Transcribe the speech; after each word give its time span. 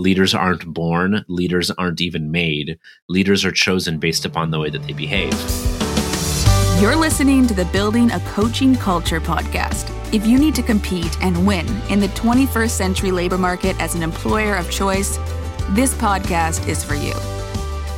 Leaders 0.00 0.34
aren't 0.34 0.64
born, 0.72 1.26
leaders 1.28 1.70
aren't 1.72 2.00
even 2.00 2.30
made. 2.30 2.78
Leaders 3.10 3.44
are 3.44 3.52
chosen 3.52 3.98
based 3.98 4.24
upon 4.24 4.50
the 4.50 4.58
way 4.58 4.70
that 4.70 4.82
they 4.84 4.94
behave. 4.94 5.34
You're 6.80 6.96
listening 6.96 7.46
to 7.48 7.52
the 7.52 7.66
Building 7.66 8.10
a 8.10 8.20
Coaching 8.20 8.74
Culture 8.76 9.20
podcast. 9.20 9.92
If 10.14 10.26
you 10.26 10.38
need 10.38 10.54
to 10.54 10.62
compete 10.62 11.22
and 11.22 11.46
win 11.46 11.68
in 11.90 12.00
the 12.00 12.06
21st 12.08 12.70
century 12.70 13.10
labor 13.10 13.36
market 13.36 13.78
as 13.78 13.94
an 13.94 14.02
employer 14.02 14.56
of 14.56 14.70
choice, 14.70 15.18
this 15.72 15.92
podcast 15.92 16.66
is 16.66 16.82
for 16.82 16.94
you. 16.94 17.12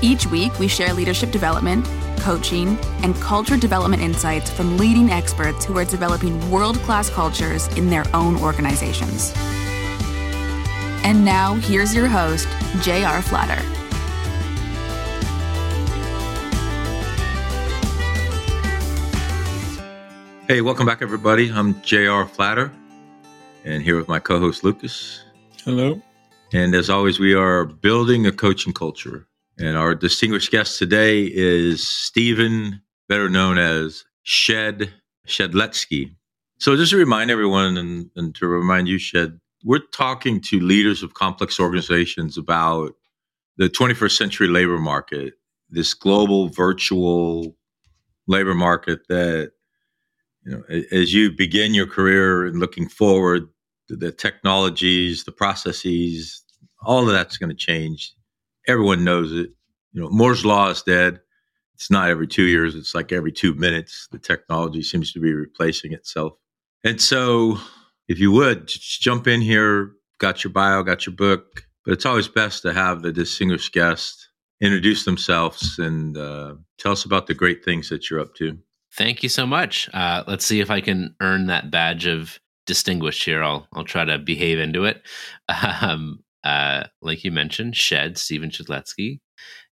Each 0.03 0.27
week, 0.27 0.59
we 0.59 0.67
share 0.67 0.93
leadership 0.93 1.31
development, 1.31 1.87
coaching, 2.19 2.77
and 3.05 3.15
culture 3.21 3.57
development 3.57 4.03
insights 4.03 4.51
from 4.51 4.77
leading 4.77 5.13
experts 5.13 5.65
who 5.65 5.79
are 5.79 5.85
developing 5.85 6.51
world 6.51 6.79
class 6.79 7.09
cultures 7.09 7.69
in 7.77 7.89
their 7.91 8.05
own 8.13 8.37
organizations. 8.43 9.33
And 11.05 11.25
now, 11.25 11.55
here's 11.55 11.95
your 11.95 12.07
host, 12.07 12.47
J.R. 12.81 13.23
Flatter. 13.23 13.61
Hey, 20.47 20.61
welcome 20.61 20.87
back, 20.87 21.03
everybody. 21.03 21.51
I'm 21.51 21.81
J.R. 21.83 22.29
Flatter, 22.29 22.71
and 23.65 23.83
here 23.83 23.97
with 23.97 24.07
my 24.07 24.21
co 24.21 24.39
host, 24.39 24.63
Lucas. 24.63 25.25
Hello. 25.65 26.01
And 26.53 26.75
as 26.75 26.89
always, 26.89 27.19
we 27.19 27.35
are 27.35 27.65
building 27.65 28.27
a 28.27 28.33
coaching 28.33 28.73
culture. 28.73 29.27
And 29.59 29.77
our 29.77 29.95
distinguished 29.95 30.51
guest 30.51 30.79
today 30.79 31.25
is 31.25 31.87
Stephen, 31.87 32.81
better 33.09 33.29
known 33.29 33.59
as 33.59 34.05
Shed 34.23 34.93
Shedletzky. 35.27 36.15
So 36.59 36.77
just 36.77 36.91
to 36.91 36.97
remind 36.97 37.31
everyone 37.31 37.77
and, 37.77 38.11
and 38.15 38.35
to 38.37 38.47
remind 38.47 38.89
you, 38.89 38.99
Shed, 38.99 39.41
we're 39.65 39.87
talking 39.93 40.41
to 40.41 40.61
leaders 40.61 41.03
of 41.03 41.15
complex 41.15 41.59
organizations 41.61 42.37
about 42.37 42.93
the 43.57 43.69
21st 43.69 44.17
century 44.17 44.49
labor 44.49 44.79
market, 44.79 45.35
this 45.71 45.95
global 45.95 46.49
virtual 46.49 47.57
labor 48.27 48.55
market 48.55 49.01
that, 49.09 49.53
you 50.45 50.53
know, 50.53 50.63
as 50.91 51.15
you 51.15 51.31
begin 51.31 51.75
your 51.75 51.87
career 51.87 52.47
and 52.47 52.59
looking 52.59 52.89
forward, 52.89 53.49
the 53.89 54.13
technologies, 54.13 55.25
the 55.25 55.33
processes, 55.33 56.43
all 56.83 57.07
of 57.07 57.13
that's 57.13 57.37
going 57.37 57.51
to 57.51 57.57
change. 57.57 58.15
Everyone 58.67 59.05
knows 59.05 59.33
it. 59.33 59.51
You 59.93 60.01
know, 60.01 60.09
Moore's 60.11 60.45
law 60.45 60.71
is 60.71 60.83
dead. 60.83 61.21
It's 61.75 61.91
not 61.91 62.11
every 62.11 62.27
two 62.27 62.45
years, 62.45 62.75
it's 62.75 62.95
like 62.95 63.13
every 63.13 63.33
two 63.33 63.55
minutes. 63.55 64.09
The 64.13 64.19
technology 64.19 64.83
seems 64.83 65.13
to 65.13 65.21
be 65.21 65.33
replacing 65.33 65.93
itself. 65.93 66.35
And 66.85 67.01
so 67.01 67.59
if 68.09 68.19
you 68.19 68.33
would 68.33 68.69
jump 68.69 69.27
in 69.27 69.41
here, 69.41 69.93
got 70.19 70.45
your 70.45 70.53
bio, 70.53 70.83
got 70.83 71.07
your 71.07 71.15
book, 71.15 71.65
but 71.85 71.93
it's 71.93 72.07
always 72.07 72.29
best 72.29 72.63
to 72.63 72.73
have 72.73 73.03
the 73.03 73.13
distinguished 73.13 73.73
guest 73.73 74.29
introduce 74.61 75.05
themselves 75.05 75.79
and 75.79 76.17
uh, 76.17 76.55
tell 76.79 76.93
us 76.93 77.05
about 77.05 77.27
the 77.27 77.35
great 77.35 77.65
things 77.65 77.89
that 77.89 78.09
you're 78.09 78.21
up 78.21 78.35
to. 78.37 78.57
Thank 78.95 79.23
you 79.23 79.29
so 79.29 79.47
much. 79.47 79.91
Uh, 79.93 80.23
let's 80.27 80.45
see 80.47 80.61
if 80.61 80.71
I 80.71 80.81
can 80.81 81.15
earn 81.21 81.47
that 81.47 81.71
badge 81.71 82.07
of 82.07 82.39
distinguished 82.67 83.25
here. 83.25 83.43
I'll 83.43 83.67
I'll 83.73 83.85
try 83.85 84.05
to 84.05 84.19
behave 84.19 84.59
into 84.59 84.85
it. 84.85 85.03
Um, 85.83 86.21
uh, 86.45 86.85
like 87.03 87.23
you 87.23 87.31
mentioned, 87.31 87.77
Shed 87.77 88.19
Stephen 88.19 88.51
Shedletzky, 88.51 89.21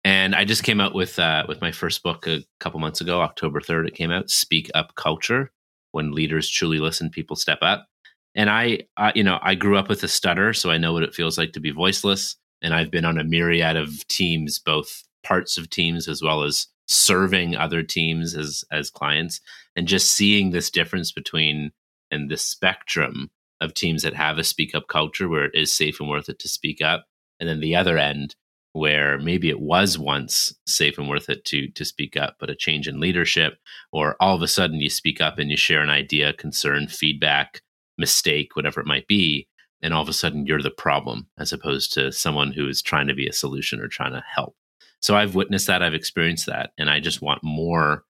and 0.04 0.34
I 0.34 0.46
just 0.46 0.64
came 0.64 0.82
out 0.82 0.96
with 0.96 1.20
uh, 1.20 1.46
with 1.48 1.62
my 1.62 1.72
first 1.72 2.02
book 2.02 2.28
a 2.28 2.44
couple 2.60 2.80
months 2.80 3.02
ago, 3.02 3.22
October 3.22 3.62
third. 3.62 3.88
It 3.88 3.94
came 3.94 4.10
out. 4.10 4.30
Speak 4.30 4.72
Up 4.74 4.96
Culture: 4.96 5.52
When 5.92 6.12
Leaders 6.12 6.50
Truly 6.50 6.80
Listen, 6.80 7.10
People 7.10 7.36
Step 7.36 7.60
Up 7.62 7.88
and 8.36 8.50
I, 8.50 8.80
I, 8.98 9.12
you 9.16 9.24
know 9.24 9.40
i 9.42 9.56
grew 9.56 9.78
up 9.78 9.90
with 9.90 10.04
a 10.04 10.08
stutter 10.08 10.54
so 10.54 10.70
i 10.70 10.78
know 10.78 10.94
what 10.94 11.04
it 11.04 11.16
feels 11.16 11.38
like 11.38 11.54
to 11.54 11.60
be 11.60 11.72
voiceless. 11.72 12.36
And 12.62 12.74
i've 12.74 12.92
been 12.92 13.06
on 13.06 13.18
a 13.18 13.24
myriad 13.24 13.76
of 13.76 14.08
teams 14.08 14.60
both 14.60 15.04
parts 15.24 15.58
of 15.58 15.70
teams 15.70 16.08
as 16.08 16.22
well 16.22 16.44
as 16.44 16.68
serving 16.88 17.56
other 17.56 17.84
teams 17.84 18.36
as 18.36 18.64
as 18.72 18.90
clients. 18.90 19.42
And 19.76 19.88
just 19.88 20.12
seeing 20.12 20.52
this 20.52 20.70
difference 20.70 21.12
between 21.12 21.72
and 22.12 22.30
the 22.30 22.38
spectrum 22.38 23.30
of 23.60 23.74
teams 23.74 24.04
that 24.04 24.14
have 24.14 24.38
a 24.38 24.44
speak 24.44 24.76
up 24.76 24.88
culture 24.88 25.28
where 25.28 25.46
it 25.46 25.56
is 25.56 25.76
safe 25.76 26.00
and 26.00 26.10
worth 26.10 26.30
it 26.30 26.40
to 26.40 26.48
speak 26.48 26.82
up 26.82 27.06
and 27.40 27.50
then 27.50 27.60
the 27.60 27.76
other 27.76 27.98
end 27.98 28.36
where 28.74 29.18
maybe 29.18 29.50
it 29.50 29.60
was 29.60 29.98
once 29.98 30.54
safe 30.68 30.98
and 30.98 31.10
worth 31.10 31.30
it 31.30 31.44
to 31.46 31.68
to 31.70 31.84
speak 31.84 32.16
up 32.16 32.36
but 32.40 32.50
a 32.50 32.56
change 32.56 32.88
in 32.88 33.00
leadership 33.00 33.58
or 33.92 34.16
all 34.20 34.36
of 34.36 34.42
a 34.42 34.48
sudden 34.48 34.80
you 34.80 34.90
speak 34.90 35.20
up 35.20 35.40
and 35.40 35.50
you 35.50 35.58
share 35.58 35.82
an 35.82 35.90
idea 35.90 36.34
concern 36.34 36.88
feedback 36.88 37.62
mistake, 37.98 38.56
whatever 38.56 38.80
it 38.80 38.88
might 38.88 39.08
be, 39.08 39.48
and 39.82 39.94
all 39.94 40.02
of 40.02 40.10
a 40.10 40.14
sudden 40.14 40.46
you're 40.46 40.62
the 40.62 40.72
problem 40.72 41.28
as 41.38 41.54
opposed 41.54 41.94
to 41.94 42.12
someone 42.12 42.52
who 42.52 42.68
is 42.68 42.82
trying 42.82 43.08
to 43.08 43.14
be 43.14 43.28
a 43.28 43.34
solution 43.34 43.80
or 43.80 43.88
trying 43.88 44.14
to 44.14 44.24
help. 44.34 44.56
So 45.02 45.16
I've 45.16 45.36
witnessed 45.36 45.68
that, 45.68 45.84
I've 45.84 45.94
experienced 45.94 46.48
that, 46.48 46.72
and 46.78 46.90
I 46.90 47.00
just 47.00 47.22
want 47.22 47.44
more 47.44 48.04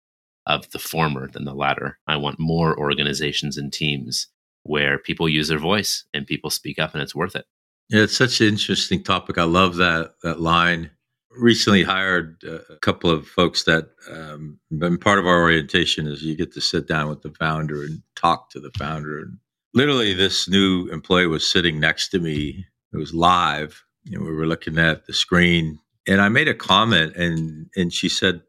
of 0.47 0.71
the 0.71 0.79
former 0.79 1.29
than 1.29 1.45
the 1.45 1.55
latter. 1.55 1.99
I 2.07 2.17
want 2.17 2.39
more 2.39 2.79
organizations 2.79 3.57
and 3.57 3.73
teams 3.73 4.29
where 4.63 4.99
people 4.99 5.29
use 5.29 5.49
their 5.49 5.59
voice 5.59 6.05
and 6.13 6.27
people 6.27 6.51
speak 6.51 6.79
up 6.79 6.95
and 6.95 7.03
it's 7.03 7.15
worth 7.15 7.35
it. 7.35 7.47
Yeah, 7.89 8.03
it's 8.03 8.17
such 8.17 8.41
an 8.41 8.49
interesting 8.49 9.03
topic. 9.03 9.39
I 9.39 9.45
love 9.45 9.77
that 9.77 10.15
that 10.23 10.41
line. 10.41 10.91
Recently 11.37 11.83
hired 11.83 12.45
a 12.45 12.77
couple 12.77 13.11
of 13.11 13.27
folks 13.27 13.65
that 13.65 13.89
um, 14.09 14.61
been 14.71 14.99
part 14.99 15.19
of 15.19 15.27
our 15.27 15.43
orientation 15.43 16.07
is 16.07 16.23
you 16.23 16.37
get 16.37 16.53
to 16.53 16.61
sit 16.61 16.87
down 16.87 17.09
with 17.09 17.23
the 17.23 17.33
founder 17.33 17.83
and 17.83 18.03
talk 18.15 18.51
to 18.51 18.61
the 18.61 18.71
founder 18.79 19.19
and 19.19 19.39
literally 19.75 20.15
this 20.15 20.49
new 20.49 20.89
employee 20.89 21.27
was 21.27 21.49
sitting 21.49 21.81
next 21.81 22.09
to 22.11 22.19
me. 22.19 22.65
It 22.93 22.97
was 22.97 23.13
live 23.13 23.85
and 24.13 24.25
we 24.25 24.33
were 24.33 24.47
looking 24.47 24.79
at 24.79 25.07
the 25.07 25.13
screen 25.13 25.79
and 26.07 26.21
i 26.21 26.29
made 26.29 26.49
a 26.49 26.55
comment 26.55 27.15
and 27.17 27.69
and 27.77 27.93
she 27.93 28.09
said 28.09 28.43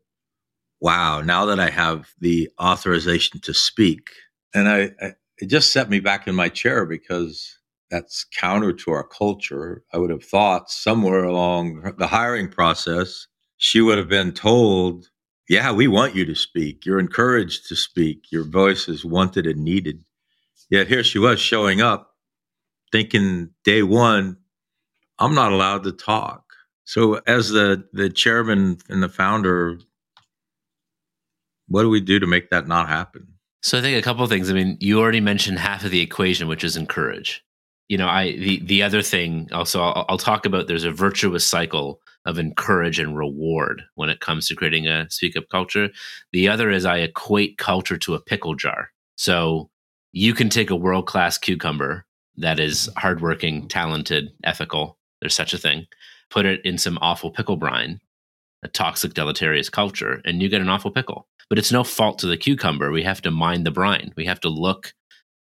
wow 0.81 1.22
now 1.22 1.46
that 1.46 1.59
i 1.59 1.69
have 1.69 2.09
the 2.19 2.50
authorization 2.62 3.40
to 3.41 3.53
speak 3.53 4.09
and 4.53 4.68
i, 4.68 4.91
I 5.02 5.14
it 5.38 5.47
just 5.47 5.72
set 5.74 5.90
me 5.90 6.00
back 6.00 6.28
in 6.28 6.35
my 6.35 6.47
chair 6.47 6.85
because 6.85 7.58
that's 7.91 8.24
counter 8.24 8.72
to 8.72 8.91
our 8.91 9.03
culture. 9.03 9.84
I 9.94 9.97
would 9.97 10.09
have 10.09 10.24
thought 10.24 10.72
somewhere 10.72 11.25
along 11.25 11.94
the 11.97 12.08
hiring 12.08 12.47
process 12.47 13.28
she 13.58 13.81
would 13.81 13.97
have 13.97 14.08
been 14.08 14.31
told 14.31 15.09
yeah 15.50 15.74
we 15.74 15.88
want 15.90 16.16
you 16.16 16.25
to 16.25 16.35
speak. 16.35 16.85
You're 16.85 17.00
encouraged 17.00 17.68
to 17.68 17.75
speak. 17.75 18.31
Your 18.31 18.46
voice 18.46 18.88
is 18.88 19.03
wanted 19.03 19.46
and 19.46 19.62
needed 19.64 20.05
Yet 20.70 20.88
here 20.88 21.03
she 21.03 21.20
was 21.20 21.40
showing 21.40 21.81
up 21.81 22.16
thinking 22.92 23.50
day 23.64 23.84
one, 23.84 24.38
I'm 25.20 25.36
not 25.36 25.52
allowed 25.52 25.84
to 25.84 25.92
talk. 25.92 26.44
So 26.86 27.16
as 27.28 27.50
the 27.50 27.88
the 27.94 28.09
chairman 28.09 28.78
and 28.90 29.02
the 29.02 29.09
founder, 29.09 29.80
what 31.68 31.84
do 31.84 31.90
we 31.90 32.02
do 32.02 32.20
to 32.20 32.28
make 32.28 32.50
that 32.52 32.68
not 32.68 32.88
happen? 32.88 33.28
So 33.62 33.80
I 33.80 33.81
think 33.81 33.98
a 33.98 34.02
couple 34.03 34.24
of 34.24 34.30
things. 34.30 34.50
I 34.50 34.53
mean, 34.53 34.78
you 34.80 35.00
already 35.00 35.20
mentioned 35.20 35.58
half 35.58 35.84
of 35.84 35.92
the 35.92 36.02
equation, 36.02 36.48
which 36.48 36.64
is 36.64 36.78
encourage. 36.78 37.44
You 37.90 37.97
know, 37.97 38.08
I 38.08 38.34
the 38.34 38.59
the 38.64 38.84
other 38.84 39.02
thing 39.02 39.50
also 39.52 39.82
I'll, 39.82 40.06
I'll 40.09 40.18
talk 40.18 40.46
about. 40.46 40.68
There's 40.68 40.84
a 40.84 40.92
virtuous 40.92 41.46
cycle 41.46 42.02
of 42.26 42.40
encourage 42.40 43.00
and 43.00 43.18
reward 43.18 43.84
when 43.96 44.09
it 44.09 44.20
comes 44.20 44.47
to 44.47 44.56
creating 44.56 44.88
a 44.88 45.09
speak 45.09 45.36
up 45.36 45.50
culture. 45.50 45.90
The 46.32 46.47
other 46.47 46.72
is 46.72 46.86
I 46.86 47.00
equate 47.00 47.58
culture 47.58 47.97
to 47.97 48.16
a 48.16 48.22
pickle 48.22 48.56
jar. 48.56 48.92
So 49.16 49.70
you 50.16 50.34
can 50.34 50.48
take 50.48 50.70
a 50.70 50.76
world 50.78 51.06
class 51.06 51.38
cucumber 51.38 52.06
that 52.38 52.58
is 52.58 52.90
hardworking, 52.96 53.68
talented, 53.68 54.30
ethical. 54.46 54.98
There's 55.20 55.36
such 55.36 55.53
a 55.53 55.58
thing. 55.58 55.88
Put 56.30 56.46
it 56.46 56.62
in 56.64 56.78
some 56.78 56.98
awful 57.02 57.31
pickle 57.31 57.58
brine, 57.58 58.00
a 58.64 58.70
toxic, 58.70 59.14
deleterious 59.14 59.70
culture, 59.70 60.22
and 60.24 60.42
you 60.42 60.48
get 60.48 60.62
an 60.62 60.70
awful 60.70 60.90
pickle. 60.90 61.28
But 61.50 61.59
it's 61.59 61.72
no 61.72 61.84
fault 61.84 62.18
to 62.20 62.28
the 62.28 62.38
cucumber. 62.38 62.92
We 62.92 63.03
have 63.03 63.22
to 63.24 63.31
mind 63.31 63.66
the 63.66 63.72
brine. 63.72 64.14
We 64.16 64.26
have 64.26 64.40
to 64.42 64.50
look 64.50 64.94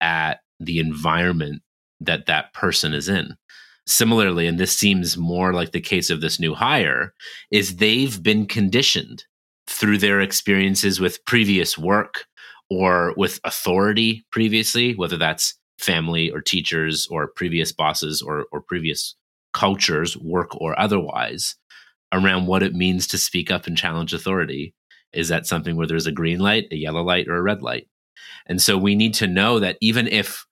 at 0.02 0.40
the 0.60 0.80
environment 0.80 1.62
that 2.00 2.26
that 2.26 2.52
person 2.52 2.92
is 2.92 3.08
in. 3.08 3.38
Similarly, 3.86 4.46
and 4.46 4.58
this 4.58 4.76
seems 4.76 5.16
more 5.16 5.54
like 5.54 5.72
the 5.72 5.80
case 5.80 6.10
of 6.10 6.20
this 6.20 6.38
new 6.38 6.54
hire, 6.54 7.14
is 7.50 7.76
they've 7.76 8.22
been 8.22 8.44
conditioned 8.44 9.24
through 9.66 9.96
their 9.96 10.20
experiences 10.20 11.00
with 11.00 11.24
previous 11.24 11.78
work 11.78 12.26
or 12.70 13.14
with 13.16 13.40
authority 13.44 14.24
previously, 14.30 14.94
whether 14.94 15.16
that's 15.16 15.54
family 15.78 16.30
or 16.30 16.40
teachers 16.40 17.06
or 17.08 17.28
previous 17.28 17.72
bosses 17.72 18.20
or, 18.20 18.46
or 18.52 18.60
previous 18.60 19.14
cultures, 19.54 20.16
work 20.16 20.54
or 20.60 20.78
otherwise, 20.78 21.54
around 22.12 22.46
what 22.46 22.62
it 22.62 22.74
means 22.74 23.06
to 23.06 23.18
speak 23.18 23.50
up 23.50 23.66
and 23.66 23.76
challenge 23.76 24.12
authority. 24.12 24.74
Is 25.12 25.28
that 25.28 25.46
something 25.46 25.76
where 25.76 25.86
there's 25.86 26.06
a 26.06 26.12
green 26.12 26.38
light, 26.38 26.66
a 26.70 26.76
yellow 26.76 27.02
light, 27.02 27.28
or 27.28 27.36
a 27.36 27.42
red 27.42 27.62
light? 27.62 27.88
And 28.46 28.60
so 28.60 28.76
we 28.76 28.94
need 28.94 29.14
to 29.14 29.26
know 29.26 29.58
that 29.60 29.78
even 29.80 30.06
if 30.06 30.44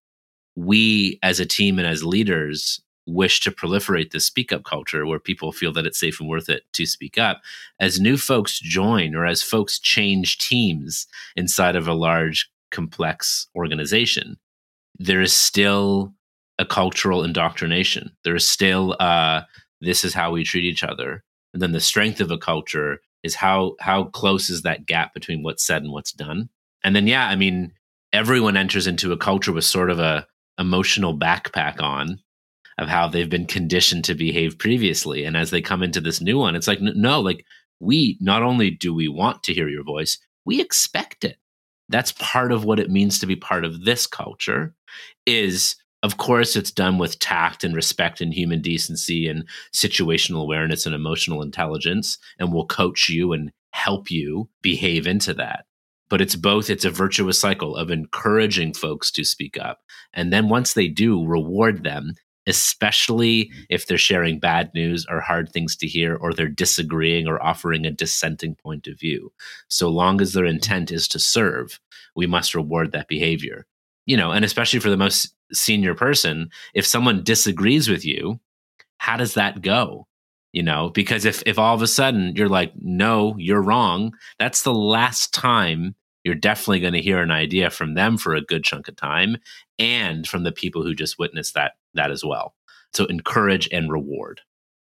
we 0.54 1.18
as 1.22 1.40
a 1.40 1.46
team 1.46 1.78
and 1.78 1.86
as 1.86 2.02
leaders 2.02 2.80
wish 3.06 3.40
to 3.40 3.50
proliferate 3.50 4.10
this 4.10 4.26
speak 4.26 4.52
up 4.52 4.64
culture 4.64 5.06
where 5.06 5.18
people 5.18 5.52
feel 5.52 5.72
that 5.72 5.86
it's 5.86 5.98
safe 5.98 6.20
and 6.20 6.28
worth 6.28 6.48
it 6.48 6.64
to 6.72 6.86
speak 6.86 7.18
up. 7.18 7.40
As 7.80 8.00
new 8.00 8.16
folks 8.16 8.58
join 8.58 9.14
or 9.14 9.24
as 9.24 9.42
folks 9.42 9.78
change 9.78 10.38
teams 10.38 11.06
inside 11.36 11.76
of 11.76 11.86
a 11.86 11.94
large, 11.94 12.50
complex 12.70 13.46
organization, 13.54 14.36
there 14.98 15.20
is 15.20 15.32
still 15.32 16.12
a 16.58 16.64
cultural 16.64 17.22
indoctrination. 17.22 18.10
There 18.24 18.34
is 18.34 18.48
still 18.48 18.96
uh, 18.98 19.42
this 19.80 20.04
is 20.04 20.14
how 20.14 20.32
we 20.32 20.44
treat 20.44 20.64
each 20.64 20.82
other, 20.82 21.22
and 21.52 21.62
then 21.62 21.72
the 21.72 21.80
strength 21.80 22.20
of 22.20 22.30
a 22.30 22.38
culture 22.38 23.00
is 23.22 23.34
how 23.34 23.76
how 23.80 24.04
close 24.04 24.50
is 24.50 24.62
that 24.62 24.86
gap 24.86 25.14
between 25.14 25.42
what's 25.42 25.64
said 25.64 25.82
and 25.82 25.92
what's 25.92 26.12
done. 26.12 26.48
And 26.82 26.96
then 26.96 27.06
yeah, 27.06 27.28
I 27.28 27.36
mean, 27.36 27.72
everyone 28.12 28.56
enters 28.56 28.86
into 28.86 29.12
a 29.12 29.16
culture 29.16 29.52
with 29.52 29.64
sort 29.64 29.90
of 29.90 29.98
a 29.98 30.26
emotional 30.58 31.16
backpack 31.16 31.82
on 31.82 32.20
of 32.78 32.88
how 32.88 33.08
they've 33.08 33.30
been 33.30 33.46
conditioned 33.46 34.04
to 34.04 34.14
behave 34.14 34.58
previously, 34.58 35.24
and 35.24 35.36
as 35.36 35.50
they 35.50 35.62
come 35.62 35.82
into 35.82 36.00
this 36.00 36.20
new 36.20 36.38
one, 36.38 36.54
it's 36.54 36.68
like 36.68 36.80
no, 36.80 37.20
like 37.20 37.44
we 37.80 38.16
not 38.20 38.42
only 38.42 38.70
do 38.70 38.94
we 38.94 39.08
want 39.08 39.42
to 39.44 39.54
hear 39.54 39.68
your 39.68 39.84
voice, 39.84 40.18
we 40.44 40.60
expect 40.60 41.24
it. 41.24 41.36
That's 41.88 42.12
part 42.12 42.52
of 42.52 42.64
what 42.64 42.80
it 42.80 42.90
means 42.90 43.18
to 43.18 43.26
be 43.26 43.36
part 43.36 43.64
of 43.64 43.84
this 43.84 44.06
culture 44.06 44.74
is 45.24 45.76
of 46.02 46.18
course 46.18 46.56
it's 46.56 46.70
done 46.70 46.98
with 46.98 47.18
tact 47.18 47.64
and 47.64 47.74
respect 47.74 48.20
and 48.20 48.32
human 48.32 48.60
decency 48.60 49.26
and 49.26 49.44
situational 49.74 50.42
awareness 50.42 50.86
and 50.86 50.94
emotional 50.94 51.42
intelligence 51.42 52.18
and 52.38 52.52
we'll 52.52 52.66
coach 52.66 53.08
you 53.08 53.32
and 53.32 53.50
help 53.70 54.10
you 54.10 54.48
behave 54.62 55.06
into 55.06 55.34
that. 55.34 55.64
But 56.08 56.20
it's 56.20 56.36
both 56.36 56.70
it's 56.70 56.84
a 56.84 56.90
virtuous 56.90 57.38
cycle 57.38 57.76
of 57.76 57.90
encouraging 57.90 58.74
folks 58.74 59.10
to 59.12 59.24
speak 59.24 59.58
up. 59.58 59.80
And 60.12 60.32
then 60.32 60.48
once 60.48 60.72
they 60.74 60.88
do 60.88 61.26
reward 61.26 61.82
them 61.82 62.14
especially 62.46 63.50
if 63.68 63.86
they're 63.86 63.98
sharing 63.98 64.38
bad 64.38 64.72
news 64.74 65.06
or 65.08 65.20
hard 65.20 65.50
things 65.50 65.76
to 65.76 65.86
hear 65.86 66.16
or 66.16 66.32
they're 66.32 66.48
disagreeing 66.48 67.26
or 67.26 67.42
offering 67.42 67.86
a 67.86 67.90
dissenting 67.90 68.54
point 68.54 68.86
of 68.86 68.98
view. 68.98 69.32
So 69.68 69.88
long 69.88 70.20
as 70.20 70.32
their 70.32 70.44
intent 70.44 70.90
is 70.90 71.08
to 71.08 71.18
serve 71.18 71.80
we 72.14 72.26
must 72.26 72.54
reward 72.54 72.92
that 72.92 73.08
behavior. 73.08 73.66
You 74.06 74.16
know 74.16 74.30
and 74.30 74.44
especially 74.44 74.80
for 74.80 74.90
the 74.90 74.96
most 74.96 75.34
senior 75.52 75.94
person 75.94 76.50
if 76.74 76.86
someone 76.86 77.22
disagrees 77.22 77.88
with 77.88 78.04
you 78.04 78.40
how 78.98 79.16
does 79.16 79.34
that 79.34 79.62
go? 79.62 80.06
You 80.52 80.62
know 80.62 80.90
because 80.90 81.24
if 81.24 81.42
if 81.44 81.58
all 81.58 81.74
of 81.74 81.82
a 81.82 81.86
sudden 81.86 82.34
you're 82.36 82.48
like 82.48 82.72
no 82.80 83.34
you're 83.38 83.62
wrong 83.62 84.14
that's 84.38 84.62
the 84.62 84.74
last 84.74 85.34
time 85.34 85.94
you're 86.26 86.34
definitely 86.34 86.80
going 86.80 86.92
to 86.92 87.00
hear 87.00 87.22
an 87.22 87.30
idea 87.30 87.70
from 87.70 87.94
them 87.94 88.18
for 88.18 88.34
a 88.34 88.40
good 88.40 88.64
chunk 88.64 88.88
of 88.88 88.96
time 88.96 89.36
and 89.78 90.26
from 90.26 90.42
the 90.42 90.50
people 90.50 90.82
who 90.82 90.92
just 90.92 91.20
witnessed 91.20 91.54
that 91.54 91.74
that 91.94 92.10
as 92.10 92.24
well. 92.24 92.52
So 92.92 93.04
encourage 93.06 93.68
and 93.70 93.92
reward. 93.92 94.40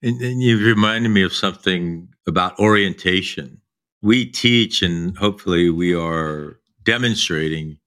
And, 0.03 0.21
and 0.21 0.43
you 0.43 0.57
reminded 0.59 1.09
me 1.09 1.21
of 1.21 1.33
something 1.33 2.09
about 2.27 2.59
orientation. 2.59 3.61
We 4.01 4.25
teach 4.25 4.81
and 4.81 5.17
hopefully 5.17 5.69
we 5.69 5.95
are 5.95 6.59
demonstrating 6.83 7.77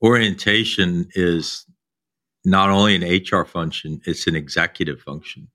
orientation 0.00 1.08
is 1.16 1.66
not 2.44 2.70
only 2.70 2.94
an 2.94 3.02
HR 3.02 3.44
function, 3.44 4.00
it's 4.06 4.28
an 4.28 4.36
executive 4.36 5.00
function. 5.00 5.48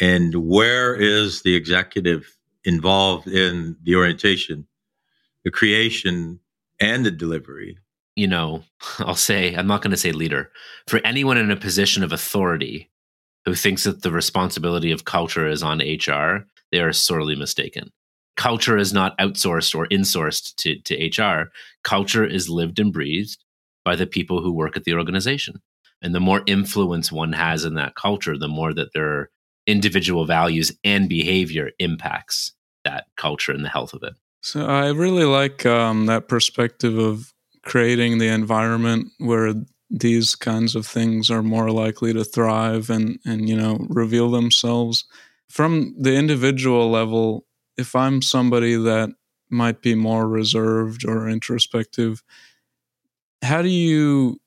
And 0.00 0.34
where 0.36 0.94
is 0.94 1.42
the 1.42 1.54
executive 1.54 2.34
involved 2.64 3.26
in 3.26 3.76
the 3.82 3.96
orientation, 3.96 4.66
the 5.44 5.50
creation, 5.50 6.40
and 6.80 7.04
the 7.04 7.10
delivery? 7.10 7.78
You 8.16 8.26
know, 8.26 8.64
I'll 8.98 9.14
say, 9.14 9.54
I'm 9.54 9.66
not 9.66 9.82
going 9.82 9.92
to 9.92 9.96
say 9.96 10.12
leader. 10.12 10.50
For 10.86 11.00
anyone 11.04 11.36
in 11.36 11.50
a 11.50 11.56
position 11.56 12.02
of 12.02 12.12
authority 12.12 12.90
who 13.44 13.54
thinks 13.54 13.84
that 13.84 14.02
the 14.02 14.12
responsibility 14.12 14.90
of 14.92 15.04
culture 15.04 15.48
is 15.48 15.62
on 15.62 15.78
HR, 15.78 16.46
they 16.72 16.80
are 16.80 16.92
sorely 16.92 17.34
mistaken. 17.34 17.90
Culture 18.36 18.76
is 18.76 18.92
not 18.92 19.18
outsourced 19.18 19.74
or 19.74 19.86
insourced 19.88 20.54
to, 20.56 20.78
to 20.80 21.22
HR. 21.22 21.50
Culture 21.82 22.24
is 22.24 22.48
lived 22.48 22.78
and 22.78 22.92
breathed 22.92 23.38
by 23.84 23.96
the 23.96 24.06
people 24.06 24.40
who 24.40 24.52
work 24.52 24.76
at 24.76 24.84
the 24.84 24.94
organization. 24.94 25.60
And 26.02 26.14
the 26.14 26.20
more 26.20 26.42
influence 26.46 27.12
one 27.12 27.32
has 27.32 27.64
in 27.64 27.74
that 27.74 27.96
culture, 27.96 28.38
the 28.38 28.48
more 28.48 28.72
that 28.72 28.92
their 28.94 29.30
individual 29.66 30.24
values 30.24 30.72
and 30.84 31.08
behavior 31.08 31.70
impacts 31.78 32.52
that 32.84 33.06
culture 33.16 33.52
and 33.52 33.64
the 33.64 33.68
health 33.68 33.92
of 33.92 34.02
it. 34.02 34.14
So 34.42 34.64
I 34.66 34.88
really 34.90 35.24
like 35.24 35.66
um, 35.66 36.06
that 36.06 36.28
perspective 36.28 36.96
of 36.98 37.32
creating 37.64 38.18
the 38.18 38.28
environment 38.28 39.08
where 39.18 39.54
these 39.90 40.34
kinds 40.34 40.74
of 40.74 40.86
things 40.86 41.30
are 41.30 41.42
more 41.42 41.70
likely 41.70 42.12
to 42.12 42.24
thrive 42.24 42.90
and 42.90 43.18
and 43.26 43.48
you 43.48 43.56
know 43.56 43.86
reveal 43.90 44.30
themselves 44.30 45.04
from 45.48 45.94
the 45.98 46.14
individual 46.14 46.88
level 46.88 47.44
if 47.76 47.96
i'm 47.96 48.22
somebody 48.22 48.76
that 48.76 49.10
might 49.50 49.82
be 49.82 49.96
more 49.96 50.28
reserved 50.28 51.04
or 51.04 51.28
introspective 51.28 52.22
how 53.42 53.62
do 53.62 53.68
you 53.68 54.40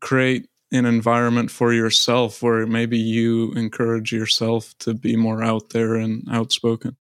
create 0.00 0.48
an 0.72 0.86
environment 0.86 1.50
for 1.50 1.72
yourself 1.72 2.42
where 2.42 2.66
maybe 2.66 2.98
you 2.98 3.52
encourage 3.52 4.12
yourself 4.12 4.74
to 4.78 4.94
be 4.94 5.16
more 5.16 5.42
out 5.42 5.70
there 5.70 5.94
and 5.94 6.24
outspoken? 6.30 6.96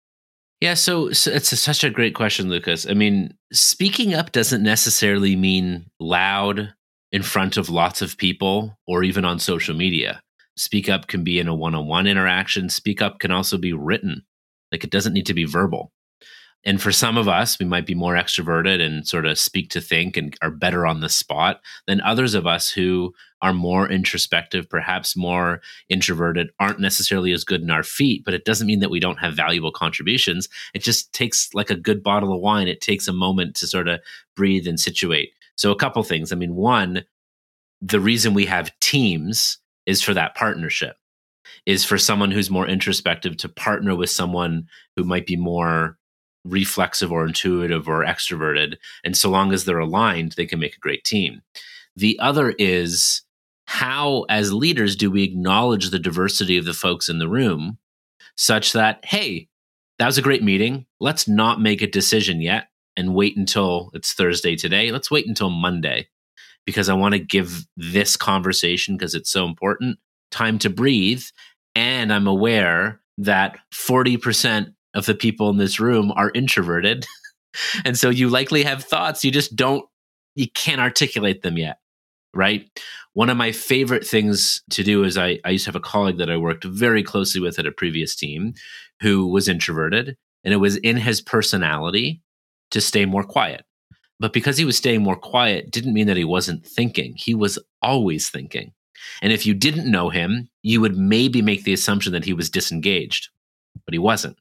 Yeah, 0.64 0.76
so, 0.76 1.12
so 1.12 1.30
it's 1.30 1.52
a, 1.52 1.58
such 1.58 1.84
a 1.84 1.90
great 1.90 2.16
question, 2.16 2.48
Lucas. 2.48 2.88
I 2.88 2.94
mean, 2.94 3.34
speaking 3.52 4.14
up 4.14 4.32
doesn't 4.32 4.64
necessarily 4.64 5.36
mean 5.36 5.88
loud 6.00 6.74
in 7.12 7.22
front 7.22 7.58
of 7.58 7.70
lots 7.70 8.02
of 8.02 8.16
people 8.16 8.78
or 8.88 9.04
even 9.04 9.26
on 9.26 9.40
social 9.40 9.76
media. 9.76 10.22
Speak 10.56 10.88
up 10.88 11.08
can 11.08 11.22
be 11.22 11.38
in 11.38 11.50
a 11.50 11.54
one 11.54 11.76
on 11.76 11.88
one 11.88 12.08
interaction. 12.08 12.70
Speak 12.70 13.02
up 13.02 13.20
can 13.20 13.30
also 13.30 13.58
be 13.58 13.74
written. 13.74 14.24
Like 14.72 14.86
it 14.86 14.90
doesn't 14.90 15.12
need 15.12 15.26
to 15.26 15.34
be 15.34 15.44
verbal. 15.44 15.92
And 16.64 16.82
for 16.82 16.94
some 16.94 17.18
of 17.18 17.28
us, 17.28 17.60
we 17.60 17.66
might 17.66 17.86
be 17.86 17.94
more 17.94 18.16
extroverted 18.16 18.80
and 18.80 19.06
sort 19.06 19.26
of 19.26 19.38
speak 19.38 19.70
to 19.72 19.82
think 19.82 20.16
and 20.16 20.34
are 20.42 20.50
better 20.50 20.88
on 20.88 21.02
the 21.02 21.10
spot 21.10 21.60
than 21.88 22.00
others 22.00 22.36
of 22.36 22.48
us 22.48 22.70
who 22.70 23.14
are 23.44 23.54
more 23.54 23.92
introspective, 23.92 24.70
perhaps 24.70 25.18
more 25.18 25.62
introverted, 25.90 26.50
aren't 26.62 26.80
necessarily 26.80 27.34
as 27.34 27.44
good 27.44 27.62
in 27.62 27.70
our 27.70 27.84
feet, 27.84 28.24
but 28.24 28.34
it 28.34 28.46
doesn't 28.46 28.68
mean 28.68 28.80
that 28.80 28.90
we 28.90 29.02
don't 29.02 29.20
have 29.20 29.36
valuable 29.36 29.72
contributions. 29.72 30.48
It 30.74 30.82
just 30.82 31.12
takes 31.14 31.54
like 31.54 31.70
a 31.70 31.76
good 31.76 32.02
bottle 32.02 32.34
of 32.34 32.40
wine, 32.40 32.70
it 32.70 32.80
takes 32.80 33.08
a 33.08 33.14
moment 33.14 33.56
to 33.58 33.68
sort 33.68 33.90
of 33.90 34.00
breathe 34.36 34.66
and 34.66 34.80
situate. 34.80 35.34
So, 35.58 35.72
a 35.72 35.76
couple 35.76 36.02
things. 36.04 36.32
I 36.32 36.38
mean, 36.38 36.56
one, 36.56 37.04
the 37.82 38.00
reason 38.00 38.34
we 38.34 38.46
have 38.46 38.72
teams 38.80 39.60
is 39.86 40.02
for 40.02 40.14
that 40.14 40.36
partnership, 40.36 40.96
is 41.66 41.84
for 41.84 41.98
someone 41.98 42.32
who's 42.32 42.50
more 42.50 42.66
introspective 42.66 43.36
to 43.38 43.50
partner 43.50 43.94
with 43.94 44.10
someone 44.10 44.68
who 44.96 45.04
might 45.04 45.28
be 45.28 45.36
more 45.36 45.98
reflexive 46.46 47.12
or 47.12 47.26
intuitive 47.26 47.90
or 47.90 48.06
extroverted. 48.06 48.78
And 49.04 49.18
so 49.18 49.30
long 49.30 49.52
as 49.52 49.66
they're 49.66 49.80
aligned, 49.80 50.34
they 50.34 50.46
can 50.46 50.60
make 50.60 50.78
a 50.78 50.80
great 50.80 51.04
team. 51.04 51.42
The 51.96 52.18
other 52.20 52.52
is 52.58 53.22
how, 53.74 54.24
as 54.30 54.54
leaders, 54.54 54.96
do 54.96 55.10
we 55.10 55.24
acknowledge 55.24 55.90
the 55.90 55.98
diversity 55.98 56.60
of 56.60 56.66
the 56.66 56.76
folks 56.76 57.10
in 57.10 57.18
the 57.18 57.28
room 57.28 57.80
such 58.38 58.72
that, 58.74 59.04
hey, 59.04 59.48
that 59.98 60.06
was 60.06 60.20
a 60.20 60.22
great 60.22 60.44
meeting. 60.44 60.86
Let's 61.00 61.28
not 61.28 61.60
make 61.60 61.82
a 61.82 61.88
decision 61.88 62.40
yet 62.40 62.68
and 62.96 63.16
wait 63.16 63.36
until 63.36 63.90
it's 63.96 64.14
Thursday 64.14 64.56
today. 64.56 64.92
Let's 64.92 65.10
wait 65.10 65.26
until 65.26 65.50
Monday 65.50 66.08
because 66.68 66.88
I 66.88 66.94
want 66.94 67.14
to 67.14 67.20
give 67.20 67.66
this 67.76 68.16
conversation, 68.16 68.96
because 68.96 69.16
it's 69.16 69.32
so 69.32 69.44
important, 69.44 69.98
time 70.30 70.60
to 70.60 70.70
breathe. 70.70 71.24
And 71.74 72.14
I'm 72.14 72.28
aware 72.28 73.02
that 73.18 73.58
40% 73.74 74.72
of 74.94 75.08
the 75.08 75.16
people 75.16 75.50
in 75.50 75.58
this 75.58 75.80
room 75.80 76.14
are 76.16 76.30
introverted. 76.36 77.08
and 77.86 77.98
so 77.98 78.12
you 78.12 78.30
likely 78.30 78.62
have 78.66 78.84
thoughts, 78.84 79.26
you 79.26 79.32
just 79.32 79.56
don't, 79.56 79.84
you 80.36 80.48
can't 80.52 80.80
articulate 80.80 81.42
them 81.42 81.58
yet. 81.58 81.80
Right. 82.36 82.68
One 83.14 83.30
of 83.30 83.38
my 83.38 83.52
favorite 83.52 84.06
things 84.06 84.64
to 84.72 84.84
do 84.84 85.04
is 85.04 85.18
I, 85.18 85.40
I 85.46 85.52
used 85.52 85.66
to 85.66 85.70
have 85.70 85.76
a 85.76 85.80
colleague 85.80 86.18
that 86.18 86.32
I 86.32 86.38
worked 86.38 86.64
very 86.64 87.04
closely 87.04 87.40
with 87.40 87.60
at 87.60 87.68
a 87.68 87.72
previous 87.72 88.16
team 88.16 88.54
who 89.02 89.28
was 89.28 89.48
introverted, 89.48 90.18
and 90.44 90.54
it 90.54 90.58
was 90.58 90.78
in 90.78 90.98
his 90.98 91.22
personality 91.22 92.22
to 92.72 92.82
stay 92.82 93.06
more 93.06 93.24
quiet. 93.24 93.66
But 94.20 94.34
because 94.34 94.58
he 94.58 94.66
was 94.66 94.78
staying 94.78 95.04
more 95.04 95.16
quiet 95.16 95.70
didn't 95.70 95.94
mean 95.94 96.08
that 96.08 96.18
he 96.18 96.24
wasn't 96.24 96.66
thinking. 96.66 97.14
He 97.18 97.36
was 97.36 97.60
always 97.82 98.30
thinking. 98.30 98.74
And 99.22 99.32
if 99.32 99.46
you 99.46 99.54
didn't 99.54 99.92
know 99.92 100.10
him, 100.10 100.50
you 100.64 100.82
would 100.82 100.98
maybe 100.98 101.42
make 101.42 101.66
the 101.66 101.74
assumption 101.74 102.14
that 102.14 102.26
he 102.26 102.34
was 102.34 102.50
disengaged, 102.50 103.30
but 103.86 103.94
he 103.94 104.00
wasn't 104.00 104.38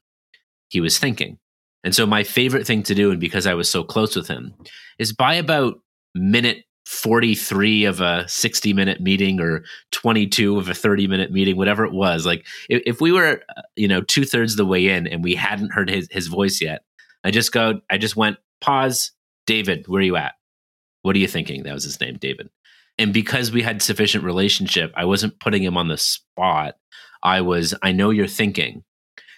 he 0.73 0.81
was 0.81 0.97
thinking. 0.97 1.37
And 1.85 1.95
so 1.95 2.05
my 2.05 2.23
favorite 2.23 2.65
thing 2.65 2.83
to 2.83 2.95
do, 2.95 3.11
and 3.11 3.19
because 3.19 3.45
I 3.45 3.53
was 3.53 3.69
so 3.69 3.83
close 3.83 4.15
with 4.15 4.27
him, 4.27 4.53
is 4.97 5.13
by 5.13 5.35
about 5.35 5.75
minute 6.15 6.65
43 6.85 7.85
of 7.85 8.01
a 8.01 8.27
60 8.27 8.73
minute 8.73 9.01
meeting 9.01 9.39
or 9.39 9.63
22 9.91 10.57
of 10.57 10.69
a 10.69 10.73
30 10.73 11.07
minute 11.07 11.31
meeting, 11.31 11.55
whatever 11.55 11.85
it 11.85 11.93
was, 11.93 12.25
like 12.25 12.45
if, 12.69 12.81
if 12.85 13.01
we 13.01 13.11
were, 13.11 13.41
uh, 13.57 13.61
you 13.75 13.87
know, 13.87 14.01
two 14.01 14.25
thirds 14.25 14.53
of 14.53 14.57
the 14.57 14.65
way 14.65 14.87
in 14.87 15.07
and 15.07 15.23
we 15.23 15.35
hadn't 15.35 15.73
heard 15.73 15.89
his, 15.89 16.07
his 16.11 16.27
voice 16.27 16.61
yet, 16.61 16.83
I 17.23 17.31
just 17.31 17.51
go, 17.51 17.79
I 17.89 17.97
just 17.97 18.15
went, 18.15 18.37
pause, 18.61 19.11
David, 19.45 19.87
where 19.87 19.99
are 19.99 20.05
you 20.05 20.15
at? 20.15 20.33
What 21.03 21.15
are 21.15 21.19
you 21.19 21.27
thinking? 21.27 21.63
That 21.63 21.73
was 21.73 21.83
his 21.83 21.99
name, 21.99 22.17
David. 22.17 22.49
And 22.97 23.13
because 23.13 23.51
we 23.51 23.61
had 23.61 23.81
sufficient 23.81 24.23
relationship, 24.23 24.91
I 24.95 25.05
wasn't 25.05 25.39
putting 25.39 25.63
him 25.63 25.77
on 25.77 25.87
the 25.87 25.97
spot. 25.97 26.75
I 27.23 27.41
was, 27.41 27.73
I 27.81 27.91
know 27.91 28.09
you're 28.09 28.27
thinking. 28.27 28.83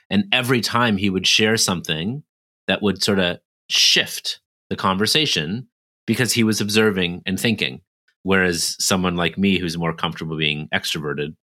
And 0.10 0.26
every 0.32 0.62
time 0.62 0.98
he 0.98 1.10
would 1.10 1.26
share 1.26 1.58
something 1.58 2.24
that 2.68 2.82
would 2.82 3.04
sort 3.04 3.20
of 3.20 3.40
shift 3.70 4.40
the 4.70 4.76
conversation 4.76 5.68
because 6.06 6.34
he 6.34 6.44
was 6.44 6.62
observing 6.62 7.22
and 7.26 7.40
thinking. 7.40 7.82
whereas 8.26 8.76
someone 8.84 9.16
like 9.16 9.38
me 9.38 9.60
who's 9.60 9.78
more 9.78 9.94
comfortable 9.94 10.36
being 10.36 10.68
extroverted 10.74 11.36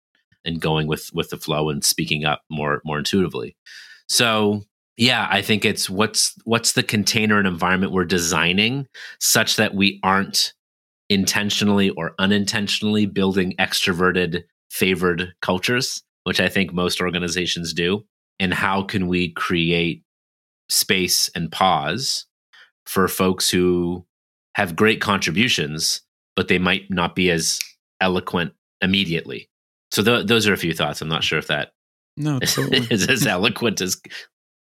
and 0.47 0.61
going 0.61 0.87
with 0.87 1.11
with 1.13 1.29
the 1.29 1.37
flow 1.37 1.69
and 1.69 1.85
speaking 1.85 2.25
up 2.25 2.41
more 2.51 2.81
more 2.85 2.99
intuitively. 2.99 3.55
So 4.09 4.63
yeah, 4.97 5.29
I 5.31 5.43
think 5.43 5.65
it's 5.65 5.89
what's 5.91 6.35
what's 6.45 6.73
the 6.73 6.83
container 6.83 7.39
and 7.39 7.47
environment 7.47 7.93
we're 7.93 8.05
designing 8.07 8.89
such 9.21 9.57
that 9.57 9.75
we 9.75 10.01
aren't 10.03 10.55
intentionally 11.11 11.91
or 11.91 12.15
unintentionally 12.19 13.05
building 13.05 13.55
extroverted 13.59 14.43
favored 14.71 15.35
cultures, 15.43 16.03
which 16.25 16.41
I 16.41 16.49
think 16.49 16.73
most 16.73 17.01
organizations 17.01 17.75
do. 17.75 18.05
And 18.39 18.55
how 18.55 18.83
can 18.83 19.07
we 19.07 19.33
create 19.33 20.03
space 20.71 21.29
and 21.35 21.53
pause 21.53 22.25
for 22.87 23.07
folks 23.07 23.51
who 23.51 24.07
have 24.55 24.77
great 24.77 25.01
contributions, 25.01 26.03
but 26.37 26.49
they 26.49 26.59
might 26.59 26.91
not 26.91 27.15
be 27.15 27.31
as 27.31 27.61
eloquent 28.01 28.53
immediately. 28.81 29.49
So 29.91 30.03
th- 30.03 30.27
those 30.27 30.47
are 30.47 30.53
a 30.53 30.59
few 30.59 30.75
thoughts. 30.75 31.01
I'm 31.01 31.09
not 31.09 31.25
sure 31.25 31.39
if 31.39 31.49
that 31.49 31.73
no, 32.17 32.39
totally. 32.41 32.87
is 32.91 33.09
as 33.09 33.27
eloquent 33.27 33.81
as 33.81 34.01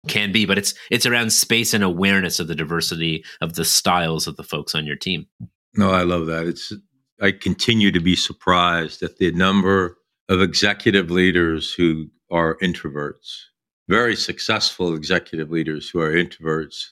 can 0.07 0.31
be, 0.31 0.45
but 0.45 0.57
it's 0.57 0.73
it's 0.91 1.05
around 1.05 1.31
space 1.31 1.73
and 1.73 1.83
awareness 1.83 2.39
of 2.39 2.47
the 2.47 2.55
diversity 2.55 3.23
of 3.41 3.53
the 3.55 3.65
styles 3.65 4.27
of 4.27 4.35
the 4.35 4.43
folks 4.43 4.75
on 4.75 4.85
your 4.85 4.95
team. 4.95 5.27
No, 5.75 5.91
I 5.91 6.03
love 6.03 6.25
that. 6.27 6.45
It's 6.45 6.73
I 7.21 7.31
continue 7.31 7.91
to 7.91 7.99
be 7.99 8.15
surprised 8.15 9.01
at 9.01 9.17
the 9.17 9.31
number 9.31 9.97
of 10.29 10.41
executive 10.41 11.09
leaders 11.09 11.73
who 11.73 12.09
are 12.31 12.57
introverts. 12.57 13.43
Very 13.87 14.15
successful 14.15 14.95
executive 14.95 15.51
leaders 15.51 15.89
who 15.89 15.99
are 15.99 16.11
introverts. 16.11 16.89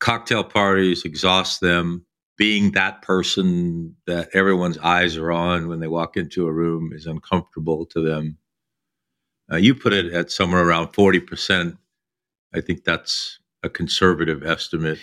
Cocktail 0.00 0.44
parties 0.44 1.04
exhaust 1.04 1.60
them. 1.60 2.06
Being 2.36 2.72
that 2.72 3.02
person 3.02 3.96
that 4.06 4.30
everyone's 4.32 4.78
eyes 4.78 5.16
are 5.16 5.30
on 5.30 5.68
when 5.68 5.80
they 5.80 5.88
walk 5.88 6.16
into 6.16 6.46
a 6.46 6.52
room 6.52 6.90
is 6.94 7.06
uncomfortable 7.06 7.84
to 7.86 8.00
them. 8.00 8.38
Uh, 9.52 9.56
you 9.56 9.74
put 9.74 9.92
it 9.92 10.12
at 10.12 10.30
somewhere 10.30 10.66
around 10.66 10.88
40%. 10.88 11.76
I 12.54 12.60
think 12.60 12.84
that's 12.84 13.40
a 13.62 13.68
conservative 13.68 14.42
estimate. 14.42 14.98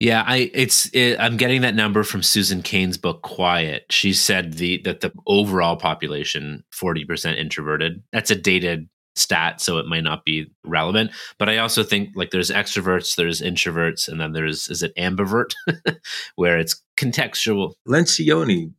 Yeah, 0.00 0.24
I 0.26 0.50
it's 0.52 0.90
it, 0.92 1.20
I'm 1.20 1.36
getting 1.36 1.60
that 1.60 1.76
number 1.76 2.02
from 2.02 2.24
Susan 2.24 2.60
Cain's 2.60 2.98
book 2.98 3.22
Quiet. 3.22 3.84
She 3.90 4.12
said 4.12 4.54
the 4.54 4.82
that 4.82 5.00
the 5.00 5.12
overall 5.28 5.76
population 5.76 6.64
40% 6.72 7.38
introverted. 7.38 8.02
That's 8.12 8.32
a 8.32 8.34
dated 8.34 8.88
stat 9.14 9.60
so 9.60 9.78
it 9.78 9.86
might 9.86 10.04
not 10.04 10.24
be 10.24 10.50
relevant 10.64 11.10
but 11.38 11.48
i 11.48 11.58
also 11.58 11.82
think 11.82 12.08
like 12.14 12.30
there's 12.30 12.50
extroverts 12.50 13.14
there's 13.16 13.42
introverts 13.42 14.08
and 14.08 14.20
then 14.20 14.32
there's 14.32 14.68
is 14.68 14.82
it 14.82 14.94
ambivert 14.96 15.52
where 16.36 16.58
it's 16.58 16.82
contextual 16.96 17.74
lencioni 17.86 18.72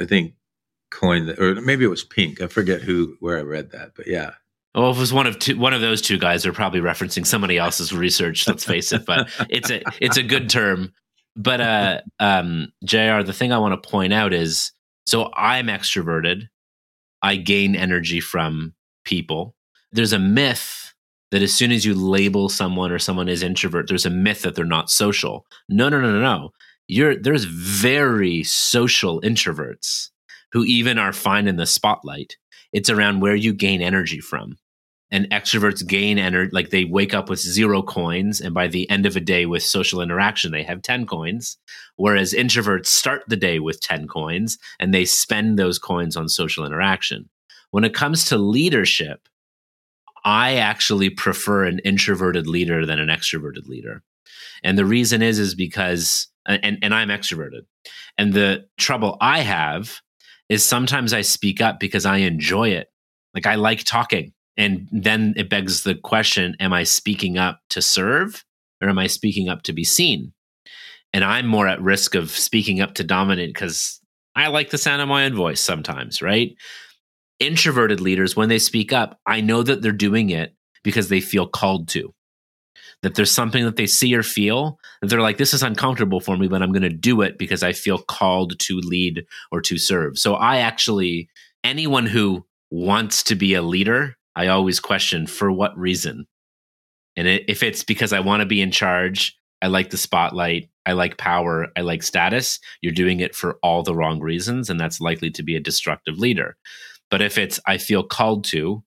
i 0.00 0.04
think 0.04 0.32
coined 0.90 1.28
that 1.28 1.38
or 1.38 1.60
maybe 1.60 1.84
it 1.84 1.88
was 1.88 2.04
pink 2.04 2.40
i 2.40 2.46
forget 2.46 2.80
who 2.80 3.16
where 3.20 3.36
i 3.36 3.42
read 3.42 3.70
that 3.72 3.92
but 3.94 4.06
yeah 4.06 4.30
well, 4.74 4.90
if 4.90 4.96
it 4.96 5.00
was 5.00 5.12
one 5.12 5.28
of 5.28 5.38
two, 5.38 5.56
one 5.56 5.72
of 5.72 5.80
those 5.80 6.02
two 6.02 6.18
guys, 6.18 6.42
they're 6.42 6.52
probably 6.52 6.80
referencing 6.80 7.24
somebody 7.24 7.58
else's 7.58 7.92
research. 7.92 8.48
Let's 8.48 8.64
face 8.64 8.92
it, 8.92 9.06
but 9.06 9.28
it's 9.48 9.70
a 9.70 9.82
it's 10.00 10.16
a 10.16 10.22
good 10.22 10.50
term. 10.50 10.92
But 11.36 11.60
uh, 11.60 12.00
um, 12.18 12.72
Jr. 12.84 13.22
The 13.22 13.32
thing 13.32 13.52
I 13.52 13.58
want 13.58 13.80
to 13.80 13.88
point 13.88 14.12
out 14.12 14.32
is, 14.32 14.72
so 15.06 15.30
I'm 15.34 15.66
extroverted. 15.66 16.48
I 17.22 17.36
gain 17.36 17.76
energy 17.76 18.20
from 18.20 18.74
people. 19.04 19.54
There's 19.94 20.12
a 20.12 20.18
myth 20.18 20.92
that 21.30 21.40
as 21.40 21.54
soon 21.54 21.70
as 21.70 21.84
you 21.84 21.94
label 21.94 22.48
someone 22.48 22.90
or 22.90 22.98
someone 22.98 23.28
is 23.28 23.44
introvert, 23.44 23.86
there's 23.86 24.04
a 24.04 24.10
myth 24.10 24.42
that 24.42 24.56
they're 24.56 24.64
not 24.64 24.90
social. 24.90 25.46
No, 25.68 25.88
no, 25.88 26.00
no, 26.00 26.10
no, 26.10 26.20
no. 26.20 26.50
You're 26.88 27.14
there's 27.14 27.44
very 27.44 28.42
social 28.42 29.20
introverts 29.20 30.10
who 30.50 30.64
even 30.64 30.98
are 30.98 31.12
fine 31.12 31.46
in 31.46 31.56
the 31.56 31.64
spotlight. 31.64 32.36
It's 32.72 32.90
around 32.90 33.20
where 33.20 33.36
you 33.36 33.54
gain 33.54 33.80
energy 33.80 34.18
from 34.18 34.58
and 35.12 35.30
extroverts 35.30 35.86
gain 35.86 36.18
energy 36.18 36.50
like 36.52 36.70
they 36.70 36.84
wake 36.84 37.14
up 37.14 37.30
with 37.30 37.38
zero 37.38 37.80
coins 37.80 38.40
and 38.40 38.52
by 38.52 38.66
the 38.66 38.90
end 38.90 39.06
of 39.06 39.14
a 39.14 39.20
day 39.20 39.46
with 39.46 39.62
social 39.62 40.00
interaction 40.00 40.50
they 40.50 40.64
have 40.64 40.82
10 40.82 41.06
coins 41.06 41.56
whereas 41.96 42.32
introverts 42.32 42.86
start 42.86 43.22
the 43.28 43.36
day 43.36 43.60
with 43.60 43.80
10 43.80 44.08
coins 44.08 44.58
and 44.80 44.92
they 44.92 45.04
spend 45.04 45.56
those 45.56 45.78
coins 45.78 46.16
on 46.16 46.28
social 46.28 46.66
interaction 46.66 47.28
when 47.70 47.84
it 47.84 47.94
comes 47.94 48.24
to 48.24 48.36
leadership 48.36 49.28
i 50.24 50.54
actually 50.54 51.10
prefer 51.10 51.64
an 51.64 51.80
introverted 51.80 52.46
leader 52.46 52.86
than 52.86 52.98
an 52.98 53.08
extroverted 53.08 53.66
leader 53.66 54.02
and 54.62 54.78
the 54.78 54.84
reason 54.84 55.22
is 55.22 55.38
is 55.38 55.54
because 55.54 56.28
and, 56.46 56.78
and 56.82 56.94
i'm 56.94 57.08
extroverted 57.08 57.62
and 58.18 58.32
the 58.32 58.64
trouble 58.78 59.16
i 59.20 59.40
have 59.40 60.00
is 60.48 60.64
sometimes 60.64 61.12
i 61.12 61.20
speak 61.20 61.60
up 61.60 61.80
because 61.80 62.06
i 62.06 62.18
enjoy 62.18 62.68
it 62.68 62.88
like 63.34 63.46
i 63.46 63.54
like 63.54 63.84
talking 63.84 64.32
and 64.56 64.88
then 64.92 65.34
it 65.36 65.50
begs 65.50 65.82
the 65.82 65.94
question 65.94 66.56
Am 66.60 66.72
I 66.72 66.84
speaking 66.84 67.38
up 67.38 67.60
to 67.70 67.82
serve 67.82 68.44
or 68.80 68.88
am 68.88 68.98
I 68.98 69.06
speaking 69.06 69.48
up 69.48 69.62
to 69.62 69.72
be 69.72 69.84
seen? 69.84 70.32
And 71.12 71.24
I'm 71.24 71.46
more 71.46 71.68
at 71.68 71.80
risk 71.80 72.14
of 72.14 72.30
speaking 72.30 72.80
up 72.80 72.94
to 72.94 73.04
dominate 73.04 73.54
because 73.54 74.00
I 74.34 74.48
like 74.48 74.70
the 74.70 74.78
sound 74.78 75.00
of 75.00 75.08
my 75.08 75.24
own 75.24 75.34
voice 75.34 75.60
sometimes, 75.60 76.20
right? 76.20 76.54
Introverted 77.40 78.00
leaders, 78.00 78.36
when 78.36 78.48
they 78.48 78.58
speak 78.58 78.92
up, 78.92 79.18
I 79.26 79.40
know 79.40 79.62
that 79.62 79.82
they're 79.82 79.92
doing 79.92 80.30
it 80.30 80.54
because 80.82 81.08
they 81.08 81.20
feel 81.20 81.46
called 81.46 81.88
to. 81.88 82.14
That 83.02 83.16
there's 83.16 83.30
something 83.30 83.64
that 83.64 83.76
they 83.76 83.86
see 83.86 84.14
or 84.14 84.22
feel 84.22 84.78
that 85.00 85.08
they're 85.08 85.20
like, 85.20 85.36
this 85.36 85.52
is 85.52 85.62
uncomfortable 85.62 86.20
for 86.20 86.36
me, 86.36 86.48
but 86.48 86.62
I'm 86.62 86.72
going 86.72 86.82
to 86.82 86.88
do 86.88 87.20
it 87.20 87.38
because 87.38 87.62
I 87.62 87.72
feel 87.72 87.98
called 87.98 88.58
to 88.60 88.76
lead 88.78 89.26
or 89.52 89.60
to 89.62 89.76
serve. 89.76 90.18
So 90.18 90.34
I 90.34 90.58
actually, 90.58 91.28
anyone 91.62 92.06
who 92.06 92.46
wants 92.70 93.22
to 93.24 93.34
be 93.34 93.54
a 93.54 93.62
leader 93.62 94.16
I 94.36 94.48
always 94.48 94.80
question 94.80 95.26
for 95.26 95.50
what 95.52 95.76
reason. 95.78 96.26
And 97.16 97.28
if 97.28 97.62
it's 97.62 97.84
because 97.84 98.12
I 98.12 98.20
want 98.20 98.40
to 98.40 98.46
be 98.46 98.60
in 98.60 98.72
charge, 98.72 99.38
I 99.62 99.68
like 99.68 99.90
the 99.90 99.96
spotlight, 99.96 100.68
I 100.84 100.92
like 100.92 101.16
power, 101.16 101.68
I 101.76 101.82
like 101.82 102.02
status, 102.02 102.58
you're 102.82 102.92
doing 102.92 103.20
it 103.20 103.34
for 103.34 103.58
all 103.62 103.82
the 103.82 103.94
wrong 103.94 104.20
reasons. 104.20 104.68
And 104.68 104.80
that's 104.80 105.00
likely 105.00 105.30
to 105.30 105.42
be 105.42 105.54
a 105.54 105.60
destructive 105.60 106.18
leader. 106.18 106.56
But 107.14 107.22
if 107.22 107.38
it's, 107.38 107.60
I 107.64 107.78
feel 107.78 108.02
called 108.02 108.42
to, 108.46 108.82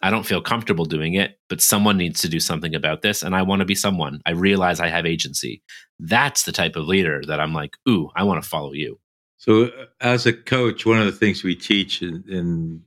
I 0.00 0.10
don't 0.10 0.24
feel 0.24 0.40
comfortable 0.40 0.84
doing 0.84 1.14
it, 1.14 1.40
but 1.48 1.60
someone 1.60 1.96
needs 1.96 2.20
to 2.20 2.28
do 2.28 2.38
something 2.38 2.72
about 2.72 3.02
this. 3.02 3.20
And 3.20 3.34
I 3.34 3.42
want 3.42 3.62
to 3.62 3.66
be 3.66 3.74
someone. 3.74 4.20
I 4.24 4.30
realize 4.30 4.78
I 4.78 4.86
have 4.86 5.04
agency. 5.04 5.60
That's 5.98 6.44
the 6.44 6.52
type 6.52 6.76
of 6.76 6.86
leader 6.86 7.20
that 7.26 7.40
I'm 7.40 7.52
like, 7.52 7.76
ooh, 7.88 8.10
I 8.14 8.22
want 8.22 8.40
to 8.40 8.48
follow 8.48 8.74
you. 8.74 9.00
So, 9.38 9.64
uh, 9.64 9.86
as 10.00 10.24
a 10.24 10.32
coach, 10.32 10.86
one 10.86 11.00
of 11.00 11.06
the 11.06 11.18
things 11.18 11.42
we 11.42 11.56
teach 11.56 12.00
in, 12.00 12.22
in 12.28 12.82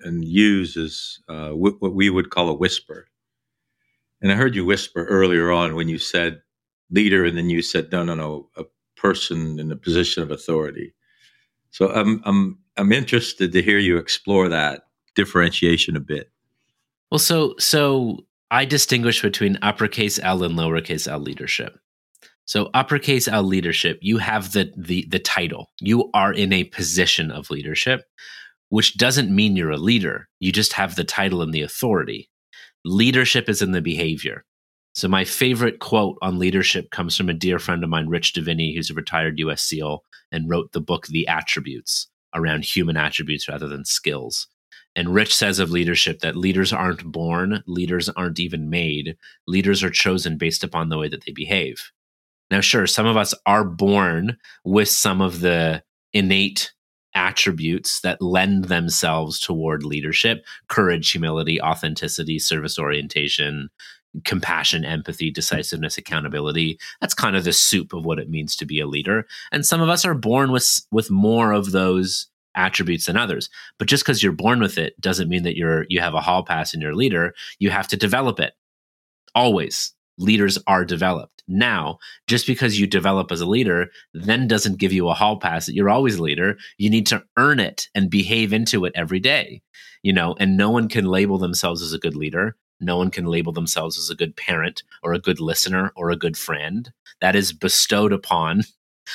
and 0.00 0.22
use 0.22 0.76
is 0.76 1.18
uh, 1.30 1.52
what 1.52 1.94
we 1.94 2.10
would 2.10 2.28
call 2.28 2.50
a 2.50 2.54
whisper. 2.54 3.06
And 4.20 4.30
I 4.30 4.34
heard 4.34 4.54
you 4.54 4.66
whisper 4.66 5.06
earlier 5.06 5.50
on 5.50 5.76
when 5.76 5.88
you 5.88 5.96
said 5.96 6.42
leader, 6.90 7.24
and 7.24 7.38
then 7.38 7.48
you 7.48 7.62
said 7.62 7.90
no, 7.90 8.04
no, 8.04 8.14
no, 8.14 8.50
a 8.54 8.64
person 8.98 9.58
in 9.58 9.72
a 9.72 9.76
position 9.76 10.22
of 10.22 10.30
authority. 10.30 10.92
So 11.70 11.90
I'm 11.90 12.20
I'm 12.26 12.58
I'm 12.76 12.92
interested 12.92 13.52
to 13.52 13.62
hear 13.62 13.78
you 13.78 13.96
explore 13.96 14.48
that 14.48 14.82
differentiation 15.14 15.96
a 15.96 16.00
bit. 16.00 16.30
Well, 17.10 17.18
so 17.18 17.54
so 17.58 18.18
I 18.50 18.64
distinguish 18.64 19.22
between 19.22 19.58
uppercase 19.62 20.18
L 20.22 20.42
and 20.42 20.58
lowercase 20.58 21.08
L 21.08 21.20
leadership. 21.20 21.78
So 22.44 22.70
uppercase 22.74 23.26
L 23.28 23.42
leadership, 23.42 23.98
you 24.02 24.18
have 24.18 24.52
the 24.52 24.72
the 24.76 25.06
the 25.08 25.18
title. 25.18 25.70
You 25.80 26.10
are 26.14 26.32
in 26.32 26.52
a 26.52 26.64
position 26.64 27.30
of 27.30 27.50
leadership 27.50 28.04
which 28.68 28.96
doesn't 28.96 29.34
mean 29.34 29.56
you're 29.56 29.70
a 29.70 29.76
leader. 29.76 30.28
You 30.40 30.52
just 30.52 30.72
have 30.72 30.96
the 30.96 31.04
title 31.04 31.42
and 31.42 31.52
the 31.52 31.62
authority. 31.62 32.28
Leadership 32.84 33.48
is 33.48 33.62
in 33.62 33.72
the 33.72 33.80
behavior. 33.80 34.44
So, 34.94 35.08
my 35.08 35.24
favorite 35.24 35.78
quote 35.78 36.16
on 36.22 36.38
leadership 36.38 36.90
comes 36.90 37.16
from 37.16 37.28
a 37.28 37.34
dear 37.34 37.58
friend 37.58 37.84
of 37.84 37.90
mine, 37.90 38.08
Rich 38.08 38.32
Diviney, 38.32 38.74
who's 38.74 38.90
a 38.90 38.94
retired 38.94 39.38
US 39.40 39.62
SEAL 39.62 40.02
and 40.32 40.48
wrote 40.48 40.72
the 40.72 40.80
book, 40.80 41.06
The 41.06 41.28
Attributes, 41.28 42.08
around 42.34 42.64
human 42.64 42.96
attributes 42.96 43.48
rather 43.48 43.68
than 43.68 43.84
skills. 43.84 44.48
And 44.94 45.14
Rich 45.14 45.34
says 45.34 45.58
of 45.58 45.70
leadership 45.70 46.20
that 46.20 46.36
leaders 46.36 46.72
aren't 46.72 47.04
born, 47.04 47.62
leaders 47.66 48.08
aren't 48.08 48.40
even 48.40 48.70
made. 48.70 49.16
Leaders 49.46 49.84
are 49.84 49.90
chosen 49.90 50.38
based 50.38 50.64
upon 50.64 50.88
the 50.88 50.96
way 50.96 51.08
that 51.08 51.24
they 51.26 51.32
behave. 51.32 51.90
Now, 52.50 52.60
sure, 52.60 52.86
some 52.86 53.06
of 53.06 53.16
us 53.16 53.34
are 53.44 53.64
born 53.64 54.38
with 54.64 54.88
some 54.88 55.20
of 55.20 55.40
the 55.40 55.82
innate 56.12 56.72
attributes 57.14 58.00
that 58.00 58.22
lend 58.22 58.66
themselves 58.66 59.40
toward 59.40 59.82
leadership 59.82 60.44
courage, 60.68 61.10
humility, 61.10 61.60
authenticity, 61.60 62.38
service 62.38 62.78
orientation, 62.78 63.68
compassion, 64.24 64.84
empathy, 64.84 65.30
decisiveness, 65.30 65.98
accountability. 65.98 66.78
That's 67.00 67.14
kind 67.14 67.36
of 67.36 67.44
the 67.44 67.52
soup 67.52 67.92
of 67.92 68.04
what 68.04 68.18
it 68.18 68.30
means 68.30 68.56
to 68.56 68.66
be 68.66 68.80
a 68.80 68.86
leader. 68.86 69.26
And 69.52 69.66
some 69.66 69.80
of 69.80 69.88
us 69.88 70.04
are 70.04 70.14
born 70.14 70.52
with 70.52 70.82
with 70.90 71.10
more 71.10 71.52
of 71.52 71.72
those 71.72 72.28
attributes 72.54 73.06
than 73.06 73.16
others. 73.16 73.50
But 73.78 73.88
just 73.88 74.04
because 74.04 74.22
you're 74.22 74.32
born 74.32 74.60
with 74.60 74.78
it 74.78 74.98
doesn't 75.00 75.28
mean 75.28 75.42
that 75.42 75.56
you're 75.56 75.86
you 75.88 76.00
have 76.00 76.14
a 76.14 76.20
hall 76.20 76.42
pass 76.44 76.72
in 76.74 76.80
your 76.80 76.94
leader. 76.94 77.34
You 77.58 77.70
have 77.70 77.88
to 77.88 77.96
develop 77.96 78.40
it. 78.40 78.54
Always. 79.34 79.92
leaders 80.18 80.58
are 80.66 80.84
developed. 80.84 81.42
Now, 81.48 81.98
just 82.26 82.46
because 82.46 82.80
you 82.80 82.86
develop 82.86 83.30
as 83.30 83.40
a 83.40 83.46
leader 83.46 83.88
then 84.14 84.48
doesn't 84.48 84.78
give 84.78 84.92
you 84.92 85.08
a 85.08 85.14
hall 85.14 85.38
pass 85.38 85.66
that 85.66 85.74
you're 85.74 85.90
always 85.90 86.16
a 86.16 86.22
leader. 86.22 86.56
You 86.78 86.90
need 86.90 87.06
to 87.08 87.22
earn 87.36 87.60
it 87.60 87.88
and 87.94 88.10
behave 88.10 88.52
into 88.52 88.84
it 88.86 88.92
every 88.96 89.20
day. 89.20 89.62
You 90.02 90.12
know, 90.12 90.34
and 90.40 90.56
no 90.56 90.70
one 90.70 90.88
can 90.88 91.04
label 91.04 91.38
themselves 91.38 91.82
as 91.82 91.92
a 91.92 91.98
good 91.98 92.16
leader. 92.16 92.56
No 92.80 92.96
one 92.96 93.10
can 93.10 93.26
label 93.26 93.52
themselves 93.52 93.98
as 93.98 94.10
a 94.10 94.14
good 94.14 94.36
parent 94.36 94.82
or 95.02 95.12
a 95.12 95.18
good 95.18 95.40
listener 95.40 95.92
or 95.96 96.10
a 96.10 96.16
good 96.16 96.36
friend. 96.36 96.92
That 97.20 97.36
is 97.36 97.52
bestowed 97.52 98.12
upon 98.12 98.64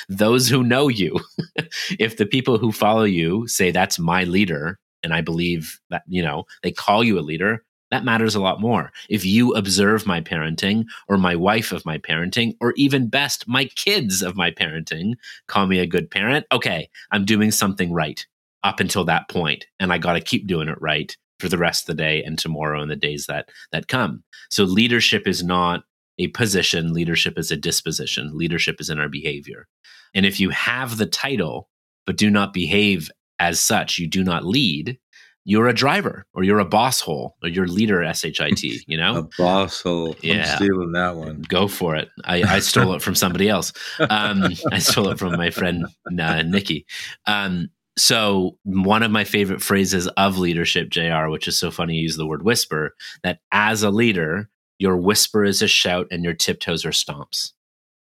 those 0.08 0.48
who 0.48 0.62
know 0.62 0.88
you. 0.88 1.20
if 1.98 2.16
the 2.16 2.26
people 2.26 2.58
who 2.58 2.72
follow 2.72 3.04
you 3.04 3.46
say 3.46 3.70
that's 3.70 3.98
my 3.98 4.24
leader, 4.24 4.78
and 5.02 5.12
I 5.14 5.20
believe 5.20 5.80
that, 5.90 6.02
you 6.08 6.22
know, 6.22 6.44
they 6.62 6.72
call 6.72 7.04
you 7.04 7.18
a 7.18 7.20
leader, 7.20 7.64
that 7.90 8.04
matters 8.04 8.34
a 8.34 8.40
lot 8.40 8.60
more. 8.60 8.90
If 9.10 9.24
you 9.24 9.52
observe 9.52 10.06
my 10.06 10.22
parenting 10.22 10.86
or 11.08 11.18
my 11.18 11.36
wife 11.36 11.72
of 11.72 11.84
my 11.84 11.98
parenting, 11.98 12.56
or 12.58 12.72
even 12.76 13.08
best, 13.08 13.46
my 13.46 13.66
kids 13.66 14.22
of 14.22 14.34
my 14.34 14.50
parenting, 14.50 15.14
call 15.46 15.66
me 15.66 15.78
a 15.78 15.86
good 15.86 16.10
parent, 16.10 16.46
okay, 16.50 16.88
I'm 17.10 17.26
doing 17.26 17.50
something 17.50 17.92
right 17.92 18.24
up 18.64 18.80
until 18.80 19.04
that 19.04 19.28
point, 19.28 19.66
and 19.78 19.92
I 19.92 19.98
got 19.98 20.14
to 20.14 20.20
keep 20.20 20.46
doing 20.46 20.68
it 20.68 20.80
right 20.80 21.14
for 21.42 21.48
the 21.48 21.58
rest 21.58 21.82
of 21.82 21.86
the 21.88 22.02
day 22.02 22.22
and 22.22 22.38
tomorrow 22.38 22.80
and 22.80 22.90
the 22.90 22.96
days 22.96 23.26
that 23.26 23.48
that 23.72 23.88
come. 23.88 24.22
So 24.48 24.62
leadership 24.62 25.26
is 25.26 25.42
not 25.42 25.82
a 26.18 26.28
position, 26.28 26.92
leadership 26.92 27.36
is 27.36 27.50
a 27.50 27.56
disposition. 27.56 28.30
Leadership 28.38 28.80
is 28.80 28.88
in 28.88 29.00
our 29.00 29.08
behavior. 29.08 29.66
And 30.14 30.24
if 30.24 30.38
you 30.38 30.50
have 30.50 30.98
the 30.98 31.06
title 31.06 31.68
but 32.06 32.16
do 32.16 32.30
not 32.30 32.52
behave 32.52 33.10
as 33.38 33.60
such, 33.60 33.98
you 33.98 34.08
do 34.08 34.22
not 34.22 34.44
lead, 34.44 34.98
you're 35.44 35.66
a 35.66 35.74
driver 35.74 36.24
or 36.32 36.44
you're 36.44 36.60
a 36.60 36.64
boss 36.64 37.00
hole 37.00 37.36
or 37.42 37.48
you're 37.48 37.66
leader 37.66 38.12
shit 38.14 38.38
you 38.86 38.96
know? 38.96 39.16
A 39.16 39.28
boss 39.36 39.82
hole. 39.82 40.14
Yeah. 40.22 40.48
I'm 40.48 40.56
stealing 40.56 40.92
that 40.92 41.16
one. 41.16 41.42
Go 41.48 41.66
for 41.66 41.96
it. 41.96 42.08
I, 42.24 42.42
I 42.42 42.58
stole 42.60 42.94
it 42.94 43.02
from 43.02 43.16
somebody 43.16 43.48
else. 43.48 43.72
Um, 43.98 44.52
i 44.70 44.78
stole 44.78 45.08
it 45.08 45.18
from 45.18 45.36
my 45.36 45.50
friend 45.50 45.86
uh, 46.20 46.42
nikki. 46.42 46.86
Um, 47.26 47.68
so 47.96 48.56
one 48.64 49.02
of 49.02 49.10
my 49.10 49.24
favorite 49.24 49.62
phrases 49.62 50.08
of 50.08 50.38
leadership 50.38 50.88
jr 50.88 51.28
which 51.28 51.46
is 51.46 51.58
so 51.58 51.70
funny 51.70 51.94
you 51.94 52.02
use 52.02 52.16
the 52.16 52.26
word 52.26 52.42
whisper 52.42 52.94
that 53.22 53.40
as 53.52 53.82
a 53.82 53.90
leader 53.90 54.48
your 54.78 54.96
whisper 54.96 55.44
is 55.44 55.62
a 55.62 55.68
shout 55.68 56.06
and 56.10 56.24
your 56.24 56.34
tiptoes 56.34 56.84
are 56.84 56.90
stomps 56.90 57.52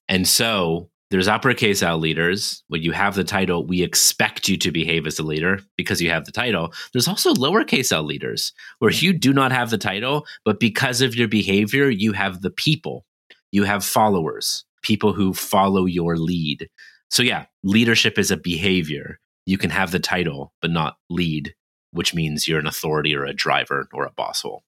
and 0.09 0.26
so 0.26 0.88
there's 1.11 1.28
uppercase 1.28 1.83
L 1.83 1.99
leaders. 1.99 2.62
When 2.68 2.83
you 2.83 2.92
have 2.92 3.14
the 3.14 3.25
title, 3.25 3.64
we 3.64 3.83
expect 3.83 4.49
you 4.49 4.59
to 4.59 4.71
behave 4.71 5.07
as 5.07 5.18
a 5.18 5.23
leader 5.23 5.61
because 5.76 6.02
you 6.02 6.11
have 6.11 6.26
the 6.26 6.33
title. 6.33 6.73
There's 6.92 7.09
also 7.09 7.33
lowercase 7.33 7.92
L 7.92 8.02
leaders 8.02 8.52
where 8.78 8.90
you 8.90 9.14
do 9.14 9.33
not 9.33 9.50
have 9.50 9.71
the 9.71 9.78
title, 9.78 10.26
but 10.45 10.61
because 10.61 11.00
of 11.00 11.14
your 11.14 11.28
behavior, 11.28 11.88
you 11.88 12.12
have 12.12 12.42
the 12.42 12.50
people, 12.50 13.07
you 13.52 13.64
have 13.64 13.85
followers, 13.85 14.64
people 14.83 15.14
who 15.14 15.33
follow 15.33 15.87
your 15.87 16.16
lead. 16.16 16.68
So, 17.11 17.23
yeah, 17.23 17.47
leadership 17.62 18.18
is 18.18 18.30
a 18.30 18.37
behavior. 18.37 19.18
You 19.49 19.57
can 19.57 19.71
have 19.71 19.93
the 19.93 19.99
title, 19.99 20.52
but 20.61 20.71
not 20.71 20.99
lead, 21.09 21.55
which 21.93 22.14
means 22.14 22.47
you're 22.47 22.59
an 22.59 22.67
authority 22.67 23.17
or 23.17 23.25
a 23.25 23.33
driver 23.33 23.88
or 23.95 24.05
a 24.05 24.12
boss 24.12 24.43
hole. 24.43 24.62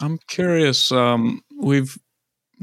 I'm 0.00 0.18
curious. 0.26 0.90
Um, 0.90 1.44
we've 1.56 1.96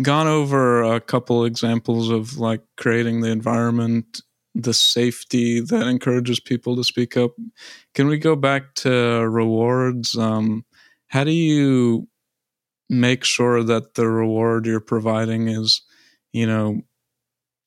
gone 0.01 0.27
over 0.27 0.83
a 0.83 0.99
couple 0.99 1.45
examples 1.45 2.09
of 2.09 2.37
like 2.37 2.61
creating 2.75 3.21
the 3.21 3.29
environment 3.29 4.21
the 4.53 4.73
safety 4.73 5.61
that 5.61 5.87
encourages 5.87 6.41
people 6.41 6.75
to 6.75 6.83
speak 6.83 7.15
up 7.17 7.31
can 7.93 8.07
we 8.07 8.17
go 8.17 8.35
back 8.35 8.73
to 8.75 8.89
rewards 9.27 10.17
um, 10.17 10.65
how 11.07 11.23
do 11.23 11.31
you 11.31 12.07
make 12.89 13.23
sure 13.23 13.63
that 13.63 13.95
the 13.95 14.07
reward 14.07 14.65
you're 14.65 14.79
providing 14.79 15.47
is 15.47 15.81
you 16.31 16.45
know 16.45 16.81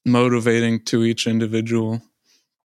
motivating 0.06 0.82
to 0.84 1.04
each 1.04 1.26
individual 1.26 2.00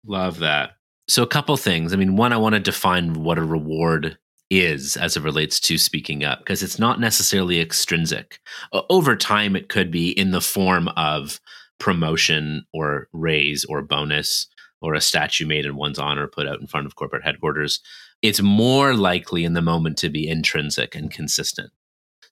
love 0.06 0.40
that 0.40 0.72
so 1.12 1.24
a 1.24 1.28
couple 1.28 1.56
things 1.58 1.94
i 1.94 1.96
mean 1.96 2.16
one 2.16 2.34
i 2.34 2.38
want 2.38 2.54
to 2.54 2.60
define 2.60 3.24
what 3.24 3.38
a 3.38 3.44
reward 3.44 4.18
is 4.52 4.98
as 4.98 5.16
it 5.16 5.24
relates 5.24 5.60
to 5.62 5.78
speaking 5.78 6.26
up 6.26 6.40
because 6.40 6.62
it's 6.62 6.78
not 6.78 7.00
necessarily 7.00 7.62
extrinsic. 7.62 8.40
over 8.90 9.16
time, 9.16 9.56
it 9.56 9.70
could 9.70 9.90
be 9.90 10.12
in 10.12 10.32
the 10.32 10.42
form 10.42 10.90
of 10.90 11.40
promotion 11.80 12.66
or 12.74 13.08
raise 13.14 13.64
or 13.66 13.82
bonus 13.82 14.46
or 14.82 14.94
a 14.94 15.02
statue 15.02 15.48
made 15.48 15.66
in 15.66 15.78
one's 15.78 15.98
honor 15.98 16.28
put 16.28 16.48
out 16.48 16.60
in 16.60 16.68
front 16.68 16.86
of 16.86 16.96
corporate 16.96 17.24
headquarters. 17.24 17.80
It's 18.22 18.42
more 18.42 18.94
likely 18.94 19.46
in 19.46 19.54
the 19.54 19.62
moment 19.62 19.98
to 20.00 20.10
be 20.10 20.28
intrinsic 20.28 20.96
and 20.96 21.10
consistent. 21.10 21.72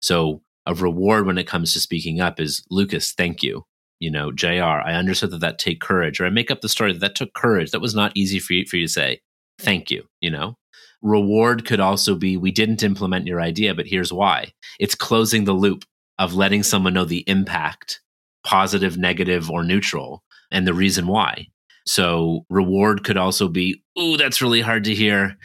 So, 0.01 0.43
a 0.65 0.73
reward 0.75 1.25
when 1.25 1.37
it 1.37 1.47
comes 1.47 1.73
to 1.73 1.79
speaking 1.79 2.19
up 2.19 2.39
is 2.39 2.63
Lucas, 2.69 3.13
thank 3.13 3.41
you. 3.41 3.65
You 3.99 4.11
know, 4.11 4.31
JR, 4.31 4.63
I 4.63 4.93
understood 4.93 5.31
that 5.31 5.41
that 5.41 5.59
take 5.59 5.81
courage, 5.81 6.19
or 6.19 6.25
I 6.25 6.29
make 6.29 6.51
up 6.51 6.61
the 6.61 6.69
story 6.69 6.93
that 6.93 6.99
that 6.99 7.15
took 7.15 7.33
courage. 7.33 7.71
That 7.71 7.81
was 7.81 7.95
not 7.95 8.13
easy 8.15 8.39
for 8.39 8.53
you, 8.53 8.65
for 8.65 8.77
you 8.77 8.87
to 8.87 8.91
say. 8.91 9.21
Thank 9.59 9.91
you. 9.91 10.05
You 10.21 10.31
know, 10.31 10.55
Reward 11.01 11.65
could 11.65 11.79
also 11.79 12.15
be 12.15 12.35
we 12.35 12.51
didn't 12.51 12.83
implement 12.83 13.27
your 13.27 13.41
idea, 13.41 13.73
but 13.73 13.87
here's 13.87 14.11
why. 14.11 14.51
It's 14.79 14.95
closing 14.95 15.45
the 15.45 15.53
loop 15.53 15.85
of 16.17 16.33
letting 16.33 16.63
someone 16.63 16.93
know 16.93 17.05
the 17.05 17.23
impact, 17.27 18.01
positive, 18.45 18.97
negative, 18.97 19.49
or 19.49 19.63
neutral, 19.63 20.23
and 20.51 20.67
the 20.67 20.73
reason 20.73 21.07
why. 21.07 21.47
So 21.85 22.45
reward 22.49 23.03
could 23.05 23.17
also 23.17 23.47
be, 23.47 23.81
ooh, 23.97 24.17
that's 24.17 24.41
really 24.41 24.61
hard 24.61 24.83
to 24.85 24.95
hear. 24.95 25.37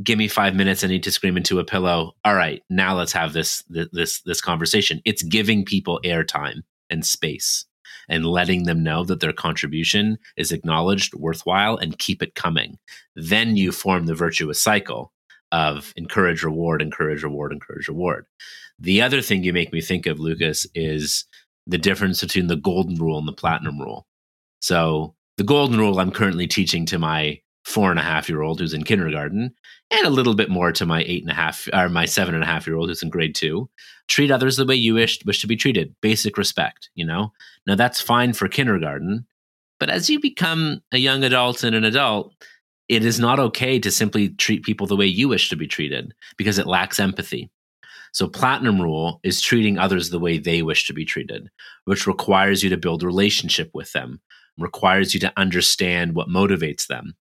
Give 0.00 0.16
me 0.16 0.28
five 0.28 0.54
minutes. 0.54 0.84
I 0.84 0.86
need 0.86 1.02
to 1.02 1.10
scream 1.10 1.36
into 1.36 1.58
a 1.58 1.64
pillow. 1.64 2.12
All 2.24 2.34
right, 2.34 2.62
now 2.70 2.96
let's 2.96 3.12
have 3.12 3.32
this 3.32 3.64
this 3.68 4.20
this 4.22 4.40
conversation. 4.40 5.02
It's 5.04 5.22
giving 5.24 5.64
people 5.64 6.00
airtime 6.04 6.62
and 6.88 7.04
space 7.04 7.66
and 8.08 8.24
letting 8.24 8.64
them 8.64 8.82
know 8.82 9.04
that 9.04 9.20
their 9.20 9.32
contribution 9.32 10.18
is 10.36 10.52
acknowledged, 10.52 11.14
worthwhile, 11.14 11.76
and 11.76 11.98
keep 11.98 12.22
it 12.22 12.34
coming. 12.34 12.78
Then 13.14 13.56
you 13.56 13.72
form 13.72 14.06
the 14.06 14.14
virtuous 14.14 14.60
cycle 14.60 15.12
of 15.52 15.92
encourage, 15.96 16.42
reward, 16.42 16.82
encourage, 16.82 17.22
reward, 17.22 17.52
encourage, 17.52 17.88
reward. 17.88 18.26
The 18.78 19.02
other 19.02 19.20
thing 19.20 19.42
you 19.42 19.52
make 19.52 19.72
me 19.72 19.80
think 19.80 20.06
of, 20.06 20.20
Lucas, 20.20 20.66
is 20.74 21.24
the 21.66 21.78
difference 21.78 22.20
between 22.20 22.46
the 22.46 22.56
golden 22.56 22.96
rule 22.96 23.18
and 23.18 23.28
the 23.28 23.32
platinum 23.32 23.80
rule. 23.80 24.06
So, 24.60 25.14
the 25.36 25.44
golden 25.44 25.78
rule 25.78 26.00
I'm 26.00 26.10
currently 26.10 26.48
teaching 26.48 26.84
to 26.86 26.98
my 26.98 27.40
four 27.68 27.90
and 27.90 28.00
a 28.00 28.02
half 28.02 28.28
year 28.30 28.40
old 28.40 28.58
who's 28.58 28.72
in 28.72 28.82
kindergarten, 28.82 29.54
and 29.90 30.06
a 30.06 30.10
little 30.10 30.34
bit 30.34 30.48
more 30.48 30.72
to 30.72 30.86
my 30.86 31.02
eight 31.04 31.22
and 31.22 31.30
a 31.30 31.34
half 31.34 31.68
or 31.74 31.88
my 31.90 32.06
seven 32.06 32.34
and 32.34 32.42
a 32.42 32.46
half 32.46 32.66
year 32.66 32.76
old 32.76 32.88
who's 32.88 33.02
in 33.02 33.10
grade 33.10 33.34
two. 33.34 33.68
Treat 34.08 34.30
others 34.30 34.56
the 34.56 34.64
way 34.64 34.74
you 34.74 34.94
wish 34.94 35.22
wish 35.26 35.42
to 35.42 35.46
be 35.46 35.56
treated. 35.56 35.94
Basic 36.00 36.38
respect, 36.38 36.88
you 36.94 37.04
know. 37.04 37.32
Now 37.66 37.74
that's 37.74 38.00
fine 38.00 38.32
for 38.32 38.48
kindergarten, 38.48 39.26
but 39.78 39.90
as 39.90 40.08
you 40.08 40.18
become 40.18 40.82
a 40.92 40.98
young 40.98 41.22
adult 41.22 41.62
and 41.62 41.76
an 41.76 41.84
adult, 41.84 42.32
it 42.88 43.04
is 43.04 43.20
not 43.20 43.38
okay 43.38 43.78
to 43.78 43.90
simply 43.90 44.30
treat 44.30 44.64
people 44.64 44.86
the 44.86 44.96
way 44.96 45.06
you 45.06 45.28
wish 45.28 45.50
to 45.50 45.56
be 45.56 45.66
treated 45.66 46.14
because 46.38 46.58
it 46.58 46.66
lacks 46.66 46.98
empathy. 46.98 47.50
So, 48.12 48.26
platinum 48.26 48.80
rule 48.80 49.20
is 49.22 49.42
treating 49.42 49.78
others 49.78 50.08
the 50.08 50.18
way 50.18 50.38
they 50.38 50.62
wish 50.62 50.86
to 50.86 50.94
be 50.94 51.04
treated, 51.04 51.50
which 51.84 52.06
requires 52.06 52.62
you 52.62 52.70
to 52.70 52.78
build 52.78 53.02
relationship 53.02 53.70
with 53.74 53.92
them, 53.92 54.22
requires 54.56 55.12
you 55.12 55.20
to 55.20 55.32
understand 55.36 56.14
what 56.14 56.28
motivates 56.28 56.86
them, 56.86 57.14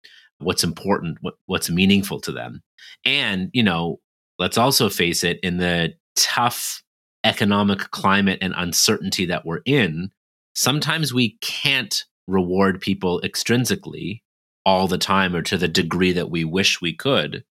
what's 0.44 0.64
important, 0.64 1.18
what, 1.20 1.34
what's 1.46 1.70
meaningful 1.70 2.20
to 2.20 2.32
them. 2.32 2.62
And, 3.04 3.50
you 3.52 3.62
know, 3.62 4.00
let's 4.38 4.58
also 4.58 4.88
face 4.88 5.24
it, 5.24 5.40
in 5.42 5.58
the 5.58 5.94
tough 6.16 6.82
economic 7.24 7.90
climate 7.90 8.38
and 8.40 8.54
uncertainty 8.56 9.26
that 9.26 9.46
we're 9.46 9.62
in, 9.64 10.10
sometimes 10.54 11.12
we 11.12 11.36
can't 11.40 12.04
reward 12.26 12.80
people 12.80 13.20
extrinsically 13.24 14.20
all 14.66 14.88
the 14.88 14.98
time 14.98 15.34
or 15.34 15.42
to 15.42 15.56
the 15.56 15.68
degree 15.68 16.12
that 16.12 16.30
we 16.30 16.44
wish 16.44 16.80
we 16.80 16.94
could. 16.94 17.44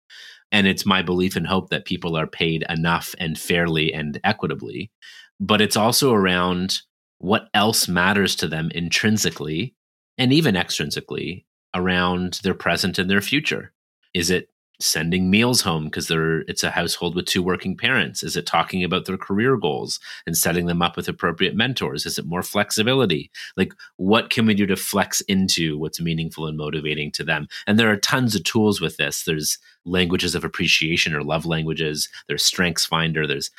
And 0.51 0.67
it's 0.67 0.87
my 0.87 1.03
belief 1.03 1.37
and 1.37 1.47
hope 1.47 1.71
that 1.71 1.87
people 1.87 2.17
are 2.17 2.27
paid 2.27 2.65
enough 2.69 3.15
and 3.19 3.39
fairly 3.39 3.93
and 3.93 4.21
equitably. 4.25 4.91
But 5.41 5.61
it's 5.61 5.77
also 5.77 6.13
around 6.13 6.79
what 7.19 7.49
else 7.55 7.89
matters 7.89 8.37
to 8.37 8.49
them 8.49 8.71
intrinsically 8.75 9.75
and 10.19 10.33
even 10.33 10.55
extrinsically 10.55 11.45
around 11.75 12.41
their 12.43 12.55
present 12.55 12.99
and 12.99 13.09
their 13.11 13.21
future? 13.21 13.73
Is 14.15 14.31
it 14.31 14.49
sending 14.83 15.31
meals 15.31 15.61
home 15.61 15.85
because 15.85 16.09
they're 16.09 16.41
it's 16.43 16.65
a 16.65 16.71
household 16.71 17.15
with 17.15 17.27
two 17.27 17.43
working 17.43 17.77
parents? 17.77 18.23
Is 18.23 18.37
it 18.37 18.47
talking 18.47 18.83
about 18.83 19.07
their 19.07 19.17
career 19.17 19.57
goals 19.57 20.01
and 20.27 20.37
setting 20.37 20.67
them 20.67 20.83
up 20.83 20.97
with 20.97 21.09
appropriate 21.09 21.55
mentors? 21.55 22.05
Is 22.05 22.19
it 22.19 22.27
more 22.27 22.43
flexibility? 22.43 23.31
Like 23.57 23.73
what 23.97 24.31
can 24.31 24.47
we 24.47 24.55
do 24.55 24.67
to 24.67 24.77
flex 24.77 25.21
into 25.23 25.79
what's 25.79 26.01
meaningful 26.01 26.47
and 26.47 26.57
motivating 26.57 27.13
to 27.13 27.25
them? 27.25 27.47
And 27.67 27.79
there 27.79 27.91
are 27.91 27.97
tons 27.97 28.35
of 28.35 28.45
tools 28.45 28.81
with 28.81 28.97
this. 28.97 29.25
There's 29.25 29.59
languages 29.85 30.35
of 30.35 30.45
appreciation 30.45 31.15
or 31.15 31.23
love 31.23 31.47
languages, 31.47 32.09
there's 32.29 32.45
strengths 32.45 32.85
finder, 32.85 33.27
there's 33.27 33.51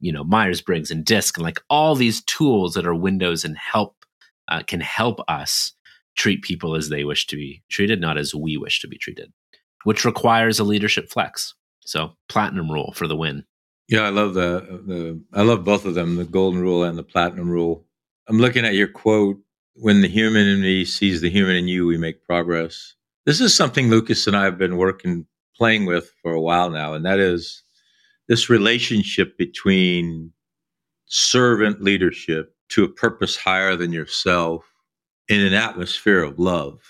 you 0.00 0.12
know 0.12 0.24
Myers-Briggs 0.24 0.90
and 0.90 1.04
DISC 1.04 1.36
and 1.36 1.44
like 1.44 1.60
all 1.70 1.94
these 1.94 2.22
tools 2.24 2.74
that 2.74 2.86
are 2.86 2.94
windows 2.94 3.44
and 3.44 3.56
help 3.56 4.04
uh, 4.48 4.62
can 4.66 4.80
help 4.80 5.20
us 5.28 5.72
treat 6.16 6.42
people 6.42 6.74
as 6.74 6.88
they 6.88 7.04
wish 7.04 7.26
to 7.28 7.36
be 7.36 7.62
treated, 7.68 8.00
not 8.00 8.18
as 8.18 8.34
we 8.34 8.56
wish 8.56 8.80
to 8.80 8.88
be 8.88 8.98
treated, 8.98 9.32
which 9.84 10.04
requires 10.04 10.58
a 10.58 10.64
leadership 10.64 11.10
flex. 11.10 11.54
So, 11.80 12.16
platinum 12.28 12.70
rule 12.70 12.92
for 12.94 13.06
the 13.08 13.16
win. 13.16 13.44
Yeah, 13.88 14.02
I 14.02 14.10
love 14.10 14.34
the 14.34 14.82
the 14.86 15.22
I 15.32 15.42
love 15.42 15.64
both 15.64 15.84
of 15.84 15.94
them, 15.94 16.16
the 16.16 16.24
golden 16.24 16.60
rule 16.60 16.84
and 16.84 16.96
the 16.96 17.02
platinum 17.02 17.50
rule. 17.50 17.84
I'm 18.28 18.38
looking 18.38 18.64
at 18.64 18.74
your 18.74 18.88
quote 18.88 19.38
when 19.74 20.00
the 20.02 20.08
human 20.08 20.46
in 20.46 20.60
me 20.60 20.84
sees 20.84 21.20
the 21.20 21.30
human 21.30 21.56
in 21.56 21.68
you, 21.68 21.86
we 21.86 21.96
make 21.96 22.24
progress. 22.24 22.94
This 23.26 23.40
is 23.40 23.54
something 23.54 23.88
Lucas 23.88 24.26
and 24.26 24.36
I 24.36 24.44
have 24.44 24.58
been 24.58 24.76
working 24.76 25.26
playing 25.56 25.86
with 25.86 26.12
for 26.22 26.32
a 26.32 26.40
while 26.40 26.70
now, 26.70 26.94
and 26.94 27.04
that 27.04 27.18
is 27.18 27.62
this 28.28 28.48
relationship 28.48 29.36
between 29.38 30.32
servant 31.06 31.82
leadership 31.82 32.54
to 32.70 32.84
a 32.84 32.88
purpose 32.88 33.36
higher 33.36 33.76
than 33.76 33.92
yourself 33.92 34.71
in 35.32 35.46
an 35.46 35.54
atmosphere 35.54 36.22
of 36.22 36.38
love. 36.38 36.80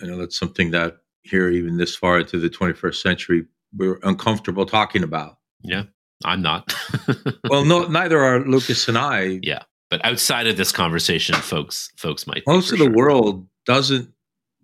You 0.00 0.08
know 0.08 0.18
that's 0.18 0.38
something 0.38 0.70
that 0.72 0.98
here, 1.22 1.48
even 1.48 1.76
this 1.76 1.96
far 1.96 2.20
into 2.20 2.38
the 2.38 2.50
21st 2.50 2.96
century, 2.96 3.46
we're 3.76 3.98
uncomfortable 4.02 4.66
talking 4.66 5.02
about. 5.02 5.38
Yeah, 5.62 5.84
I'm 6.24 6.42
not. 6.42 6.74
well, 7.50 7.64
no, 7.64 7.86
neither 7.86 8.22
are 8.22 8.40
Lucas 8.40 8.88
and 8.88 8.98
I. 8.98 9.40
Yeah, 9.42 9.62
but 9.90 10.04
outside 10.04 10.46
of 10.46 10.56
this 10.56 10.72
conversation, 10.72 11.34
folks, 11.36 11.90
folks 11.96 12.26
might. 12.26 12.42
Most 12.46 12.72
of 12.72 12.78
sure. 12.78 12.88
the 12.88 12.96
world 12.96 13.46
doesn't 13.64 14.12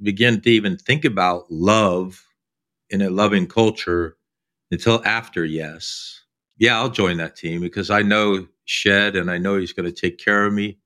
begin 0.03 0.41
to 0.41 0.51
even 0.51 0.77
think 0.77 1.05
about 1.05 1.51
love 1.51 2.25
in 2.91 3.03
a 3.03 3.11
loving 3.11 3.47
culture 3.47 4.17
until 4.71 5.03
after 5.05 5.45
yes. 5.45 6.21
Yeah, 6.59 6.79
I'll 6.79 6.91
join 6.91 7.17
that 7.17 7.37
team 7.37 7.61
because 7.61 7.91
I 7.91 8.03
know 8.03 8.47
Shed 8.65 9.17
and 9.17 9.31
I 9.31 9.39
know 9.39 9.57
he's 9.57 9.73
going 9.73 9.93
to 9.93 9.93
take 9.93 10.19
care 10.19 10.45
of 10.45 10.53
me, 10.53 10.79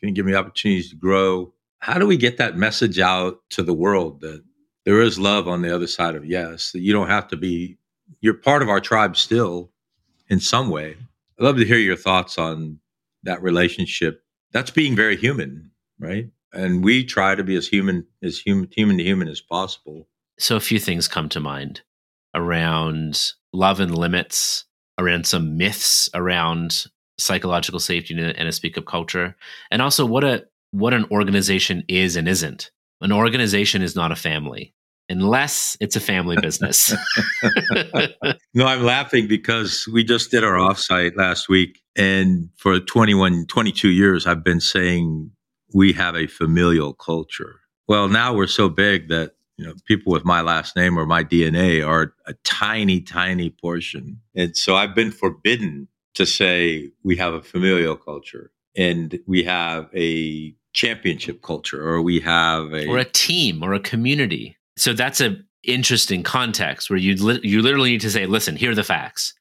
going 0.00 0.14
to 0.14 0.18
give 0.18 0.26
me 0.26 0.34
opportunities 0.34 0.90
to 0.90 0.96
grow. 0.96 1.52
How 1.80 1.98
do 1.98 2.06
we 2.06 2.16
get 2.16 2.36
that 2.36 2.56
message 2.56 2.98
out 2.98 3.40
to 3.50 3.62
the 3.62 3.74
world 3.74 4.20
that 4.20 4.42
there 4.84 5.00
is 5.00 5.18
love 5.18 5.48
on 5.48 5.62
the 5.62 5.74
other 5.74 5.86
side 5.86 6.14
of 6.14 6.24
yes, 6.24 6.72
that 6.72 6.80
you 6.80 6.92
don't 6.92 7.08
have 7.08 7.28
to 7.28 7.36
be, 7.36 7.78
you're 8.20 8.34
part 8.34 8.62
of 8.62 8.68
our 8.68 8.80
tribe 8.80 9.16
still 9.16 9.70
in 10.28 10.40
some 10.40 10.68
way? 10.70 10.96
I'd 11.38 11.44
love 11.44 11.56
to 11.56 11.64
hear 11.64 11.78
your 11.78 11.96
thoughts 11.96 12.38
on 12.38 12.80
that 13.22 13.42
relationship. 13.42 14.22
That's 14.52 14.70
being 14.70 14.94
very 14.94 15.16
human, 15.16 15.70
right? 15.98 16.30
And 16.52 16.84
we 16.84 17.04
try 17.04 17.34
to 17.34 17.44
be 17.44 17.56
as 17.56 17.68
human 17.68 18.06
as 18.22 18.38
human, 18.38 18.68
human 18.74 18.98
to 18.98 19.04
human 19.04 19.28
as 19.28 19.40
possible. 19.40 20.08
So 20.38 20.56
a 20.56 20.60
few 20.60 20.78
things 20.78 21.08
come 21.08 21.28
to 21.30 21.40
mind 21.40 21.82
around 22.34 23.32
love 23.52 23.80
and 23.80 23.96
limits, 23.96 24.64
around 24.98 25.26
some 25.26 25.56
myths 25.56 26.08
around 26.14 26.86
psychological 27.18 27.80
safety 27.80 28.18
and 28.18 28.48
a 28.48 28.52
speak 28.52 28.78
up 28.78 28.86
culture, 28.86 29.36
and 29.70 29.82
also 29.82 30.06
what 30.06 30.24
a 30.24 30.46
what 30.72 30.94
an 30.94 31.06
organization 31.10 31.84
is 31.88 32.16
and 32.16 32.28
isn't. 32.28 32.70
An 33.00 33.12
organization 33.12 33.82
is 33.82 33.96
not 33.96 34.12
a 34.12 34.16
family 34.16 34.74
unless 35.10 35.76
it's 35.80 35.96
a 35.96 36.00
family 36.00 36.36
business. 36.40 36.94
no, 38.54 38.66
I'm 38.66 38.84
laughing 38.84 39.26
because 39.26 39.86
we 39.92 40.04
just 40.04 40.30
did 40.30 40.44
our 40.44 40.54
offsite 40.54 41.16
last 41.16 41.48
week. 41.48 41.80
And 41.96 42.48
for 42.56 42.78
21, 42.78 43.46
22 43.46 43.88
years, 43.90 44.26
I've 44.26 44.44
been 44.44 44.60
saying 44.60 45.32
we 45.74 45.92
have 45.94 46.14
a 46.14 46.28
familial 46.28 46.94
culture. 46.94 47.60
Well, 47.88 48.08
now 48.08 48.32
we're 48.32 48.46
so 48.46 48.68
big 48.68 49.08
that 49.08 49.32
you 49.56 49.66
know 49.66 49.74
people 49.86 50.12
with 50.12 50.24
my 50.24 50.40
last 50.40 50.76
name 50.76 50.96
or 50.96 51.04
my 51.04 51.24
DNA 51.24 51.86
are 51.86 52.14
a 52.26 52.34
tiny, 52.44 53.00
tiny 53.00 53.50
portion. 53.50 54.20
And 54.36 54.56
so 54.56 54.76
I've 54.76 54.94
been 54.94 55.10
forbidden 55.10 55.88
to 56.14 56.24
say 56.24 56.92
we 57.02 57.16
have 57.16 57.34
a 57.34 57.42
familial 57.42 57.96
culture 57.96 58.52
and 58.76 59.18
we 59.26 59.42
have 59.44 59.88
a 59.94 60.54
championship 60.72 61.42
culture 61.42 61.86
or 61.86 62.00
we 62.00 62.20
have 62.20 62.72
a 62.72 62.86
or 62.86 62.98
a 62.98 63.04
team 63.04 63.62
or 63.62 63.72
a 63.72 63.80
community. 63.80 64.56
So 64.76 64.92
that's 64.92 65.20
a 65.20 65.36
interesting 65.64 66.22
context 66.22 66.88
where 66.88 66.98
you 66.98 67.16
li- 67.16 67.40
you 67.42 67.62
literally 67.62 67.90
need 67.90 68.00
to 68.02 68.10
say 68.10 68.26
listen 68.26 68.56
here 68.56 68.72
are 68.72 68.74
the 68.74 68.84
facts. 68.84 69.34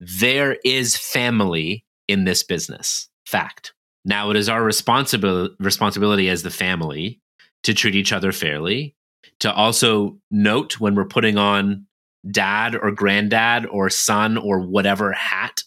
There 0.00 0.58
is 0.64 0.96
family 0.96 1.84
in 2.08 2.24
this 2.24 2.42
business. 2.42 3.08
Fact. 3.26 3.72
Now 4.04 4.30
it 4.30 4.36
is 4.36 4.48
our 4.48 4.62
responsibility 4.62 5.54
responsibility 5.58 6.28
as 6.28 6.42
the 6.42 6.50
family 6.50 7.20
to 7.62 7.72
treat 7.72 7.94
each 7.94 8.12
other 8.12 8.32
fairly 8.32 8.94
to 9.40 9.52
also 9.52 10.18
note 10.30 10.78
when 10.80 10.94
we're 10.94 11.04
putting 11.04 11.38
on 11.38 11.86
dad 12.30 12.74
or 12.74 12.90
granddad 12.90 13.66
or 13.66 13.90
son 13.90 14.36
or 14.36 14.60
whatever 14.60 15.12
hat 15.12 15.62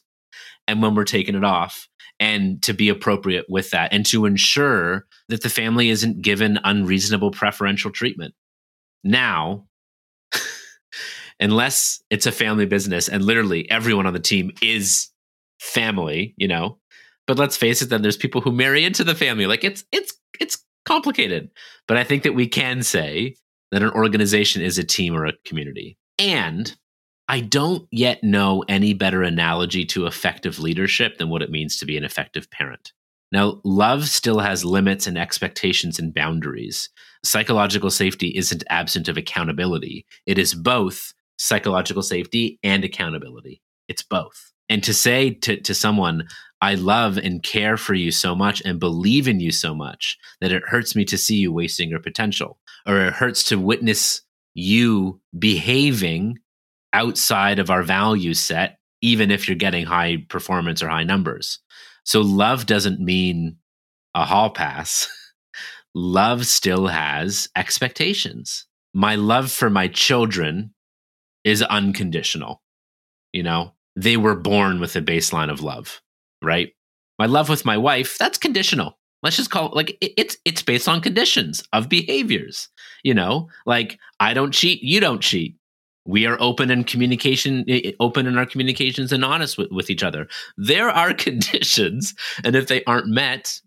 and 0.68 0.82
when 0.82 0.96
we're 0.96 1.04
taking 1.04 1.36
it 1.36 1.44
off 1.44 1.88
and 2.20 2.62
to 2.64 2.74
be 2.74 2.90
appropriate 2.90 3.46
with 3.50 3.70
that 3.72 3.94
and 3.94 4.06
to 4.08 4.26
ensure 4.26 5.06
that 5.30 5.44
the 5.44 5.50
family 5.50 5.90
isn't 5.90 6.22
given 6.22 6.60
unreasonable 6.64 7.32
preferential 7.32 7.92
treatment. 7.92 8.34
Now, 9.04 9.68
unless 11.40 12.02
it's 12.10 12.26
a 12.26 12.32
family 12.32 12.66
business 12.66 13.08
and 13.08 13.24
literally 13.24 13.70
everyone 13.70 14.08
on 14.08 14.14
the 14.14 14.20
team 14.20 14.52
is 14.62 15.10
family, 15.60 16.34
you 16.38 16.48
know, 16.48 16.80
but 17.28 17.38
let's 17.38 17.58
face 17.58 17.82
it, 17.82 17.90
then 17.90 18.02
there's 18.02 18.18
people 18.18 18.42
who 18.42 18.52
marry 18.52 18.84
into 18.84 19.04
the 19.04 19.16
family. 19.16 19.46
Like 19.46 19.64
it's 19.64 19.84
it's 19.92 20.14
it's 20.40 20.58
complicated. 20.86 21.50
But 21.88 21.98
I 21.98 22.04
think 22.04 22.24
that 22.24 22.34
we 22.34 22.48
can 22.48 22.82
say 22.82 23.36
that 23.72 23.84
an 23.84 23.92
organization 23.92 24.62
is 24.62 24.78
a 24.78 24.84
team 24.84 25.14
or 25.16 25.26
a 25.26 25.34
community. 25.46 25.98
And 26.18 26.76
I 27.28 27.42
don't 27.42 27.88
yet 27.92 28.24
know 28.24 28.64
any 28.70 28.94
better 28.94 29.22
analogy 29.22 29.86
to 29.88 30.06
effective 30.06 30.60
leadership 30.60 31.18
than 31.18 31.30
what 31.30 31.42
it 31.42 31.52
means 31.52 31.78
to 31.78 31.86
be 31.86 31.98
an 31.98 32.06
effective 32.06 32.50
parent. 32.50 32.94
Now, 33.32 33.60
love 33.66 34.08
still 34.08 34.40
has 34.40 34.64
limits 34.64 35.08
and 35.08 35.18
expectations 35.18 36.00
and 36.00 36.14
boundaries. 36.14 36.90
Psychological 37.24 37.90
safety 37.90 38.30
isn't 38.38 38.64
absent 38.70 39.10
of 39.10 39.18
accountability, 39.18 40.06
it 40.26 40.38
is 40.38 40.54
both 40.54 41.14
psychological 41.38 42.02
safety 42.02 42.60
and 42.64 42.84
accountability. 42.84 43.62
It's 43.88 44.02
both. 44.02 44.54
And 44.70 44.84
to 44.84 44.94
say 44.94 45.32
to, 45.32 45.58
to 45.62 45.74
someone, 45.74 46.28
I 46.62 46.76
love 46.76 47.18
and 47.18 47.44
care 47.44 47.78
for 47.78 47.94
you 47.94 48.12
so 48.12 48.36
much 48.36 48.62
and 48.66 48.80
believe 48.80 49.28
in 49.28 49.40
you 49.40 49.52
so 49.52 49.76
much 49.76 50.18
that 50.42 50.52
it 50.52 50.64
hurts 50.66 50.96
me 50.96 51.06
to 51.06 51.18
see 51.18 51.36
you 51.36 51.52
wasting 51.52 51.90
your 51.90 52.00
potential, 52.00 52.58
or 52.86 53.00
it 53.00 53.14
hurts 53.14 53.44
to 53.46 53.60
witness 53.60 54.22
you 54.54 55.22
behaving 55.38 56.40
outside 56.94 57.60
of 57.60 57.70
our 57.70 57.84
value 57.84 58.34
set, 58.34 58.80
even 59.02 59.32
if 59.32 59.48
you're 59.48 59.56
getting 59.56 59.86
high 59.86 60.26
performance 60.30 60.82
or 60.82 60.90
high 60.90 61.04
numbers. 61.04 61.60
So 62.04 62.22
love 62.22 62.66
doesn't 62.66 63.00
mean 63.00 63.58
a 64.16 64.26
hall 64.26 64.50
pass. 64.50 65.08
love 65.96 66.46
still 66.48 66.88
has 66.88 67.50
expectations. 67.56 68.66
My 68.94 69.16
love 69.16 69.52
for 69.52 69.70
my 69.70 69.88
children 69.88 70.74
is 71.44 71.62
unconditional. 71.62 72.62
You 73.34 73.44
know, 73.44 73.74
they 73.96 74.18
were 74.18 74.36
born 74.36 74.80
with 74.80 74.96
a 74.96 75.02
baseline 75.02 75.52
of 75.52 75.62
love, 75.62 76.02
right? 76.42 76.74
My 77.20 77.26
love 77.26 77.50
with 77.50 77.66
my 77.66 77.78
wife, 77.78 78.18
that's 78.18 78.38
conditional. 78.38 78.98
Let's 79.24 79.36
just 79.38 79.50
call 79.50 79.68
it 79.68 79.76
like 79.76 79.98
it's 80.00 80.38
it's 80.46 80.62
based 80.62 80.88
on 80.88 81.02
conditions 81.02 81.64
of 81.74 81.90
behaviors. 81.90 82.70
You 83.04 83.16
know, 83.16 83.50
like 83.66 84.00
I 84.20 84.34
don't 84.34 84.54
cheat, 84.54 84.82
you 84.84 85.00
don't 85.00 85.22
cheat 85.22 85.57
we 86.08 86.26
are 86.26 86.38
open 86.40 86.72
in 86.72 86.84
communication 86.84 87.66
open 88.00 88.26
in 88.26 88.38
our 88.38 88.46
communications 88.46 89.12
and 89.12 89.24
honest 89.24 89.58
with, 89.58 89.72
with 89.72 89.90
each 89.90 90.04
other. 90.04 90.28
There 90.58 90.90
are 90.90 91.14
conditions 91.28 92.16
and 92.44 92.56
if 92.56 92.68
they 92.68 92.84
aren't 92.86 93.08
met 93.08 93.60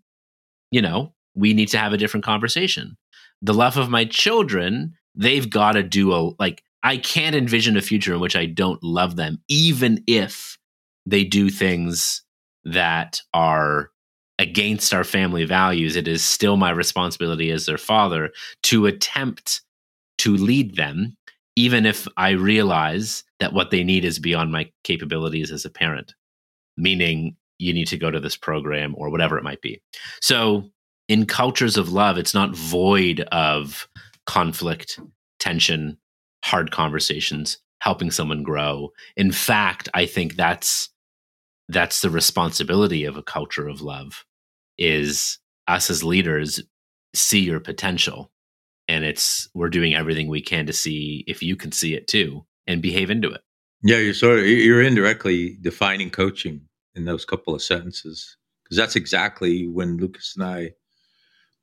you 0.71 0.81
know 0.81 1.13
we 1.33 1.53
need 1.53 1.69
to 1.69 1.77
have 1.77 1.93
a 1.93 1.97
different 1.97 2.25
conversation. 2.25 2.97
The 3.41 3.53
love 3.53 3.77
of 3.77 3.89
my 3.89 4.05
children 4.05 4.95
they've 5.15 5.49
got 5.49 5.73
to 5.73 5.83
do 5.83 6.13
a 6.13 6.31
like 6.39 6.63
i 6.83 6.95
can't 6.97 7.35
envision 7.35 7.75
a 7.75 7.81
future 7.81 8.13
in 8.13 8.21
which 8.21 8.37
i 8.37 8.45
don't 8.45 8.81
love 8.81 9.17
them 9.17 9.41
even 9.49 10.01
if 10.07 10.57
they 11.05 11.25
do 11.25 11.49
things 11.49 12.23
that 12.63 13.21
are 13.33 13.91
against 14.41 14.93
our 14.93 15.03
family 15.03 15.45
values. 15.45 15.95
It 15.95 16.07
is 16.07 16.23
still 16.23 16.57
my 16.57 16.71
responsibility 16.71 17.51
as 17.51 17.65
their 17.65 17.77
father 17.77 18.31
to 18.63 18.87
attempt 18.87 19.61
to 20.17 20.35
lead 20.35 20.75
them 20.75 21.15
even 21.55 21.85
if 21.85 22.07
I 22.17 22.31
realize 22.31 23.23
that 23.39 23.53
what 23.53 23.71
they 23.71 23.83
need 23.83 24.05
is 24.05 24.19
beyond 24.19 24.51
my 24.51 24.71
capabilities 24.83 25.51
as 25.51 25.65
a 25.65 25.69
parent, 25.69 26.13
meaning 26.77 27.35
you 27.57 27.73
need 27.73 27.87
to 27.87 27.97
go 27.97 28.09
to 28.09 28.19
this 28.19 28.37
program 28.37 28.95
or 28.97 29.09
whatever 29.09 29.37
it 29.37 29.43
might 29.43 29.61
be. 29.61 29.81
So, 30.21 30.63
in 31.07 31.25
cultures 31.25 31.77
of 31.77 31.91
love, 31.91 32.17
it's 32.17 32.33
not 32.33 32.55
void 32.55 33.21
of 33.31 33.87
conflict, 34.25 34.99
tension, 35.39 35.97
hard 36.43 36.71
conversations, 36.71 37.57
helping 37.79 38.11
someone 38.11 38.43
grow. 38.43 38.89
In 39.17 39.31
fact, 39.31 39.89
I 39.93 40.05
think 40.05 40.35
that's 40.35 40.89
that's 41.67 42.01
the 42.01 42.09
responsibility 42.09 43.05
of 43.05 43.17
a 43.17 43.23
culture 43.23 43.67
of 43.67 43.81
love 43.81 44.25
is 44.77 45.37
us 45.67 45.89
as 45.89 46.03
leaders 46.03 46.61
see 47.13 47.39
your 47.39 47.59
potential 47.59 48.31
and 48.91 49.05
it's 49.05 49.49
we're 49.53 49.69
doing 49.69 49.95
everything 49.95 50.27
we 50.27 50.41
can 50.41 50.65
to 50.65 50.73
see 50.73 51.23
if 51.27 51.41
you 51.41 51.55
can 51.55 51.71
see 51.71 51.93
it 51.93 52.07
too 52.07 52.45
and 52.67 52.81
behave 52.81 53.09
into 53.09 53.29
it 53.29 53.41
yeah 53.83 53.97
you're 53.97 54.13
sort 54.13 54.39
of 54.39 54.45
you're 54.45 54.81
indirectly 54.81 55.57
defining 55.61 56.09
coaching 56.09 56.61
in 56.95 57.05
those 57.05 57.25
couple 57.25 57.55
of 57.55 57.61
sentences 57.61 58.37
because 58.63 58.77
that's 58.77 58.95
exactly 58.95 59.67
when 59.67 59.97
lucas 59.97 60.35
and 60.35 60.45
i 60.45 60.71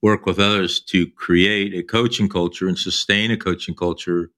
work 0.01 0.27
with 0.27 0.39
others 0.39 0.81
to 0.81 1.07
create 1.13 1.75
a 1.75 1.83
coaching 1.83 2.29
culture 2.29 2.69
and 2.69 2.79
sustain 2.79 3.31
a 3.31 3.37
coaching 3.37 3.75
culture 3.75 4.31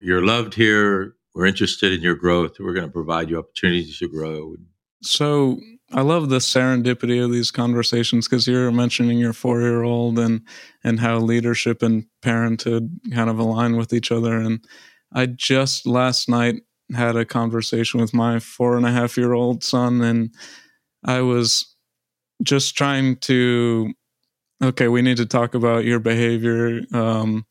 you're 0.00 0.24
loved 0.24 0.54
here 0.54 1.14
we're 1.38 1.46
interested 1.46 1.92
in 1.92 2.00
your 2.00 2.16
growth. 2.16 2.58
We're 2.58 2.72
going 2.72 2.88
to 2.88 2.92
provide 2.92 3.30
you 3.30 3.38
opportunities 3.38 3.96
to 4.00 4.08
grow. 4.08 4.56
So 5.02 5.60
I 5.92 6.02
love 6.02 6.28
the 6.28 6.38
serendipity 6.38 7.24
of 7.24 7.32
these 7.32 7.50
conversations 7.50 8.28
because 8.28 8.46
you're 8.46 8.70
mentioning 8.70 9.18
your 9.18 9.32
four 9.32 9.60
year 9.60 9.82
old 9.82 10.18
and 10.18 10.42
and 10.84 11.00
how 11.00 11.18
leadership 11.18 11.82
and 11.82 12.04
parenthood 12.20 13.00
kind 13.14 13.30
of 13.30 13.38
align 13.38 13.76
with 13.76 13.92
each 13.92 14.12
other. 14.12 14.36
And 14.36 14.62
I 15.14 15.26
just 15.26 15.86
last 15.86 16.28
night 16.28 16.56
had 16.94 17.16
a 17.16 17.24
conversation 17.24 18.00
with 18.00 18.12
my 18.12 18.38
four 18.38 18.76
and 18.76 18.84
a 18.84 18.92
half 18.92 19.16
year 19.16 19.32
old 19.32 19.64
son, 19.64 20.02
and 20.02 20.34
I 21.04 21.22
was 21.22 21.74
just 22.42 22.76
trying 22.76 23.16
to 23.20 23.92
okay, 24.62 24.88
we 24.88 25.02
need 25.02 25.16
to 25.18 25.26
talk 25.26 25.54
about 25.54 25.84
your 25.84 26.00
behavior. 26.00 26.82
Um, 26.92 27.46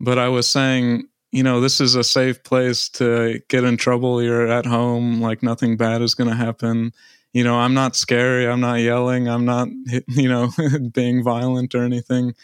but 0.00 0.18
I 0.18 0.28
was 0.28 0.48
saying, 0.48 1.04
you 1.32 1.44
know, 1.44 1.60
this 1.60 1.80
is 1.80 1.94
a 1.94 2.04
safe 2.04 2.42
place 2.42 2.88
to 2.90 3.40
get 3.48 3.64
in 3.64 3.76
trouble. 3.76 4.22
You're 4.22 4.48
at 4.48 4.66
home, 4.66 5.20
like 5.20 5.42
nothing 5.42 5.76
bad 5.76 6.02
is 6.02 6.14
going 6.14 6.28
to 6.28 6.36
happen 6.36 6.92
you 7.32 7.44
know 7.44 7.56
i'm 7.56 7.74
not 7.74 7.96
scary 7.96 8.46
i'm 8.46 8.60
not 8.60 8.80
yelling 8.80 9.28
i'm 9.28 9.44
not 9.44 9.68
you 10.08 10.28
know 10.28 10.50
being 10.92 11.22
violent 11.22 11.74
or 11.74 11.82
anything. 11.82 12.34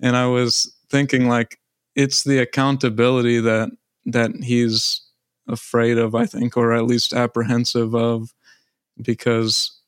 And 0.00 0.16
i 0.16 0.26
was 0.26 0.74
thinking 0.88 1.28
like 1.28 1.58
it's 1.94 2.24
the 2.24 2.38
accountability 2.38 3.40
that 3.40 3.70
that 4.06 4.30
he's 4.42 5.02
afraid 5.48 5.98
of 5.98 6.14
i 6.14 6.26
think 6.26 6.56
or 6.56 6.72
at 6.72 6.84
least 6.86 7.12
apprehensive 7.12 7.94
of 7.94 8.32
because 9.02 9.78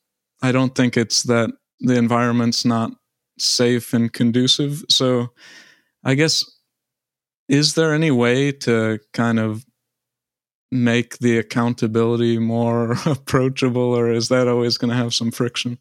i 0.41 0.51
don't 0.51 0.75
think 0.75 0.97
it's 0.97 1.23
that 1.23 1.49
the 1.79 1.95
environment's 1.95 2.63
not 2.63 2.91
safe 3.39 3.93
and 3.93 4.13
conducive. 4.13 4.83
So 4.89 5.29
i 6.03 6.13
guess 6.13 6.45
is 7.49 7.73
there 7.73 7.93
any 7.93 8.11
way 8.11 8.51
to 8.51 8.99
kind 9.13 9.39
of 9.39 9.65
make 10.73 11.19
the 11.19 11.37
accountability 11.37 12.37
more 12.39 12.97
approachable 13.05 13.95
or 13.95 14.11
is 14.11 14.29
that 14.29 14.47
always 14.47 14.77
going 14.77 14.89
to 14.89 14.97
have 14.97 15.13
some 15.13 15.31
friction? 15.31 15.77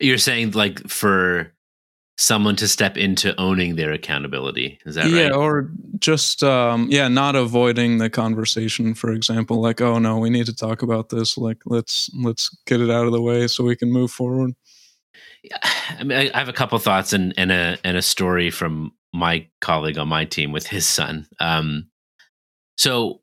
You're 0.00 0.18
saying 0.18 0.52
like 0.52 0.88
for 0.88 1.52
someone 2.18 2.56
to 2.56 2.66
step 2.66 2.96
into 2.96 3.38
owning 3.38 3.76
their 3.76 3.92
accountability 3.92 4.78
is 4.86 4.94
that 4.94 5.06
yeah, 5.06 5.22
right? 5.22 5.30
yeah 5.30 5.36
or 5.36 5.70
just 5.98 6.42
um 6.42 6.88
yeah 6.90 7.08
not 7.08 7.36
avoiding 7.36 7.98
the 7.98 8.08
conversation 8.08 8.94
for 8.94 9.12
example 9.12 9.60
like 9.60 9.82
oh 9.82 9.98
no 9.98 10.16
we 10.16 10.30
need 10.30 10.46
to 10.46 10.54
talk 10.54 10.80
about 10.80 11.10
this 11.10 11.36
like 11.36 11.58
let's 11.66 12.10
let's 12.14 12.48
get 12.64 12.80
it 12.80 12.88
out 12.88 13.04
of 13.04 13.12
the 13.12 13.20
way 13.20 13.46
so 13.46 13.62
we 13.64 13.76
can 13.76 13.92
move 13.92 14.10
forward. 14.10 14.54
Yeah, 15.42 15.58
i 15.98 16.04
mean 16.04 16.16
i, 16.16 16.30
I 16.32 16.38
have 16.38 16.48
a 16.48 16.54
couple 16.54 16.78
thoughts 16.78 17.12
and 17.12 17.34
and 17.36 17.52
a 17.52 17.76
and 17.84 17.98
a 17.98 18.02
story 18.02 18.50
from 18.50 18.92
my 19.12 19.46
colleague 19.60 19.98
on 19.98 20.08
my 20.08 20.24
team 20.24 20.52
with 20.52 20.66
his 20.66 20.86
son. 20.86 21.26
Um 21.38 21.88
so 22.78 23.20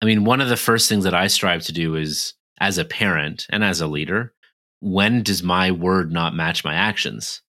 I 0.00 0.06
mean, 0.06 0.24
one 0.24 0.40
of 0.40 0.48
the 0.48 0.56
first 0.56 0.88
things 0.88 1.04
that 1.04 1.14
I 1.14 1.26
strive 1.26 1.62
to 1.64 1.72
do 1.72 1.96
is 1.96 2.34
as 2.60 2.78
a 2.78 2.84
parent 2.84 3.46
and 3.50 3.64
as 3.64 3.80
a 3.80 3.86
leader, 3.86 4.32
when 4.80 5.22
does 5.22 5.42
my 5.42 5.70
word 5.70 6.12
not 6.12 6.34
match 6.34 6.64
my 6.64 6.74
actions? 6.74 7.42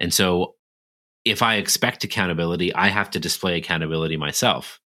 And 0.00 0.12
so 0.12 0.54
if 1.24 1.42
I 1.42 1.56
expect 1.56 2.04
accountability, 2.04 2.74
I 2.74 2.88
have 2.88 3.10
to 3.10 3.20
display 3.20 3.56
accountability 3.56 4.16
myself. 4.16 4.80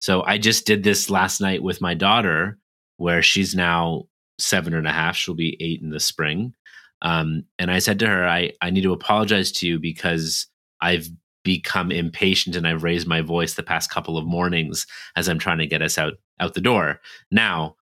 So 0.00 0.22
I 0.24 0.38
just 0.38 0.66
did 0.66 0.84
this 0.84 1.10
last 1.10 1.40
night 1.40 1.62
with 1.62 1.80
my 1.80 1.94
daughter, 1.94 2.58
where 2.98 3.22
she's 3.22 3.54
now 3.54 4.04
seven 4.38 4.74
and 4.74 4.86
a 4.86 4.92
half. 4.92 5.16
She'll 5.16 5.34
be 5.34 5.56
eight 5.60 5.80
in 5.82 5.90
the 5.90 6.00
spring. 6.00 6.54
Um, 7.02 7.44
and 7.58 7.70
I 7.70 7.78
said 7.78 7.98
to 8.00 8.06
her, 8.06 8.26
I, 8.26 8.52
I 8.60 8.70
need 8.70 8.82
to 8.82 8.92
apologize 8.92 9.52
to 9.52 9.66
you 9.66 9.78
because 9.78 10.46
I've 10.80 11.08
become 11.46 11.92
impatient 11.92 12.56
and 12.56 12.66
I've 12.66 12.82
raised 12.82 13.06
my 13.06 13.20
voice 13.20 13.54
the 13.54 13.62
past 13.62 13.88
couple 13.88 14.18
of 14.18 14.26
mornings 14.26 14.84
as 15.14 15.28
I'm 15.28 15.38
trying 15.38 15.58
to 15.58 15.66
get 15.66 15.80
us 15.80 15.96
out 15.96 16.14
out 16.40 16.54
the 16.54 16.60
door. 16.60 17.00
Now, 17.30 17.76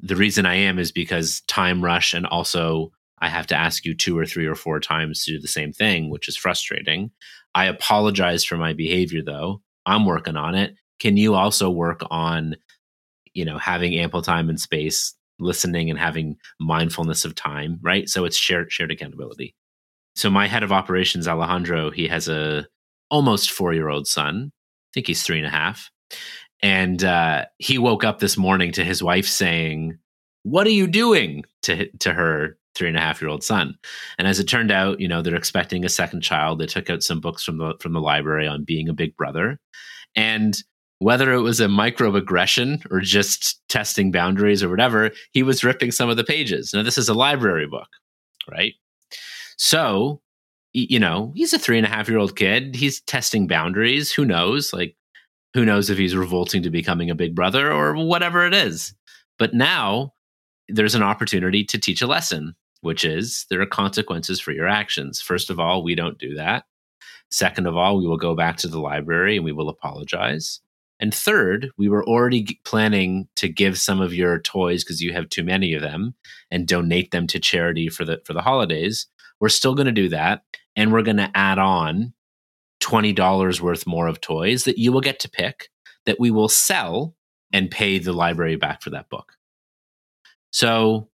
the 0.00 0.16
reason 0.16 0.46
I 0.46 0.54
am 0.54 0.78
is 0.78 0.90
because 0.90 1.42
time 1.42 1.84
rush 1.84 2.14
and 2.14 2.24
also 2.24 2.92
I 3.18 3.28
have 3.28 3.46
to 3.48 3.54
ask 3.54 3.84
you 3.84 3.94
two 3.94 4.18
or 4.18 4.24
three 4.24 4.46
or 4.46 4.54
four 4.54 4.80
times 4.80 5.22
to 5.24 5.32
do 5.32 5.38
the 5.38 5.48
same 5.48 5.74
thing, 5.74 6.08
which 6.08 6.28
is 6.28 6.36
frustrating. 6.38 7.10
I 7.54 7.66
apologize 7.66 8.42
for 8.42 8.56
my 8.56 8.72
behavior 8.72 9.20
though. 9.22 9.60
I'm 9.84 10.06
working 10.06 10.36
on 10.36 10.54
it. 10.54 10.74
Can 10.98 11.18
you 11.18 11.34
also 11.34 11.68
work 11.68 12.00
on 12.10 12.56
you 13.34 13.44
know 13.44 13.58
having 13.58 13.94
ample 13.96 14.22
time 14.22 14.48
and 14.48 14.58
space 14.58 15.14
listening 15.38 15.90
and 15.90 15.98
having 15.98 16.36
mindfulness 16.58 17.24
of 17.24 17.34
time 17.34 17.78
right 17.82 18.08
so 18.08 18.24
it's 18.24 18.36
shared 18.36 18.70
shared 18.72 18.90
accountability 18.90 19.54
so 20.14 20.28
my 20.28 20.46
head 20.46 20.62
of 20.62 20.72
operations 20.72 21.28
alejandro 21.28 21.90
he 21.90 22.08
has 22.08 22.28
a 22.28 22.66
almost 23.10 23.50
four 23.50 23.72
year 23.72 23.88
old 23.88 24.06
son. 24.06 24.52
I 24.54 24.90
think 24.94 25.06
he's 25.06 25.22
three 25.22 25.38
and 25.38 25.46
a 25.46 25.50
half. 25.50 25.90
And 26.62 27.02
uh, 27.04 27.46
he 27.58 27.78
woke 27.78 28.04
up 28.04 28.18
this 28.18 28.36
morning 28.36 28.72
to 28.72 28.84
his 28.84 29.02
wife 29.02 29.26
saying, 29.26 29.98
What 30.42 30.66
are 30.66 30.70
you 30.70 30.86
doing 30.86 31.44
to, 31.62 31.88
to 31.98 32.12
her 32.12 32.58
three 32.74 32.88
and 32.88 32.96
a 32.96 33.00
half 33.00 33.20
year 33.20 33.30
old 33.30 33.42
son? 33.42 33.76
And 34.18 34.28
as 34.28 34.38
it 34.38 34.44
turned 34.44 34.70
out, 34.70 35.00
you 35.00 35.08
know, 35.08 35.22
they're 35.22 35.34
expecting 35.34 35.84
a 35.84 35.88
second 35.88 36.22
child. 36.22 36.58
They 36.58 36.66
took 36.66 36.90
out 36.90 37.02
some 37.02 37.20
books 37.20 37.44
from 37.44 37.58
the, 37.58 37.74
from 37.80 37.92
the 37.92 38.00
library 38.00 38.46
on 38.46 38.64
being 38.64 38.88
a 38.88 38.94
big 38.94 39.16
brother. 39.16 39.58
And 40.14 40.56
whether 40.98 41.32
it 41.32 41.40
was 41.40 41.60
a 41.60 41.66
microaggression 41.66 42.84
or 42.90 43.00
just 43.00 43.66
testing 43.70 44.12
boundaries 44.12 44.62
or 44.62 44.68
whatever, 44.68 45.10
he 45.32 45.42
was 45.42 45.64
ripping 45.64 45.90
some 45.90 46.10
of 46.10 46.18
the 46.18 46.24
pages. 46.24 46.72
Now, 46.74 46.82
this 46.82 46.98
is 46.98 47.08
a 47.08 47.14
library 47.14 47.66
book, 47.66 47.88
right? 48.50 48.74
So 49.56 50.20
you 50.72 50.98
know, 50.98 51.32
he's 51.34 51.52
a 51.52 51.58
three 51.58 51.78
and 51.78 51.86
a 51.86 51.90
half 51.90 52.08
year 52.08 52.18
old 52.18 52.36
kid. 52.36 52.74
He's 52.74 53.00
testing 53.02 53.46
boundaries. 53.46 54.12
Who 54.12 54.24
knows? 54.24 54.72
Like, 54.72 54.96
who 55.54 55.64
knows 55.64 55.90
if 55.90 55.98
he's 55.98 56.14
revolting 56.14 56.62
to 56.62 56.70
becoming 56.70 57.10
a 57.10 57.14
big 57.14 57.34
brother 57.34 57.72
or 57.72 57.94
whatever 57.94 58.46
it 58.46 58.54
is. 58.54 58.94
But 59.38 59.52
now 59.54 60.12
there's 60.68 60.94
an 60.94 61.02
opportunity 61.02 61.64
to 61.64 61.78
teach 61.78 62.02
a 62.02 62.06
lesson, 62.06 62.54
which 62.82 63.04
is 63.04 63.46
there 63.50 63.60
are 63.60 63.66
consequences 63.66 64.40
for 64.40 64.52
your 64.52 64.68
actions. 64.68 65.20
First 65.20 65.50
of 65.50 65.58
all, 65.58 65.82
we 65.82 65.94
don't 65.94 66.18
do 66.18 66.34
that. 66.34 66.64
Second 67.30 67.66
of 67.66 67.76
all, 67.76 67.98
we 67.98 68.06
will 68.06 68.16
go 68.16 68.34
back 68.34 68.56
to 68.58 68.68
the 68.68 68.80
library 68.80 69.36
and 69.36 69.44
we 69.44 69.52
will 69.52 69.68
apologize. 69.68 70.60
And 71.00 71.14
third, 71.14 71.70
we 71.78 71.88
were 71.88 72.06
already 72.06 72.60
planning 72.64 73.26
to 73.36 73.48
give 73.48 73.78
some 73.78 74.00
of 74.00 74.12
your 74.12 74.38
toys 74.38 74.84
because 74.84 75.00
you 75.00 75.12
have 75.14 75.30
too 75.30 75.42
many 75.42 75.72
of 75.72 75.80
them 75.80 76.14
and 76.50 76.68
donate 76.68 77.10
them 77.10 77.26
to 77.28 77.40
charity 77.40 77.88
for 77.88 78.04
the 78.04 78.20
for 78.24 78.34
the 78.34 78.42
holidays. 78.42 79.06
We're 79.40 79.48
still 79.48 79.74
going 79.74 79.86
to 79.86 79.92
do 79.92 80.10
that. 80.10 80.42
And 80.80 80.92
we're 80.92 81.02
going 81.02 81.18
to 81.18 81.30
add 81.34 81.58
on 81.58 82.14
$20 82.80 83.60
worth 83.60 83.86
more 83.86 84.06
of 84.06 84.22
toys 84.22 84.64
that 84.64 84.78
you 84.78 84.92
will 84.92 85.02
get 85.02 85.20
to 85.20 85.28
pick 85.28 85.68
that 86.06 86.18
we 86.18 86.30
will 86.30 86.48
sell 86.48 87.14
and 87.52 87.70
pay 87.70 87.98
the 87.98 88.14
library 88.14 88.56
back 88.56 88.80
for 88.80 88.88
that 88.88 89.10
book. 89.10 89.34
So 90.52 91.10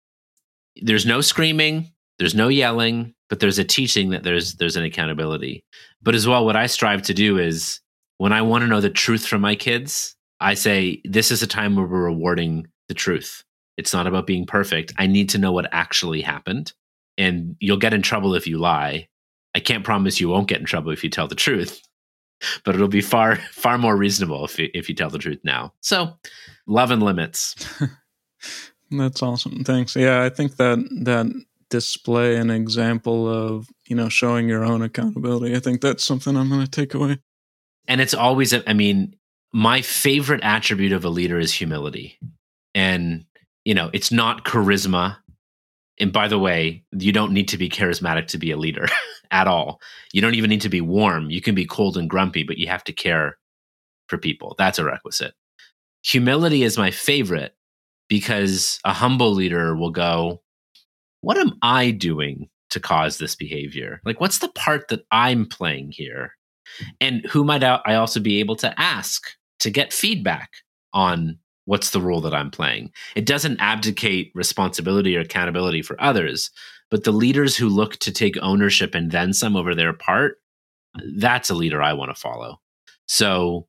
there's 0.81 1.05
no 1.05 1.21
screaming, 1.21 1.93
there's 2.19 2.35
no 2.35 2.49
yelling, 2.49 3.13
but 3.29 3.39
there's 3.39 3.57
a 3.57 3.63
teaching 3.63 4.09
that 4.09 4.23
there's 4.23 4.55
there's 4.55 4.75
an 4.75 4.83
accountability. 4.83 5.63
But 6.01 6.13
as 6.13 6.27
well 6.27 6.43
what 6.43 6.57
I 6.57 6.65
strive 6.65 7.01
to 7.03 7.13
do 7.13 7.37
is 7.39 7.79
when 8.17 8.33
I 8.33 8.41
want 8.41 8.63
to 8.63 8.67
know 8.67 8.81
the 8.81 8.89
truth 8.89 9.25
from 9.25 9.39
my 9.39 9.55
kids, 9.55 10.13
I 10.41 10.55
say 10.55 11.01
this 11.05 11.31
is 11.31 11.41
a 11.41 11.47
time 11.47 11.77
where 11.77 11.85
we're 11.85 12.03
rewarding 12.03 12.67
the 12.89 12.93
truth. 12.93 13.45
It's 13.77 13.93
not 13.93 14.07
about 14.07 14.27
being 14.27 14.45
perfect. 14.45 14.91
I 14.97 15.07
need 15.07 15.29
to 15.29 15.37
know 15.37 15.53
what 15.53 15.69
actually 15.71 16.19
happened 16.19 16.73
and 17.17 17.55
you'll 17.61 17.77
get 17.77 17.93
in 17.93 18.01
trouble 18.01 18.35
if 18.35 18.45
you 18.45 18.57
lie. 18.57 19.07
I 19.55 19.59
can't 19.59 19.83
promise 19.83 20.19
you 20.19 20.29
won't 20.29 20.47
get 20.47 20.59
in 20.59 20.65
trouble 20.65 20.91
if 20.91 21.03
you 21.03 21.09
tell 21.09 21.27
the 21.27 21.35
truth, 21.35 21.81
but 22.65 22.75
it'll 22.75 22.87
be 22.87 23.01
far 23.01 23.35
far 23.35 23.77
more 23.77 23.95
reasonable 23.95 24.45
if 24.45 24.57
you, 24.57 24.69
if 24.73 24.89
you 24.89 24.95
tell 24.95 25.09
the 25.09 25.19
truth 25.19 25.39
now. 25.43 25.73
So, 25.81 26.17
love 26.67 26.91
and 26.91 27.03
limits. 27.03 27.55
That's 28.91 29.23
awesome. 29.23 29.63
Thanks. 29.63 29.95
Yeah, 29.95 30.23
I 30.23 30.29
think 30.29 30.57
that 30.57 30.77
that 31.03 31.31
display 31.69 32.35
an 32.35 32.51
example 32.51 33.27
of 33.27 33.67
you 33.87 33.95
know 33.95 34.09
showing 34.09 34.47
your 34.47 34.63
own 34.63 34.81
accountability. 34.81 35.55
I 35.55 35.59
think 35.59 35.81
that's 35.81 36.03
something 36.03 36.37
I'm 36.37 36.49
going 36.49 36.63
to 36.63 36.69
take 36.69 36.93
away. 36.93 37.17
And 37.87 37.99
it's 37.99 38.13
always, 38.13 38.53
I 38.53 38.73
mean, 38.73 39.15
my 39.51 39.81
favorite 39.81 40.41
attribute 40.43 40.93
of 40.93 41.03
a 41.03 41.09
leader 41.09 41.39
is 41.39 41.51
humility, 41.51 42.19
and 42.75 43.25
you 43.65 43.73
know, 43.73 43.89
it's 43.93 44.11
not 44.11 44.45
charisma 44.45 45.17
and 45.99 46.11
by 46.11 46.27
the 46.27 46.39
way, 46.39 46.83
you 46.91 47.11
don't 47.11 47.33
need 47.33 47.49
to 47.49 47.57
be 47.57 47.69
charismatic 47.69 48.27
to 48.27 48.37
be 48.37 48.51
a 48.51 48.57
leader 48.57 48.87
at 49.33 49.47
all. 49.47 49.81
You 50.13 50.21
don't 50.21 50.35
even 50.35 50.49
need 50.49 50.61
to 50.61 50.69
be 50.69 50.79
warm. 50.79 51.29
You 51.29 51.41
can 51.41 51.55
be 51.55 51.65
cold 51.65 51.97
and 51.97 52.09
grumpy, 52.09 52.43
but 52.43 52.57
you 52.57 52.67
have 52.67 52.83
to 52.85 52.93
care 52.93 53.37
for 54.07 54.17
people. 54.17 54.55
That's 54.57 54.79
a 54.79 54.85
requisite. 54.85 55.33
Humility 56.05 56.63
is 56.63 56.77
my 56.77 56.91
favorite 56.91 57.55
because 58.07 58.79
a 58.85 58.93
humble 58.93 59.31
leader 59.31 59.75
will 59.75 59.89
go, 59.89 60.41
What 61.21 61.37
am 61.37 61.57
I 61.61 61.91
doing 61.91 62.49
to 62.69 62.79
cause 62.79 63.17
this 63.17 63.35
behavior? 63.35 64.01
Like, 64.05 64.21
what's 64.21 64.39
the 64.39 64.49
part 64.49 64.87
that 64.89 65.05
I'm 65.11 65.45
playing 65.45 65.91
here? 65.91 66.33
And 67.01 67.25
who 67.25 67.43
might 67.43 67.63
I 67.63 67.95
also 67.95 68.19
be 68.19 68.39
able 68.39 68.55
to 68.57 68.79
ask 68.79 69.27
to 69.59 69.69
get 69.69 69.93
feedback 69.93 70.49
on 70.93 71.37
what's 71.65 71.91
the 71.91 72.01
role 72.01 72.21
that 72.21 72.33
I'm 72.33 72.51
playing? 72.51 72.91
It 73.15 73.25
doesn't 73.25 73.59
abdicate 73.59 74.31
responsibility 74.35 75.15
or 75.15 75.21
accountability 75.21 75.81
for 75.81 76.01
others, 76.01 76.51
but 76.89 77.03
the 77.03 77.11
leaders 77.11 77.55
who 77.57 77.69
look 77.69 77.97
to 77.97 78.11
take 78.11 78.37
ownership 78.41 78.95
and 78.95 79.11
then 79.11 79.33
some 79.33 79.55
over 79.55 79.73
their 79.73 79.93
part, 79.93 80.37
that's 81.17 81.49
a 81.49 81.55
leader 81.55 81.81
I 81.81 81.93
want 81.93 82.13
to 82.13 82.19
follow. 82.19 82.59
So, 83.07 83.67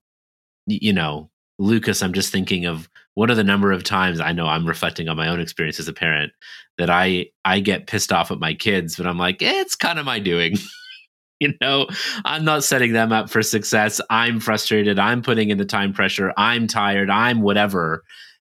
you 0.67 0.93
know, 0.93 1.31
Lucas, 1.59 2.03
I'm 2.03 2.13
just 2.13 2.33
thinking 2.33 2.67
of 2.67 2.89
what 3.15 3.31
are 3.31 3.35
the 3.35 3.45
number 3.45 3.73
of 3.73 3.85
times 3.85 4.21
I 4.21 4.33
know 4.33 4.47
I'm 4.47 4.67
reflecting 4.67 5.09
on 5.09 5.17
my 5.17 5.29
own 5.29 5.41
experience 5.41 5.79
as 5.79 5.89
a 5.89 5.93
parent 5.93 6.33
that 6.79 6.91
I 6.91 7.27
I 7.45 7.61
get 7.61 7.87
pissed 7.87 8.13
off 8.13 8.31
at 8.31 8.41
my 8.41 8.55
kids, 8.55 8.97
but 8.97 9.07
I'm 9.07 9.19
like, 9.19 9.43
eh, 9.43 9.61
it's 9.61 9.77
kind 9.77 9.99
of 9.99 10.05
my 10.05 10.19
doing. 10.19 10.57
you 11.41 11.55
know, 11.61 11.87
I'm 12.25 12.45
not 12.45 12.65
setting 12.65 12.93
them 12.93 13.13
up 13.13 13.31
for 13.31 13.43
success. 13.43 14.01
I'm 14.11 14.41
frustrated. 14.41 14.99
I'm 14.99 15.23
putting 15.23 15.51
in 15.51 15.59
the 15.59 15.65
time 15.65 15.93
pressure. 15.93 16.33
I'm 16.37 16.67
tired. 16.67 17.11
I'm 17.11 17.43
whatever. 17.43 18.03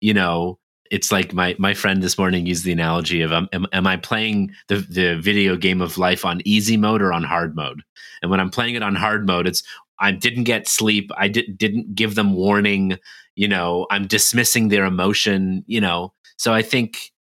You 0.01 0.15
know, 0.15 0.59
it's 0.91 1.13
like 1.13 1.33
my 1.33 1.55
my 1.59 1.75
friend 1.75 2.03
this 2.03 2.19
morning 2.19 2.47
used 2.47 2.65
the 2.65 2.73
analogy 2.73 3.23
of 3.23 3.33
um, 3.33 3.49
am, 3.53 3.67
am 3.73 3.87
I 3.87 3.97
playing 3.97 4.53
the 4.69 4.77
the 4.77 5.19
video 5.21 5.57
game 5.57 5.81
of 5.81 5.99
life 5.99 6.25
on 6.25 6.43
easy 6.45 6.77
mode 6.77 7.03
or 7.03 7.13
on 7.13 7.25
hard 7.25 7.57
mode? 7.57 7.83
And 8.23 8.31
when 8.31 8.41
I'm 8.41 8.51
playing 8.51 8.75
it 8.75 8.83
on 8.83 8.95
hard 8.95 9.27
mode, 9.27 9.47
it's 9.47 9.63
I 10.01 10.13
didn't 10.13 10.45
get 10.45 10.69
sleep. 10.69 11.11
I 11.17 11.29
did, 11.29 11.59
didn't 11.59 11.95
give 11.95 12.15
them 12.15 12.35
warning. 12.35 12.99
You 13.37 13.49
know, 13.49 13.87
I'm 13.91 14.07
dismissing 14.07 14.69
their 14.69 14.85
emotion. 14.85 15.65
You 15.67 15.81
know, 15.81 16.13
so 16.37 16.53
I 16.53 16.63
think 16.63 17.13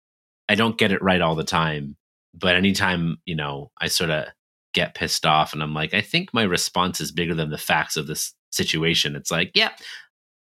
I 0.49 0.55
don't 0.55 0.79
get 0.79 0.93
it 0.93 1.03
right 1.03 1.21
all 1.21 1.35
the 1.35 1.45
time. 1.45 1.97
But 2.35 2.57
anytime 2.57 3.19
you 3.25 3.35
know, 3.35 3.71
I 3.81 3.89
sort 3.89 4.11
of 4.11 4.27
get 4.75 4.95
pissed 4.95 5.27
off, 5.27 5.53
and 5.53 5.63
I'm 5.63 5.75
like, 5.75 5.95
I 5.95 6.01
think 6.01 6.33
my 6.35 6.43
response 6.43 7.01
is 7.01 7.13
bigger 7.13 7.35
than 7.35 7.51
the 7.51 7.59
facts 7.59 7.97
of 7.97 8.07
this 8.07 8.35
situation. 8.51 9.17
It's 9.17 9.31
like, 9.31 9.51
yeah, 9.55 9.71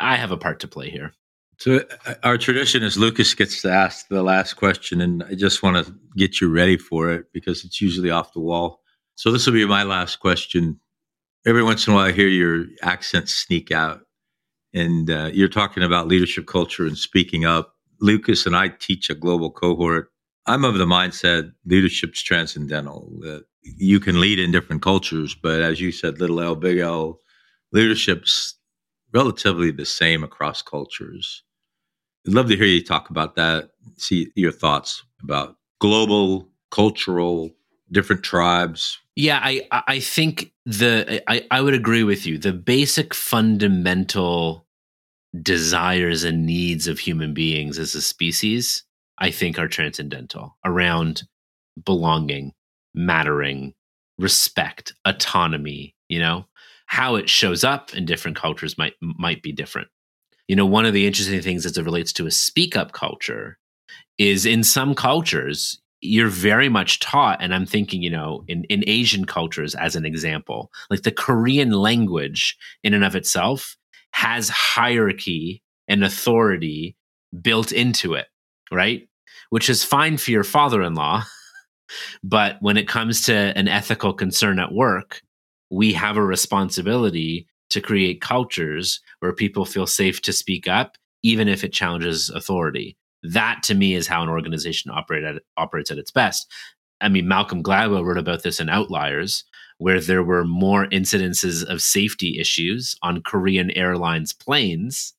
I 0.01 0.17
have 0.17 0.31
a 0.31 0.37
part 0.37 0.61
to 0.61 0.69
play 0.69 0.91
here. 0.91 1.13
So 1.63 1.85
uh, 2.07 2.15
our 2.25 2.39
tradition 2.39 2.83
is 2.83 2.99
Lucas 2.99 3.35
gets 3.35 3.63
to 3.63 3.71
ask 3.71 4.09
the 4.09 4.25
last 4.25 4.55
question, 4.55 5.01
and 5.01 5.23
I 5.23 5.35
just 5.35 5.63
want 5.63 5.87
to 5.87 5.95
get 6.17 6.41
you 6.41 6.49
ready 6.49 6.77
for 6.77 7.13
it 7.13 7.27
because 7.33 7.65
it's 7.65 7.81
usually 7.81 8.11
off 8.11 8.33
the 8.33 8.41
wall. 8.41 8.81
So 9.15 9.31
this 9.31 9.47
will 9.47 9.53
be 9.53 9.65
my 9.65 9.85
last 9.85 10.17
question. 10.17 10.81
Every 11.47 11.63
once 11.63 11.87
in 11.87 11.93
a 11.93 11.97
while, 11.97 12.07
I 12.07 12.11
hear 12.11 12.27
your 12.27 12.65
accent 12.83 13.29
sneak 13.29 13.71
out, 13.71 14.01
and 14.75 15.09
uh, 15.09 15.31
you're 15.33 15.47
talking 15.47 15.85
about 15.85 16.09
leadership 16.09 16.49
culture 16.49 16.85
and 16.85 16.99
speaking 16.99 17.45
up. 17.45 17.77
Lucas 18.01 18.45
and 18.45 18.57
I 18.57 18.67
teach 18.67 19.09
a 19.09 19.15
global 19.15 19.53
cohort. 19.53 20.11
I'm 20.47 20.65
of 20.65 20.79
the 20.79 20.85
mindset 20.85 21.53
leadership's 21.65 22.23
transcendental. 22.25 23.09
That 23.21 23.45
you 23.63 24.01
can 24.01 24.21
lead 24.21 24.41
in 24.41 24.51
different 24.51 24.83
cultures, 24.83 25.37
but 25.41 25.61
as 25.61 25.81
you 25.81 25.93
said, 25.93 26.19
little 26.19 26.41
L, 26.41 26.57
big 26.57 26.79
L, 26.79 27.21
leadership's 27.71 28.57
relatively 29.15 29.71
the 29.71 29.87
same 29.87 30.25
across 30.25 30.61
cultures. 30.61 31.45
I'd 32.27 32.35
love 32.35 32.49
to 32.49 32.57
hear 32.57 32.67
you 32.67 32.85
talk 32.85 33.11
about 33.11 33.35
that. 33.37 33.71
See 33.97 34.31
your 34.35 34.53
thoughts 34.53 35.03
about 35.23 35.57
global, 35.81 36.49
cultural, 36.71 37.51
different 37.91 38.23
tribes. 38.23 38.99
Yeah, 39.17 39.41
I 39.43 39.67
I 39.71 40.01
think 40.01 40.53
the 40.65 41.23
I, 41.29 41.47
I 41.51 41.61
would 41.61 41.75
agree 41.75 42.05
with 42.05 42.27
you. 42.27 42.39
The 42.39 42.53
basic 42.53 43.13
fundamental 43.13 44.67
desires 45.41 46.25
and 46.25 46.47
needs 46.47 46.87
of 46.87 46.99
human 46.99 47.35
beings 47.35 47.79
as 47.79 47.95
a 47.95 48.03
species, 48.03 48.85
I 49.19 49.31
think, 49.31 49.59
are 49.59 49.69
transcendental 49.69 50.57
around 50.65 51.25
belonging, 51.85 52.53
mattering, 52.95 53.75
respect, 54.19 54.95
autonomy. 55.05 55.95
You 56.09 56.21
know, 56.21 56.47
how 56.87 57.17
it 57.17 57.29
shows 57.29 57.65
up 57.65 57.95
in 57.95 58.07
different 58.07 58.37
cultures 58.37 58.79
might 58.79 58.95
might 59.01 59.43
be 59.43 59.53
different 59.53 59.89
you 60.49 60.57
know, 60.57 60.67
one 60.67 60.87
of 60.87 60.93
the 60.93 61.07
interesting 61.07 61.41
things 61.41 61.65
as 61.67 61.77
it 61.77 61.85
relates 61.85 62.13
to 62.15 62.27
a 62.27 62.31
speak 62.31 62.77
up 62.77 62.93
culture 62.93 63.59
is 64.19 64.45
in 64.45 64.65
some 64.65 64.95
cultures, 64.95 65.81
you're 66.01 66.29
very 66.29 66.69
much 66.69 67.01
taught, 67.01 67.41
and 67.41 67.55
I'm 67.55 67.67
thinking, 67.67 68.03
you 68.03 68.11
know, 68.11 68.45
in, 68.49 68.65
in 68.65 68.85
Asian 68.87 69.25
cultures 69.25 69.75
as 69.75 69.95
an 69.97 70.05
example, 70.05 70.71
like 70.91 71.03
the 71.03 71.13
Korean 71.13 71.71
language 71.71 72.57
in 72.83 72.93
and 72.93 73.05
of 73.05 73.15
itself 73.15 73.77
has 74.13 74.49
hierarchy 74.49 75.63
and 75.89 76.05
authority 76.05 76.97
built 77.41 77.73
into 77.73 78.15
it, 78.15 78.27
right? 78.71 79.09
Which 79.51 79.71
is 79.71 79.85
fine 79.85 80.17
for 80.17 80.31
your 80.31 80.45
father 80.45 80.83
in 80.83 80.95
law. 80.95 81.25
But 82.25 82.57
when 82.61 82.79
it 82.79 82.89
comes 82.89 83.21
to 83.25 83.35
an 83.35 83.69
ethical 83.69 84.15
concern 84.15 84.59
at 84.59 84.73
work, 84.73 85.21
we 85.71 85.93
have 85.93 86.17
a 86.17 86.25
responsibility 86.25 87.47
to 87.73 87.81
create 87.81 88.21
cultures 88.21 89.01
where 89.21 89.33
people 89.33 89.65
feel 89.65 89.87
safe 89.87 90.23
to 90.23 90.33
speak 90.33 90.69
up, 90.69 90.97
even 91.23 91.49
if 91.49 91.65
it 91.65 91.73
challenges 91.73 92.31
authority. 92.31 92.97
That 93.23 93.63
to 93.65 93.75
me 93.75 93.95
is 93.95 94.07
how 94.07 94.23
an 94.23 94.29
organization 94.29 94.91
operate 94.91 95.25
at, 95.25 95.43
operates 95.57 95.91
at 95.91 95.99
its 95.99 96.11
best. 96.11 96.51
I 97.01 97.09
mean, 97.09 97.29
Malcolm 97.29 97.63
Gladwell 97.63 98.05
wrote 98.05 98.19
about 98.19 98.43
this 98.43 98.61
in 98.61 98.69
Outliers, 98.69 99.45
where 99.79 100.01
there 100.01 100.23
were 100.23 100.45
more 100.45 100.87
incidences 100.87 101.65
of 101.65 101.83
safety 101.83 102.39
issues 102.39 102.97
on 103.03 103.23
Korean 103.23 103.71
Airlines 103.73 104.33
planes 104.33 105.15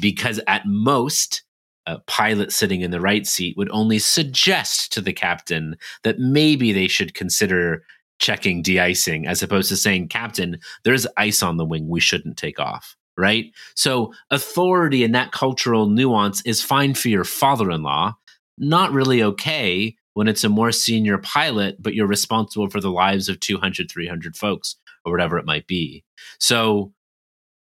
because 0.00 0.40
at 0.46 0.66
most, 0.66 1.42
a 1.86 1.98
pilot 2.00 2.52
sitting 2.52 2.80
in 2.80 2.90
the 2.90 3.00
right 3.00 3.26
seat 3.26 3.56
would 3.56 3.70
only 3.70 3.98
suggest 3.98 4.92
to 4.92 5.00
the 5.00 5.12
captain 5.12 5.76
that 6.02 6.18
maybe 6.18 6.72
they 6.72 6.88
should 6.88 7.14
consider 7.14 7.84
checking 8.18 8.62
de-icing 8.62 9.26
as 9.26 9.42
opposed 9.42 9.68
to 9.68 9.76
saying 9.76 10.08
captain 10.08 10.58
there's 10.84 11.06
ice 11.16 11.42
on 11.42 11.56
the 11.56 11.64
wing. 11.64 11.88
We 11.88 12.00
shouldn't 12.00 12.36
take 12.36 12.58
off. 12.58 12.96
Right? 13.18 13.46
So 13.74 14.12
authority 14.30 15.02
and 15.02 15.14
that 15.14 15.32
cultural 15.32 15.88
nuance 15.88 16.42
is 16.44 16.62
fine 16.62 16.92
for 16.92 17.08
your 17.08 17.24
father-in-law. 17.24 18.14
Not 18.58 18.92
really 18.92 19.22
okay 19.22 19.96
when 20.12 20.28
it's 20.28 20.44
a 20.44 20.50
more 20.50 20.72
senior 20.72 21.16
pilot 21.18 21.76
but 21.80 21.94
you're 21.94 22.06
responsible 22.06 22.68
for 22.68 22.80
the 22.80 22.90
lives 22.90 23.28
of 23.28 23.40
200 23.40 23.90
300 23.90 24.36
folks 24.36 24.76
or 25.04 25.12
whatever 25.12 25.38
it 25.38 25.46
might 25.46 25.66
be. 25.66 26.04
So 26.38 26.92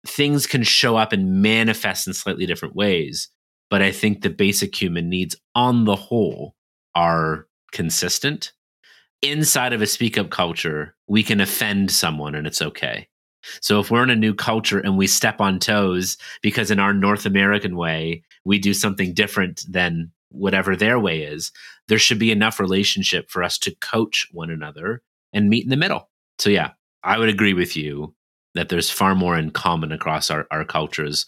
things 0.06 0.48
can 0.48 0.64
show 0.64 0.96
up 0.96 1.12
and 1.12 1.42
manifest 1.42 2.08
in 2.08 2.14
slightly 2.14 2.46
different 2.46 2.76
ways 2.76 3.30
but 3.70 3.82
i 3.82 3.92
think 3.92 4.22
the 4.22 4.30
basic 4.30 4.80
human 4.80 5.10
needs 5.10 5.36
on 5.56 5.86
the 5.86 5.96
whole 5.96 6.56
are 6.94 7.48
consistent 7.72 8.54
inside 9.30 9.74
of 9.74 9.82
a 9.82 9.88
speak 9.88 10.18
up 10.18 10.30
culture, 10.30 10.96
we 11.08 11.24
can 11.24 11.42
offend 11.42 11.92
someone 11.92 12.36
and 12.36 12.48
it's 12.48 12.62
okay. 12.62 13.08
So 13.62 13.80
if 13.80 13.92
we're 13.92 14.04
in 14.04 14.10
a 14.10 14.16
new 14.16 14.34
culture 14.34 14.80
and 14.80 14.98
we 14.98 15.08
step 15.08 15.40
on 15.40 15.60
toes 15.60 16.18
because 16.42 16.72
in 16.72 16.80
our 16.80 16.94
North 16.94 17.26
American 17.26 17.76
way, 17.76 18.24
we 18.44 18.60
do 18.60 18.74
something 18.74 19.14
different 19.14 19.64
than 19.70 20.12
whatever 20.30 20.76
their 20.76 21.00
way 21.00 21.22
is, 21.22 21.52
there 21.88 22.00
should 22.00 22.20
be 22.20 22.32
enough 22.32 22.60
relationship 22.60 23.30
for 23.30 23.44
us 23.44 23.58
to 23.60 23.76
coach 23.82 24.28
one 24.32 24.50
another 24.50 25.02
and 25.34 25.50
meet 25.50 25.64
in 25.64 25.70
the 25.70 25.78
middle. 25.78 26.10
So 26.40 26.50
yeah, 26.50 26.72
I 27.04 27.20
would 27.20 27.30
agree 27.30 27.54
with 27.54 27.76
you 27.76 28.16
that 28.56 28.70
there's 28.70 28.90
far 28.90 29.16
more 29.16 29.38
in 29.38 29.52
common 29.52 29.92
across 29.92 30.32
our, 30.32 30.48
our 30.50 30.66
cultures. 30.66 31.26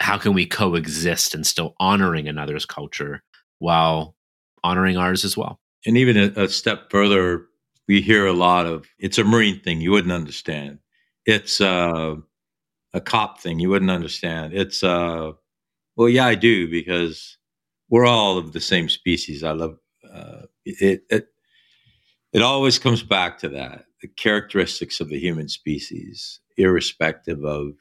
How 0.00 0.18
can 0.18 0.32
we 0.32 0.46
coexist 0.46 1.34
and 1.34 1.46
still 1.46 1.74
honoring 1.78 2.28
another's 2.28 2.64
culture 2.64 3.22
while 3.58 4.14
honoring 4.62 4.96
ours 4.96 5.24
as 5.24 5.36
well? 5.36 5.60
And 5.86 5.96
even 5.96 6.16
a, 6.16 6.44
a, 6.44 6.48
step 6.48 6.90
further, 6.90 7.46
we 7.88 8.00
hear 8.00 8.26
a 8.26 8.32
lot 8.32 8.66
of 8.66 8.86
it's 8.98 9.18
a 9.18 9.24
Marine 9.24 9.60
thing 9.60 9.80
you 9.80 9.90
wouldn't 9.90 10.12
understand. 10.12 10.78
It's 11.26 11.60
uh, 11.60 12.16
a 12.92 13.00
cop 13.00 13.40
thing 13.40 13.58
you 13.58 13.70
wouldn't 13.70 13.90
understand. 13.90 14.54
It's 14.54 14.82
uh, 14.82 15.32
well, 15.96 16.08
yeah, 16.08 16.26
I 16.26 16.34
do 16.34 16.70
because 16.70 17.38
we're 17.88 18.06
all 18.06 18.38
of 18.38 18.52
the 18.52 18.60
same 18.60 18.88
species. 18.88 19.44
I 19.44 19.52
love 19.52 19.78
uh, 20.12 20.42
it. 20.64 21.04
It 21.10 21.28
it 22.32 22.42
always 22.42 22.78
comes 22.78 23.02
back 23.02 23.38
to 23.38 23.48
that 23.50 23.84
the 24.04 24.08
characteristics 24.08 25.00
of 25.00 25.08
the 25.08 25.18
human 25.18 25.48
species, 25.48 26.38
irrespective 26.58 27.42
of 27.42 27.72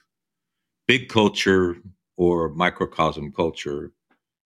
big 0.87 1.09
culture 1.09 1.75
or 2.15 2.47
microcosm 2.47 3.29
culture. 3.33 3.91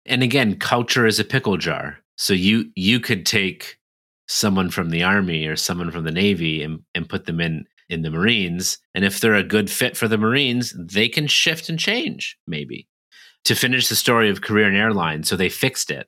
And 0.03 0.23
again, 0.23 0.57
culture 0.57 1.05
is 1.05 1.19
a 1.19 1.23
pickle 1.23 1.57
jar 1.57 1.99
so 2.17 2.34
you 2.34 2.69
you 2.75 2.99
could 2.99 3.25
take 3.25 3.77
someone 4.27 4.69
from 4.69 4.89
the 4.89 5.03
army 5.03 5.45
or 5.45 5.56
someone 5.56 5.89
from 5.89 6.03
the 6.03 6.12
navy 6.12 6.62
and, 6.62 6.82
and 6.93 7.08
put 7.08 7.25
them 7.25 7.39
in 7.39 7.65
in 7.89 8.01
the 8.01 8.12
marines 8.12 8.80
and 8.93 9.06
if 9.06 9.21
they're 9.21 9.36
a 9.36 9.43
good 9.43 9.69
fit 9.69 9.95
for 9.95 10.10
the 10.10 10.17
marines 10.17 10.75
they 10.77 11.08
can 11.08 11.27
shift 11.27 11.69
and 11.69 11.80
change 11.80 12.38
maybe. 12.45 12.88
To 13.45 13.56
finish 13.56 13.88
the 13.88 13.95
story 13.95 14.30
of 14.30 14.41
Korean 14.41 14.75
Airlines 14.75 15.30
so 15.30 15.38
they 15.38 15.47
fixed 15.47 15.89
it. 15.89 16.08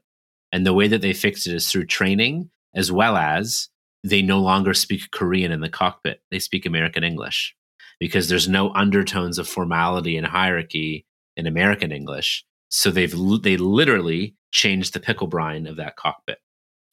And 0.51 0.65
the 0.65 0.73
way 0.73 0.89
that 0.89 1.01
they 1.01 1.13
fixed 1.13 1.47
it 1.47 1.53
is 1.53 1.71
through 1.71 1.85
training 1.85 2.49
as 2.75 2.91
well 2.91 3.15
as 3.15 3.69
they 4.03 4.21
no 4.21 4.39
longer 4.39 4.73
speak 4.73 5.11
korean 5.11 5.51
in 5.51 5.61
the 5.61 5.69
cockpit. 5.69 6.21
They 6.31 6.39
speak 6.39 6.65
american 6.65 7.03
english 7.03 7.55
because 7.99 8.27
there's 8.27 8.49
no 8.49 8.73
undertones 8.73 9.37
of 9.37 9.47
formality 9.47 10.17
and 10.17 10.27
hierarchy 10.27 11.05
in 11.37 11.47
american 11.47 11.91
english. 11.91 12.43
So 12.69 12.91
they've 12.91 13.15
they 13.41 13.57
literally 13.57 14.35
changed 14.51 14.93
the 14.93 14.99
pickle 14.99 15.27
brine 15.27 15.67
of 15.67 15.77
that 15.77 15.95
cockpit. 15.95 16.39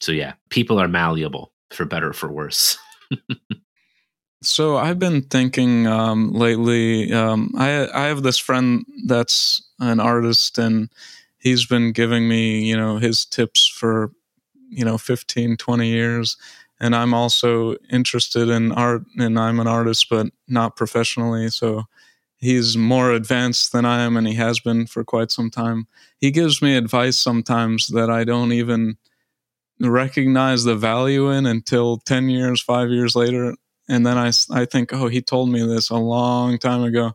So 0.00 0.12
yeah, 0.12 0.34
people 0.50 0.78
are 0.78 0.88
malleable 0.88 1.52
for 1.70 1.84
better 1.84 2.12
for 2.12 2.30
worse. 2.30 2.76
so 4.42 4.76
I've 4.76 4.98
been 4.98 5.22
thinking 5.22 5.86
um, 5.86 6.32
lately. 6.32 7.12
Um, 7.12 7.52
I 7.56 7.88
I 7.92 8.06
have 8.06 8.22
this 8.22 8.38
friend 8.38 8.84
that's 9.06 9.62
an 9.80 10.00
artist, 10.00 10.58
and 10.58 10.90
he's 11.38 11.64
been 11.64 11.92
giving 11.92 12.28
me 12.28 12.64
you 12.64 12.76
know 12.76 12.98
his 12.98 13.24
tips 13.24 13.68
for 13.68 14.10
you 14.68 14.84
know 14.84 14.98
15 14.98 15.56
20 15.56 15.88
years 15.88 16.36
and 16.80 16.96
i'm 16.96 17.14
also 17.14 17.76
interested 17.90 18.48
in 18.48 18.72
art 18.72 19.02
and 19.16 19.38
i'm 19.38 19.60
an 19.60 19.68
artist 19.68 20.08
but 20.10 20.26
not 20.48 20.74
professionally 20.74 21.48
so 21.48 21.84
he's 22.46 22.76
more 22.76 23.10
advanced 23.10 23.72
than 23.72 23.84
I 23.84 24.04
am, 24.04 24.16
and 24.16 24.26
he 24.26 24.34
has 24.34 24.60
been 24.60 24.86
for 24.86 25.02
quite 25.02 25.32
some 25.32 25.50
time. 25.50 25.88
He 26.18 26.30
gives 26.30 26.62
me 26.62 26.76
advice 26.76 27.18
sometimes 27.18 27.88
that 27.88 28.08
I 28.08 28.22
don't 28.22 28.52
even 28.52 28.98
recognize 29.80 30.62
the 30.62 30.76
value 30.76 31.28
in 31.28 31.44
until 31.44 31.98
10 31.98 32.28
years, 32.28 32.62
five 32.62 32.90
years 32.90 33.16
later. 33.16 33.56
And 33.88 34.06
then 34.06 34.16
I, 34.16 34.30
I 34.52 34.64
think, 34.64 34.92
oh, 34.92 35.08
he 35.08 35.20
told 35.20 35.50
me 35.50 35.66
this 35.66 35.90
a 35.90 35.96
long 35.96 36.56
time 36.58 36.84
ago. 36.84 37.12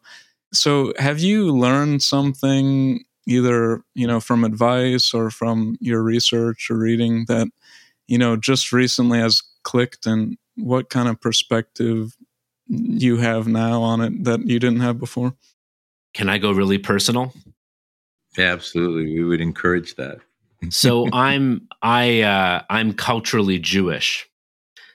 So 0.53 0.93
have 0.97 1.19
you 1.19 1.55
learned 1.55 2.03
something 2.03 3.05
either, 3.25 3.83
you 3.95 4.07
know, 4.07 4.19
from 4.19 4.43
advice 4.43 5.13
or 5.13 5.31
from 5.31 5.77
your 5.79 6.03
research 6.03 6.69
or 6.69 6.75
reading 6.75 7.25
that, 7.29 7.47
you 8.07 8.17
know, 8.17 8.35
just 8.35 8.73
recently 8.73 9.19
has 9.19 9.41
clicked 9.63 10.05
and 10.05 10.37
what 10.57 10.89
kind 10.89 11.07
of 11.07 11.21
perspective 11.21 12.17
you 12.71 13.17
have 13.17 13.47
now 13.47 13.81
on 13.81 14.01
it 14.01 14.23
that 14.23 14.47
you 14.47 14.59
didn't 14.59 14.79
have 14.79 14.97
before? 14.97 15.35
Can 16.13 16.29
I 16.29 16.37
go 16.37 16.51
really 16.51 16.77
personal? 16.77 17.33
Yeah, 18.37 18.53
absolutely. 18.53 19.13
We 19.13 19.23
would 19.23 19.41
encourage 19.41 19.95
that. 19.95 20.19
so 20.69 21.07
I'm 21.11 21.67
I 21.81 22.21
uh, 22.21 22.61
I'm 22.69 22.93
culturally 22.93 23.59
Jewish. 23.59 24.27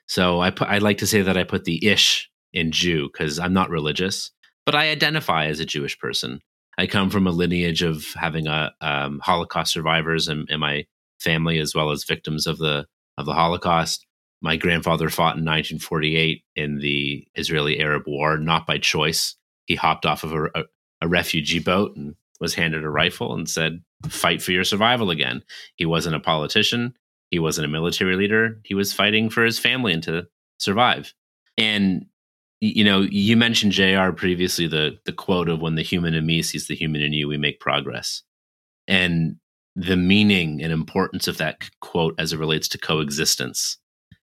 So 0.07 0.41
I 0.41 0.51
put 0.51 0.69
I 0.69 0.79
like 0.79 0.99
to 0.99 1.07
say 1.07 1.23
that 1.23 1.37
I 1.37 1.45
put 1.45 1.65
the 1.65 1.85
ish 1.87 2.31
in 2.53 2.73
Jew 2.73 3.11
because 3.13 3.39
I'm 3.39 3.53
not 3.53 3.71
religious, 3.71 4.31
but 4.65 4.75
I 4.75 4.91
identify 4.91 5.47
as 5.47 5.61
a 5.61 5.67
Jewish 5.67 5.99
person. 5.99 6.41
I 6.79 6.87
come 6.87 7.11
from 7.11 7.27
a 7.27 7.31
lineage 7.31 7.83
of 7.83 8.07
having 8.15 8.47
a 8.47 8.73
um, 8.81 9.21
Holocaust 9.23 9.73
survivors 9.73 10.29
in, 10.29 10.47
in 10.49 10.61
my 10.61 10.87
family 11.19 11.59
as 11.59 11.75
well 11.75 11.91
as 11.91 12.05
victims 12.05 12.47
of 12.47 12.59
the 12.59 12.87
of 13.19 13.27
the 13.27 13.35
Holocaust. 13.35 14.06
My 14.43 14.57
grandfather 14.57 15.09
fought 15.09 15.37
in 15.37 15.45
1948 15.45 16.45
in 16.57 16.79
the 16.79 17.27
Israeli 17.35 17.81
Arab 17.81 18.05
War, 18.07 18.39
not 18.39 18.67
by 18.67 18.79
choice. 18.79 19.35
He 19.67 19.75
hopped 19.75 20.07
off 20.07 20.25
of 20.25 20.33
a, 20.33 20.45
a, 20.55 20.65
a 21.03 21.09
refugee 21.09 21.59
boat 21.59 21.97
and 21.97 22.15
was 22.41 22.55
handed 22.55 22.85
a 22.85 22.91
rifle 22.91 23.35
and 23.35 23.49
said, 23.49 23.83
fight 24.09 24.43
for 24.43 24.53
your 24.53 24.65
survival 24.65 25.11
again. 25.11 25.43
He 25.77 25.87
wasn't 25.87 26.17
a 26.17 26.21
politician. 26.21 26.95
He 27.31 27.39
wasn't 27.39 27.65
a 27.65 27.71
military 27.71 28.17
leader. 28.17 28.61
He 28.65 28.75
was 28.75 28.93
fighting 28.93 29.31
for 29.31 29.45
his 29.45 29.59
family 29.59 29.93
and 29.93 30.03
to 30.05 30.27
survive. 30.59 31.15
And 31.57 32.07
you 32.61 32.85
know, 32.85 33.03
you 33.03 33.37
mentioned 33.37 33.73
JR 33.73 34.13
previously 34.13 34.67
the 34.67 34.99
the 35.05 35.13
quote 35.13 35.49
of 35.49 35.61
when 35.61 35.75
the 35.75 35.83
human 35.83 36.15
in 36.15 36.25
me 36.25 36.43
sees 36.43 36.69
the 36.69 36.75
human 36.75 37.03
in 37.03 37.13
you, 37.13 37.29
we 37.29 37.37
make 37.37 37.61
progress. 37.61 38.23
And 38.89 39.37
the 39.75 39.97
meaning 39.97 40.63
and 40.63 40.73
importance 40.73 41.29
of 41.29 41.37
that 41.37 41.69
quote 41.81 42.15
as 42.19 42.33
it 42.33 42.39
relates 42.39 42.67
to 42.69 42.79
coexistence 42.79 43.77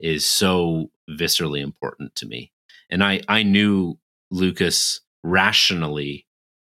is 0.02 0.26
so 0.26 0.90
viscerally 1.08 1.62
important 1.62 2.14
to 2.16 2.26
me. 2.26 2.52
And 2.90 3.02
I 3.02 3.22
I 3.28 3.42
knew 3.42 3.98
Lucas 4.30 5.00
rationally 5.24 6.26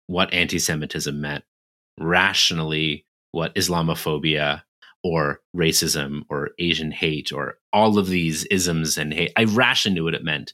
what 0.07 0.33
anti-Semitism 0.33 1.19
meant 1.19 1.43
rationally 1.99 3.05
what 3.31 3.55
Islamophobia 3.55 4.63
or 5.03 5.41
racism 5.55 6.21
or 6.29 6.51
Asian 6.59 6.91
hate 6.91 7.31
or 7.31 7.57
all 7.73 7.97
of 7.97 8.07
these 8.07 8.45
isms 8.45 8.97
and 8.97 9.13
hate. 9.13 9.31
I 9.35 9.45
rationally 9.45 9.95
knew 9.95 10.03
what 10.05 10.15
it 10.15 10.23
meant 10.23 10.53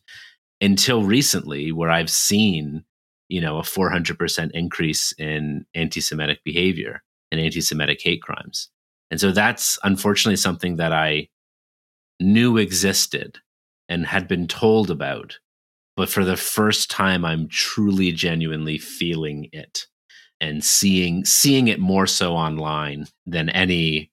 until 0.61 1.03
recently, 1.03 1.71
where 1.71 1.89
I've 1.89 2.09
seen, 2.09 2.83
you 3.27 3.41
know, 3.41 3.57
a 3.57 3.63
400% 3.63 4.51
increase 4.51 5.13
in 5.13 5.65
anti 5.75 6.01
Semitic 6.01 6.43
behavior 6.43 7.03
and 7.31 7.39
anti 7.39 7.61
Semitic 7.61 8.01
hate 8.01 8.21
crimes. 8.21 8.69
And 9.11 9.19
so 9.19 9.31
that's 9.31 9.77
unfortunately 9.83 10.37
something 10.37 10.77
that 10.77 10.93
I 10.93 11.29
knew 12.19 12.57
existed 12.57 13.39
and 13.87 14.05
had 14.05 14.27
been 14.27 14.47
told 14.47 14.91
about. 14.91 15.39
But 15.95 16.09
for 16.09 16.23
the 16.23 16.37
first 16.37 16.89
time, 16.89 17.25
I'm 17.25 17.47
truly, 17.49 18.11
genuinely 18.11 18.77
feeling 18.77 19.49
it 19.51 19.87
and 20.39 20.63
seeing 20.63 21.25
seeing 21.25 21.67
it 21.67 21.79
more 21.79 22.07
so 22.07 22.33
online 22.35 23.07
than 23.25 23.49
any 23.49 24.11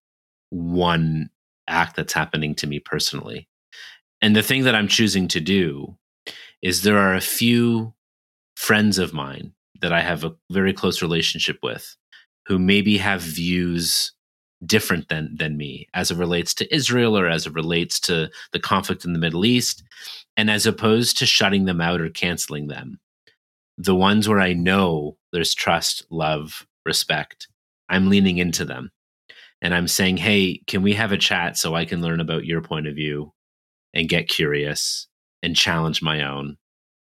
one 0.51 1.31
act 1.69 1.97
that's 1.97 2.13
happening 2.13 2.55
to 2.57 2.67
me 2.67 2.81
personally. 2.81 3.49
And 4.21 4.35
the 4.35 4.43
thing 4.43 4.65
that 4.65 4.75
I'm 4.75 4.89
choosing 4.89 5.29
to 5.29 5.41
do 5.41 5.97
is 6.63 6.83
there 6.83 6.99
are 6.99 7.15
a 7.15 7.21
few 7.21 7.95
friends 8.57 8.99
of 8.99 9.13
mine 9.13 9.53
that 9.81 9.93
I 9.93 10.01
have 10.01 10.25
a 10.25 10.35
very 10.51 10.73
close 10.73 11.03
relationship 11.03 11.59
with 11.63 11.97
who 12.47 12.59
maybe 12.59 12.99
have 12.99 13.21
views 13.21 14.13
different 14.67 15.09
than 15.09 15.35
than 15.37 15.57
me 15.57 15.89
as 15.95 16.11
it 16.11 16.19
relates 16.19 16.55
to 16.55 16.75
Israel 16.75 17.17
or 17.17 17.29
as 17.29 17.47
it 17.47 17.55
relates 17.55 18.01
to 18.01 18.31
the 18.53 18.61
conflict 18.61 19.05
in 19.05 19.13
the 19.13 19.19
Middle 19.19 19.45
East 19.45 19.83
and 20.37 20.51
as 20.51 20.67
opposed 20.67 21.19
to 21.19 21.27
shutting 21.27 21.65
them 21.65 21.81
out 21.81 22.01
or 22.01 22.11
canceling 22.11 22.67
them 22.67 22.99
the 23.79 23.95
ones 23.95 24.29
where 24.29 24.41
I 24.41 24.53
know 24.53 25.17
there's 25.33 25.55
trust, 25.55 26.07
love, 26.11 26.67
respect, 26.85 27.49
I'm 27.89 28.09
leaning 28.09 28.39
into 28.39 28.65
them. 28.65 28.91
And 29.63 29.75
I'm 29.75 29.89
saying, 29.89 30.19
hey, 30.19 30.61
can 30.67 30.83
we 30.83 30.95
have 30.95 31.13
a 31.13 31.19
chat 31.19 31.57
so 31.57 31.75
I 31.75 31.85
can 31.85 32.03
learn 32.03 32.21
about 32.21 32.45
your 32.45 32.61
point 32.61 32.87
of 32.87 32.95
view 32.95 33.33
and 33.95 34.09
get 34.09 34.29
curious 34.29 35.09
and 35.43 35.57
challenge 35.57 36.03
my 36.03 36.23
own? 36.23 36.57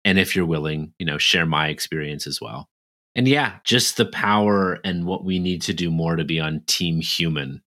And 0.06 0.18
if 0.18 0.36
you're 0.36 0.46
willing, 0.46 0.94
you 1.00 1.06
know, 1.06 1.18
share 1.18 1.46
my 1.46 1.68
experience 1.68 2.28
as 2.28 2.40
well. 2.42 2.70
And 3.18 3.28
yeah, 3.28 3.56
just 3.66 3.98
the 3.98 4.06
power 4.06 4.80
and 4.86 5.06
what 5.06 5.26
we 5.26 5.40
need 5.40 5.62
to 5.64 5.74
do 5.74 5.92
more 5.92 6.16
to 6.16 6.24
be 6.24 6.40
on 6.40 6.62
team 6.68 7.02
human. 7.02 7.62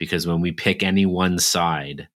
Because 0.00 0.26
when 0.26 0.40
we 0.40 0.50
pick 0.50 0.82
any 0.82 1.06
one 1.06 1.38
side, 1.38 2.08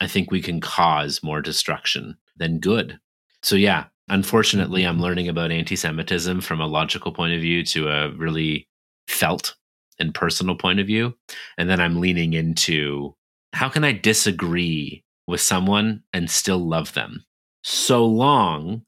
I 0.00 0.06
think 0.06 0.30
we 0.30 0.40
can 0.40 0.60
cause 0.60 1.22
more 1.22 1.42
destruction 1.42 2.16
than 2.36 2.60
good. 2.60 3.00
So 3.42 3.56
yeah, 3.56 3.86
Unfortunately, 4.08 4.84
I'm 4.84 5.00
learning 5.00 5.28
about 5.28 5.50
anti 5.50 5.76
Semitism 5.76 6.42
from 6.42 6.60
a 6.60 6.66
logical 6.66 7.12
point 7.12 7.34
of 7.34 7.40
view 7.40 7.64
to 7.66 7.88
a 7.88 8.10
really 8.10 8.68
felt 9.08 9.56
and 9.98 10.14
personal 10.14 10.56
point 10.56 10.80
of 10.80 10.86
view. 10.86 11.14
And 11.56 11.70
then 11.70 11.80
I'm 11.80 12.00
leaning 12.00 12.34
into 12.34 13.14
how 13.54 13.68
can 13.68 13.84
I 13.84 13.92
disagree 13.92 15.04
with 15.26 15.40
someone 15.40 16.02
and 16.12 16.30
still 16.30 16.58
love 16.58 16.92
them 16.92 17.24
so 17.62 18.04
long 18.04 18.82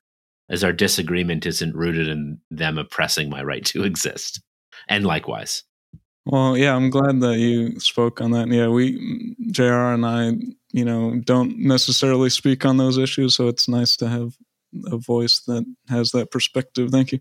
as 0.49 0.63
our 0.63 0.73
disagreement 0.73 1.47
isn't 1.47 1.75
rooted 1.75 2.09
in 2.09 2.39
them 2.51 2.79
oppressing 2.79 3.29
my 3.29 3.43
right 3.43 3.65
to 3.67 3.85
exist. 3.85 4.41
And 4.89 5.05
likewise. 5.05 5.63
Well, 6.27 6.57
yeah, 6.57 6.75
I'm 6.75 6.91
glad 6.91 7.21
that 7.21 7.39
you 7.39 7.79
spoke 7.79 8.21
on 8.21 8.33
that. 8.33 8.49
Yeah, 8.49 8.69
we, 8.69 9.37
JR 9.53 9.93
and 9.95 10.05
I, 10.05 10.33
you 10.73 10.85
know, 10.85 11.21
don't 11.25 11.57
necessarily 11.59 12.31
speak 12.31 12.65
on 12.65 12.79
those 12.79 12.99
issues. 12.99 13.37
So 13.37 13.47
it's 13.47 13.69
nice 13.69 13.97
to 13.99 14.09
have 14.09 14.37
a 14.87 14.97
voice 14.97 15.41
that 15.47 15.65
has 15.89 16.11
that 16.11 16.33
perspective. 16.33 16.91
Thank 16.91 17.13
you. 17.13 17.21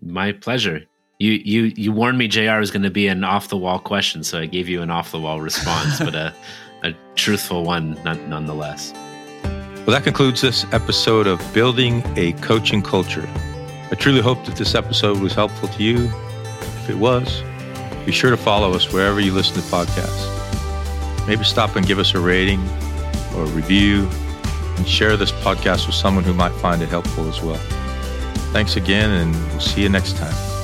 My 0.00 0.32
pleasure. 0.32 0.82
You 1.18 1.32
you 1.32 1.72
you 1.76 1.92
warned 1.92 2.18
me 2.18 2.28
JR 2.28 2.58
was 2.58 2.70
going 2.70 2.82
to 2.82 2.90
be 2.90 3.08
an 3.08 3.24
off 3.24 3.48
the 3.48 3.56
wall 3.56 3.78
question, 3.78 4.22
so 4.22 4.38
I 4.38 4.46
gave 4.46 4.68
you 4.68 4.82
an 4.82 4.90
off 4.90 5.12
the 5.12 5.18
wall 5.18 5.40
response, 5.40 5.98
but 6.04 6.14
a 6.14 6.34
a 6.82 6.92
truthful 7.14 7.64
one 7.64 7.94
nonetheless. 8.04 8.92
Well, 9.86 9.94
that 9.94 10.02
concludes 10.02 10.40
this 10.40 10.66
episode 10.72 11.28
of 11.28 11.40
Building 11.54 12.02
a 12.16 12.32
Coaching 12.32 12.82
Culture. 12.82 13.24
I 13.88 13.94
truly 13.94 14.20
hope 14.20 14.44
that 14.46 14.56
this 14.56 14.74
episode 14.74 15.20
was 15.20 15.32
helpful 15.32 15.68
to 15.68 15.82
you. 15.84 16.10
If 16.60 16.90
it 16.90 16.96
was, 16.96 17.44
be 18.04 18.10
sure 18.10 18.30
to 18.30 18.36
follow 18.36 18.72
us 18.72 18.92
wherever 18.92 19.20
you 19.20 19.32
listen 19.32 19.54
to 19.54 19.60
podcasts. 19.68 21.28
Maybe 21.28 21.44
stop 21.44 21.76
and 21.76 21.86
give 21.86 22.00
us 22.00 22.14
a 22.14 22.18
rating 22.18 22.60
or 23.36 23.44
a 23.44 23.50
review 23.50 24.08
and 24.76 24.88
share 24.88 25.16
this 25.16 25.30
podcast 25.30 25.86
with 25.86 25.94
someone 25.94 26.24
who 26.24 26.34
might 26.34 26.52
find 26.54 26.82
it 26.82 26.88
helpful 26.88 27.28
as 27.28 27.40
well. 27.40 27.54
Thanks 28.52 28.74
again, 28.74 29.08
and 29.12 29.32
we'll 29.52 29.60
see 29.60 29.82
you 29.82 29.88
next 29.88 30.16
time. 30.16 30.55